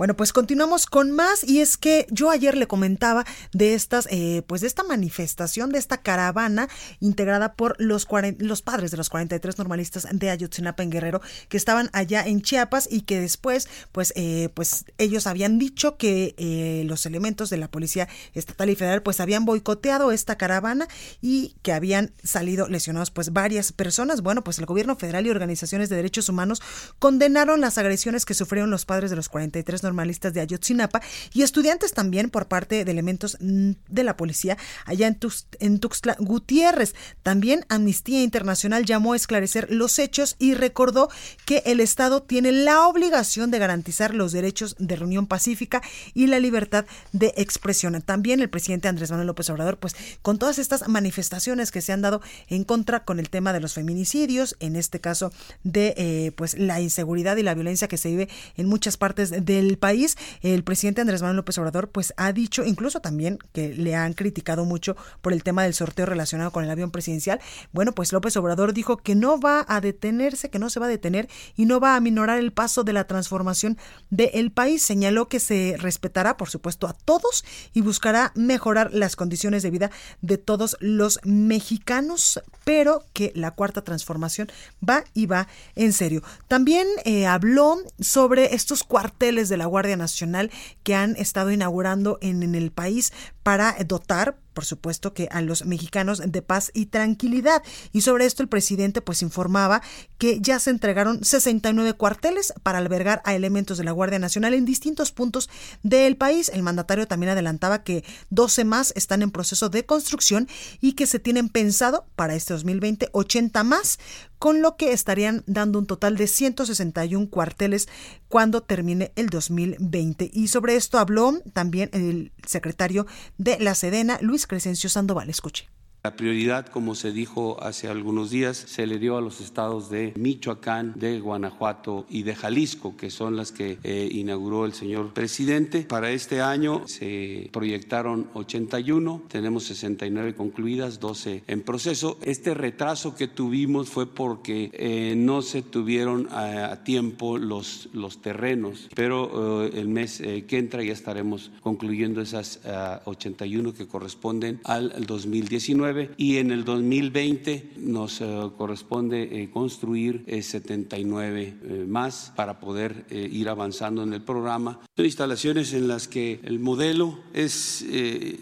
Bueno, 0.00 0.16
pues 0.16 0.32
continuamos 0.32 0.86
con 0.86 1.10
más 1.10 1.44
y 1.44 1.60
es 1.60 1.76
que 1.76 2.06
yo 2.10 2.30
ayer 2.30 2.56
le 2.56 2.66
comentaba 2.66 3.26
de 3.52 3.74
estas, 3.74 4.08
eh, 4.10 4.42
pues 4.46 4.62
de 4.62 4.66
esta 4.66 4.82
manifestación, 4.82 5.68
de 5.72 5.78
esta 5.78 5.98
caravana 5.98 6.70
integrada 7.00 7.52
por 7.52 7.76
los, 7.78 8.08
los 8.38 8.62
padres 8.62 8.90
de 8.92 8.96
los 8.96 9.10
43 9.10 9.58
normalistas 9.58 10.06
de 10.10 10.30
Ayotzinapa 10.30 10.82
en 10.82 10.88
Guerrero 10.88 11.20
que 11.50 11.58
estaban 11.58 11.90
allá 11.92 12.26
en 12.26 12.40
Chiapas 12.40 12.88
y 12.90 13.02
que 13.02 13.20
después, 13.20 13.68
pues, 13.92 14.14
eh, 14.16 14.48
pues 14.54 14.86
ellos 14.96 15.26
habían 15.26 15.58
dicho 15.58 15.98
que 15.98 16.34
eh, 16.38 16.82
los 16.86 17.04
elementos 17.04 17.50
de 17.50 17.58
la 17.58 17.70
policía 17.70 18.08
estatal 18.32 18.70
y 18.70 18.76
federal, 18.76 19.02
pues 19.02 19.20
habían 19.20 19.44
boicoteado 19.44 20.12
esta 20.12 20.38
caravana 20.38 20.88
y 21.20 21.56
que 21.60 21.74
habían 21.74 22.14
salido 22.24 22.68
lesionados, 22.68 23.10
pues 23.10 23.34
varias 23.34 23.72
personas. 23.72 24.22
Bueno, 24.22 24.44
pues 24.44 24.58
el 24.60 24.64
gobierno 24.64 24.96
federal 24.96 25.26
y 25.26 25.30
organizaciones 25.30 25.90
de 25.90 25.96
derechos 25.96 26.30
humanos 26.30 26.62
condenaron 26.98 27.60
las 27.60 27.76
agresiones 27.76 28.24
que 28.24 28.32
sufrieron 28.32 28.70
los 28.70 28.86
padres 28.86 29.10
de 29.10 29.16
los 29.16 29.28
43 29.28 29.82
normalistas 29.82 29.89
de 29.90 30.40
Ayotzinapa 30.40 31.00
y 31.32 31.42
estudiantes 31.42 31.92
también 31.92 32.30
por 32.30 32.48
parte 32.48 32.84
de 32.84 32.90
elementos 32.90 33.36
de 33.40 34.04
la 34.04 34.16
policía 34.16 34.56
allá 34.84 35.06
en, 35.06 35.18
en 35.60 35.78
Tuxtla 35.78 36.16
Gutiérrez. 36.18 36.94
También 37.22 37.64
Amnistía 37.68 38.22
Internacional 38.22 38.84
llamó 38.84 39.12
a 39.12 39.16
esclarecer 39.16 39.68
los 39.70 39.98
hechos 39.98 40.36
y 40.38 40.54
recordó 40.54 41.08
que 41.44 41.62
el 41.66 41.80
Estado 41.80 42.22
tiene 42.22 42.52
la 42.52 42.86
obligación 42.86 43.50
de 43.50 43.58
garantizar 43.58 44.14
los 44.14 44.32
derechos 44.32 44.76
de 44.78 44.96
reunión 44.96 45.26
pacífica 45.26 45.82
y 46.14 46.26
la 46.26 46.38
libertad 46.38 46.86
de 47.12 47.32
expresión. 47.36 48.00
También 48.02 48.40
el 48.40 48.50
presidente 48.50 48.88
Andrés 48.88 49.10
Manuel 49.10 49.26
López 49.26 49.50
Obrador, 49.50 49.78
pues 49.78 49.94
con 50.22 50.38
todas 50.38 50.58
estas 50.58 50.88
manifestaciones 50.88 51.70
que 51.70 51.80
se 51.80 51.92
han 51.92 52.02
dado 52.02 52.20
en 52.48 52.64
contra 52.64 53.04
con 53.04 53.18
el 53.18 53.30
tema 53.30 53.52
de 53.52 53.60
los 53.60 53.74
feminicidios, 53.74 54.56
en 54.60 54.76
este 54.76 55.00
caso 55.00 55.32
de 55.64 55.94
eh, 55.96 56.32
pues 56.36 56.58
la 56.58 56.80
inseguridad 56.80 57.36
y 57.36 57.42
la 57.42 57.54
violencia 57.54 57.88
que 57.88 57.96
se 57.96 58.10
vive 58.10 58.28
en 58.56 58.66
muchas 58.68 58.96
partes 58.96 59.30
del 59.44 59.78
país. 59.80 60.16
El 60.42 60.62
presidente 60.62 61.00
Andrés 61.00 61.22
Manuel 61.22 61.38
López 61.38 61.58
Obrador 61.58 61.88
pues 61.88 62.14
ha 62.16 62.32
dicho 62.32 62.64
incluso 62.64 63.00
también 63.00 63.38
que 63.52 63.74
le 63.74 63.96
han 63.96 64.12
criticado 64.12 64.64
mucho 64.64 64.96
por 65.20 65.32
el 65.32 65.42
tema 65.42 65.64
del 65.64 65.74
sorteo 65.74 66.06
relacionado 66.06 66.52
con 66.52 66.62
el 66.62 66.70
avión 66.70 66.92
presidencial. 66.92 67.40
Bueno, 67.72 67.92
pues 67.92 68.12
López 68.12 68.36
Obrador 68.36 68.72
dijo 68.72 68.98
que 68.98 69.16
no 69.16 69.40
va 69.40 69.64
a 69.68 69.80
detenerse, 69.80 70.50
que 70.50 70.60
no 70.60 70.70
se 70.70 70.78
va 70.78 70.86
a 70.86 70.90
detener 70.90 71.28
y 71.56 71.64
no 71.64 71.80
va 71.80 71.96
a 71.96 72.00
minorar 72.00 72.38
el 72.38 72.52
paso 72.52 72.84
de 72.84 72.92
la 72.92 73.08
transformación 73.08 73.78
del 74.10 74.52
país. 74.52 74.82
Señaló 74.82 75.28
que 75.28 75.40
se 75.40 75.74
respetará, 75.78 76.36
por 76.36 76.50
supuesto, 76.50 76.86
a 76.86 76.92
todos 76.92 77.44
y 77.72 77.80
buscará 77.80 78.32
mejorar 78.36 78.92
las 78.92 79.16
condiciones 79.16 79.62
de 79.62 79.70
vida 79.70 79.90
de 80.20 80.38
todos 80.38 80.76
los 80.80 81.18
mexicanos, 81.24 82.40
pero 82.64 83.04
que 83.12 83.32
la 83.34 83.52
cuarta 83.52 83.82
transformación 83.82 84.50
va 84.86 85.04
y 85.14 85.26
va 85.26 85.48
en 85.74 85.92
serio. 85.92 86.22
También 86.48 86.86
eh, 87.04 87.26
habló 87.26 87.78
sobre 88.00 88.54
estos 88.54 88.84
cuarteles 88.84 89.48
de 89.48 89.56
la 89.60 89.66
Guardia 89.66 89.96
Nacional 89.96 90.50
que 90.82 90.96
han 90.96 91.14
estado 91.16 91.52
inaugurando 91.52 92.18
en, 92.20 92.42
en 92.42 92.56
el 92.56 92.72
país 92.72 93.12
para 93.44 93.76
dotar 93.86 94.36
por 94.54 94.64
supuesto 94.64 95.14
que 95.14 95.28
a 95.30 95.40
los 95.40 95.64
mexicanos 95.64 96.20
de 96.24 96.42
paz 96.42 96.70
y 96.74 96.86
tranquilidad. 96.86 97.62
Y 97.92 98.02
sobre 98.02 98.26
esto 98.26 98.42
el 98.42 98.48
presidente 98.48 99.00
pues 99.00 99.22
informaba 99.22 99.80
que 100.18 100.40
ya 100.40 100.58
se 100.58 100.70
entregaron 100.70 101.24
69 101.24 101.94
cuarteles 101.94 102.52
para 102.62 102.78
albergar 102.78 103.22
a 103.24 103.34
elementos 103.34 103.78
de 103.78 103.84
la 103.84 103.92
Guardia 103.92 104.18
Nacional 104.18 104.54
en 104.54 104.64
distintos 104.64 105.12
puntos 105.12 105.48
del 105.82 106.16
país. 106.16 106.50
El 106.52 106.62
mandatario 106.62 107.06
también 107.06 107.30
adelantaba 107.30 107.82
que 107.82 108.04
12 108.30 108.64
más 108.64 108.92
están 108.96 109.22
en 109.22 109.30
proceso 109.30 109.68
de 109.68 109.86
construcción 109.86 110.48
y 110.80 110.92
que 110.92 111.06
se 111.06 111.20
tienen 111.20 111.48
pensado 111.48 112.06
para 112.16 112.34
este 112.34 112.54
2020 112.54 113.08
80 113.12 113.64
más 113.64 113.98
con 114.40 114.62
lo 114.62 114.76
que 114.76 114.92
estarían 114.92 115.44
dando 115.46 115.78
un 115.78 115.86
total 115.86 116.16
de 116.16 116.26
161 116.26 117.28
cuarteles 117.28 117.88
cuando 118.26 118.62
termine 118.62 119.12
el 119.14 119.28
2020. 119.28 120.30
Y 120.32 120.48
sobre 120.48 120.76
esto 120.76 120.98
habló 120.98 121.34
también 121.52 121.90
el 121.92 122.32
secretario 122.46 123.06
de 123.36 123.60
la 123.60 123.74
Sedena, 123.74 124.18
Luis 124.22 124.46
Crescencio 124.46 124.88
Sandoval. 124.88 125.28
Escuche. 125.28 125.68
La 126.02 126.16
prioridad, 126.16 126.66
como 126.66 126.94
se 126.94 127.12
dijo 127.12 127.62
hace 127.62 127.86
algunos 127.86 128.30
días, 128.30 128.56
se 128.56 128.86
le 128.86 128.98
dio 128.98 129.18
a 129.18 129.20
los 129.20 129.42
estados 129.42 129.90
de 129.90 130.14
Michoacán, 130.16 130.94
de 130.96 131.20
Guanajuato 131.20 132.06
y 132.08 132.22
de 132.22 132.34
Jalisco, 132.34 132.96
que 132.96 133.10
son 133.10 133.36
las 133.36 133.52
que 133.52 133.76
eh, 133.82 134.08
inauguró 134.10 134.64
el 134.64 134.72
señor 134.72 135.12
presidente. 135.12 135.82
Para 135.82 136.10
este 136.10 136.40
año 136.40 136.88
se 136.88 137.50
proyectaron 137.52 138.28
81, 138.32 139.24
tenemos 139.28 139.64
69 139.64 140.34
concluidas, 140.34 141.00
12 141.00 141.44
en 141.46 141.60
proceso. 141.60 142.16
Este 142.22 142.54
retraso 142.54 143.14
que 143.14 143.28
tuvimos 143.28 143.90
fue 143.90 144.06
porque 144.06 144.70
eh, 144.72 145.12
no 145.18 145.42
se 145.42 145.60
tuvieron 145.60 146.28
a, 146.30 146.82
tiempo 146.82 147.36
los, 147.36 147.90
los 147.92 148.22
terrenos, 148.22 148.88
pero 148.94 149.66
eh, 149.66 149.72
el 149.74 149.88
mes 149.88 150.22
que 150.22 150.56
entra 150.56 150.82
ya 150.82 150.94
estaremos 150.94 151.50
concluyendo 151.60 152.22
esas 152.22 152.60
81 153.04 153.74
que 153.74 153.86
corresponden 153.86 154.60
al 154.64 155.04
2019 155.04 155.89
y 156.16 156.36
en 156.36 156.50
el 156.50 156.64
2020 156.64 157.72
nos 157.78 158.20
eh, 158.20 158.50
corresponde 158.56 159.42
eh, 159.42 159.50
construir 159.50 160.24
79 160.26 161.54
eh, 161.62 161.84
más 161.88 162.32
para 162.36 162.60
poder 162.60 163.06
ir 163.10 163.48
avanzando 163.48 164.02
en 164.02 164.12
el 164.12 164.22
programa. 164.22 164.80
Son 164.96 165.04
instalaciones 165.04 165.72
en 165.72 165.88
las 165.88 166.08
que 166.08 166.40
el 166.44 166.58
modelo 166.58 167.18
es 167.32 167.84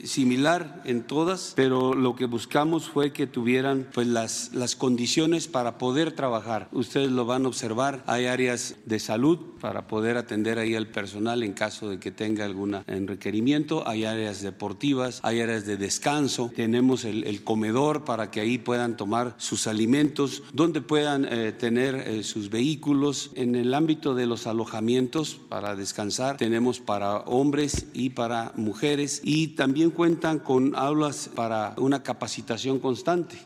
similar 0.04 0.82
en 0.84 1.02
todas, 1.02 1.52
pero 1.56 1.94
lo 1.94 2.16
que 2.16 2.26
buscamos 2.26 2.88
fue 2.88 3.12
que 3.12 3.26
tuvieran 3.26 3.88
pues 3.92 4.06
las, 4.06 4.52
las 4.54 4.76
condiciones 4.76 5.48
para 5.48 5.78
poder 5.78 6.12
trabajar. 6.12 6.68
Ustedes 6.72 7.10
lo 7.10 7.24
van 7.24 7.44
a 7.44 7.48
observar, 7.48 8.02
hay 8.06 8.26
áreas 8.26 8.76
de 8.84 8.98
salud 8.98 9.38
para 9.60 9.86
poder 9.86 10.16
atender 10.16 10.58
ahí 10.58 10.74
al 10.74 10.88
personal 10.88 11.42
en 11.42 11.52
caso 11.52 11.90
de 11.90 11.98
que 11.98 12.10
tenga 12.10 12.44
algún 12.44 12.76
requerimiento, 12.86 13.86
hay 13.88 14.04
áreas 14.04 14.42
deportivas, 14.42 15.20
hay 15.22 15.40
áreas 15.40 15.66
de 15.66 15.76
descanso, 15.76 16.50
tenemos 16.54 17.04
el 17.04 17.37
comedor 17.44 18.04
para 18.04 18.30
que 18.30 18.40
ahí 18.40 18.58
puedan 18.58 18.96
tomar 18.96 19.34
sus 19.38 19.66
alimentos, 19.66 20.42
donde 20.52 20.80
puedan 20.80 21.24
eh, 21.24 21.52
tener 21.52 21.94
eh, 21.94 22.22
sus 22.22 22.50
vehículos. 22.50 23.30
En 23.34 23.54
el 23.54 23.74
ámbito 23.74 24.14
de 24.14 24.26
los 24.26 24.46
alojamientos 24.46 25.40
para 25.48 25.76
descansar 25.76 26.36
tenemos 26.36 26.80
para 26.80 27.18
hombres 27.18 27.86
y 27.92 28.10
para 28.10 28.52
mujeres 28.56 29.20
y 29.24 29.48
también 29.48 29.90
cuentan 29.90 30.38
con 30.38 30.74
aulas 30.76 31.30
para 31.34 31.74
una 31.78 32.02
capacitación 32.02 32.78
constante. 32.78 33.38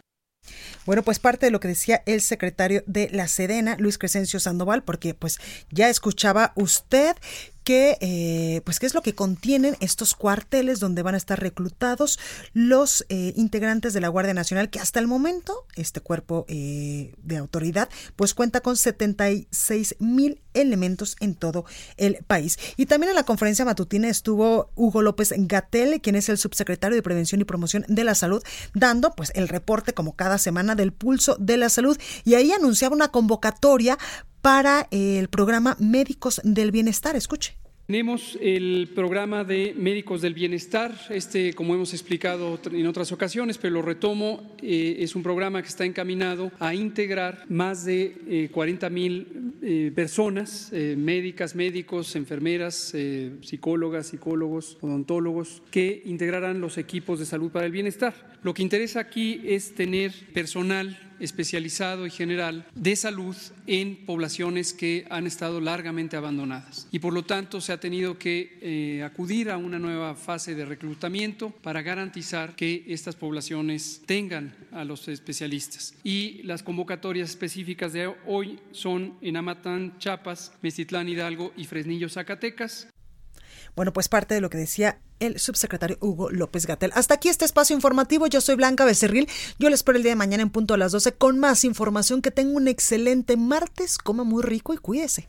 Bueno, 0.85 1.03
pues 1.03 1.21
parte 1.21 1.47
de 1.47 1.53
lo 1.53 1.61
que 1.61 1.69
decía 1.69 2.03
el 2.07 2.21
secretario 2.21 2.83
de 2.87 3.09
la 3.13 3.29
Sedena, 3.29 3.77
Luis 3.79 3.99
Crescencio 3.99 4.41
Sandoval, 4.41 4.83
porque 4.83 5.15
pues 5.15 5.39
ya 5.71 5.89
escuchaba 5.89 6.53
usted 6.57 7.15
que, 7.65 7.97
eh, 8.01 8.61
pues, 8.65 8.79
qué 8.79 8.87
es 8.87 8.95
lo 8.95 9.03
que 9.03 9.15
contienen 9.15 9.77
estos 9.81 10.15
cuarteles 10.15 10.81
donde 10.81 11.03
van 11.03 11.15
a 11.15 11.19
estar 11.19 11.41
reclutados 11.41 12.19
los 12.53 13.05
eh, 13.09 13.33
integrantes 13.37 13.93
de 13.93 14.01
la 14.01 14.09
Guardia 14.09 14.35
Nacional, 14.35 14.71
que 14.71 14.81
hasta 14.81 15.01
el 15.01 15.07
momento 15.07 15.67
este 15.77 16.01
cuerpo 16.01 16.45
eh, 16.49 17.15
de 17.23 17.37
autoridad, 17.37 17.89
pues 18.17 18.35
cuenta 18.35 18.61
con 18.61 18.77
76 18.77 19.97
mil 19.99 20.41
elementos 20.55 21.17
en 21.21 21.35
todo 21.35 21.65
el 21.97 22.19
país. 22.27 22.59
Y 22.77 22.87
también 22.87 23.11
en 23.11 23.17
la 23.17 23.25
conferencia 23.25 23.65
matutina 23.65 24.09
estuvo 24.09 24.71
Hugo 24.75 25.03
López 25.03 25.33
Gatel, 25.37 26.01
quien 26.01 26.17
es 26.17 26.29
el 26.29 26.39
subsecretario 26.39 26.97
de 26.97 27.03
Prevención 27.03 27.41
y 27.41 27.45
Promoción 27.45 27.85
de 27.89 28.05
la 28.05 28.15
Salud, 28.15 28.43
dando 28.75 29.13
pues 29.15 29.33
el 29.35 29.49
reporte 29.49 29.95
como 29.95 30.15
cada 30.15 30.39
semana 30.39 30.75
del 30.75 30.93
pulso 30.93 31.37
de 31.39 31.57
la 31.57 31.69
salud 31.69 31.99
y 32.25 32.35
ahí 32.35 32.53
anunciaba 32.53 32.95
una 32.95 33.09
convocatoria 33.09 33.99
para 34.43 34.89
el 34.91 35.29
programa 35.29 35.77
Médicos 35.79 36.41
del 36.45 36.73
Bienestar. 36.73 37.17
Escuche. 37.17 37.55
Tenemos 37.87 38.39
el 38.41 38.89
programa 38.95 39.45
de 39.45 39.75
Médicos 39.77 40.23
del 40.23 40.35
Bienestar, 40.35 40.93
este 41.11 41.53
como 41.53 41.75
hemos 41.75 41.93
explicado 41.93 42.59
en 42.71 42.87
otras 42.87 43.13
ocasiones, 43.13 43.59
pero 43.59 43.75
lo 43.75 43.83
retomo, 43.83 44.57
eh, 44.63 44.97
es 45.01 45.15
un 45.15 45.23
programa 45.23 45.61
que 45.61 45.69
está 45.69 45.85
encaminado 45.85 46.53
a 46.59 46.75
integrar 46.75 47.45
más 47.49 47.85
de 47.85 48.49
40 48.53 48.87
eh, 48.87 48.91
mil 48.91 49.55
eh, 49.63 49.93
personas, 49.95 50.73
médicas, 50.73 51.55
médicos, 51.55 52.17
enfermeras, 52.17 52.95
psicólogas, 53.43 54.07
psicólogos, 54.07 54.79
odontólogos, 54.81 55.63
que 55.71 56.03
integrarán 56.07 56.61
los 56.61 56.79
equipos 56.79 57.19
de 57.19 57.27
salud 57.27 57.51
para 57.51 57.67
el 57.67 57.73
bienestar. 57.73 58.39
Lo 58.43 58.55
que 58.55 58.63
interesa 58.63 59.01
aquí 59.01 59.43
es 59.45 59.75
tener 59.75 60.13
personal 60.33 61.12
especializado 61.23 62.07
y 62.07 62.11
general 62.11 62.67
de 62.75 62.97
salud 62.97 63.37
en 63.67 64.05
poblaciones 64.05 64.73
que 64.73 65.07
han 65.09 65.27
estado 65.27 65.61
largamente 65.61 66.17
abandonadas. 66.17 66.89
Y 66.91 66.99
por 66.99 67.13
lo 67.13 67.25
tanto 67.25 67.61
se 67.61 67.73
ha 67.73 67.81
tenido 67.81 68.19
que 68.19 68.59
eh, 68.61 69.03
acudir 69.03 69.51
a 69.51 69.57
una 69.57 69.79
nueva 69.79 70.15
fase 70.15 70.55
de 70.55 70.65
reclutamiento 70.65 71.51
para 71.51 71.83
garantizar 71.83 72.57
que 72.57 72.85
estas 72.89 73.17
poblaciones 73.17 74.03
tengan 74.07 74.55
a 74.73 74.85
los 74.85 75.09
especialistas. 75.09 75.95
Y 76.03 76.43
las 76.43 76.63
convocatorias 76.63 77.31
específicas 77.31 77.93
de 77.93 78.13
hoy 78.27 78.59
son 78.73 79.15
en 79.21 79.37
Amatán, 79.37 79.99
Chiapas, 79.99 80.53
Mestitlán, 80.63 81.09
Hidalgo 81.09 81.53
y 81.57 81.65
Fresnillo, 81.65 82.09
Zacatecas. 82.09 82.89
Bueno, 83.75 83.93
pues 83.93 84.09
parte 84.09 84.35
de 84.35 84.41
lo 84.41 84.51
que 84.51 84.59
decía 84.59 84.99
el 85.19 85.39
subsecretario 85.39 85.97
Hugo 86.01 86.31
López 86.31 86.67
Gatel. 86.67 86.93
Hasta 86.95 87.15
aquí 87.15 87.29
este 87.29 87.45
espacio 87.45 87.75
informativo. 87.75 88.27
Yo 88.27 88.41
soy 88.41 88.57
Blanca 88.57 88.85
Becerril. 88.85 89.29
Yo 89.59 89.71
les 89.71 89.81
espero 89.81 89.97
el 89.97 90.03
día 90.03 90.13
de 90.13 90.17
mañana 90.17 90.43
en 90.43 90.51
punto 90.51 90.75
a 90.75 90.77
las 90.77 90.93
12 90.93 91.13
con 91.13 91.39
más 91.39 91.65
información. 91.65 92.21
Que 92.21 92.31
tenga 92.31 92.57
un 92.57 92.69
excelente 92.69 93.37
martes. 93.37 93.99
Coma 93.99 94.25
muy 94.25 94.43
rico 94.43 94.75
y 94.75 94.79
cuídese. 94.79 95.29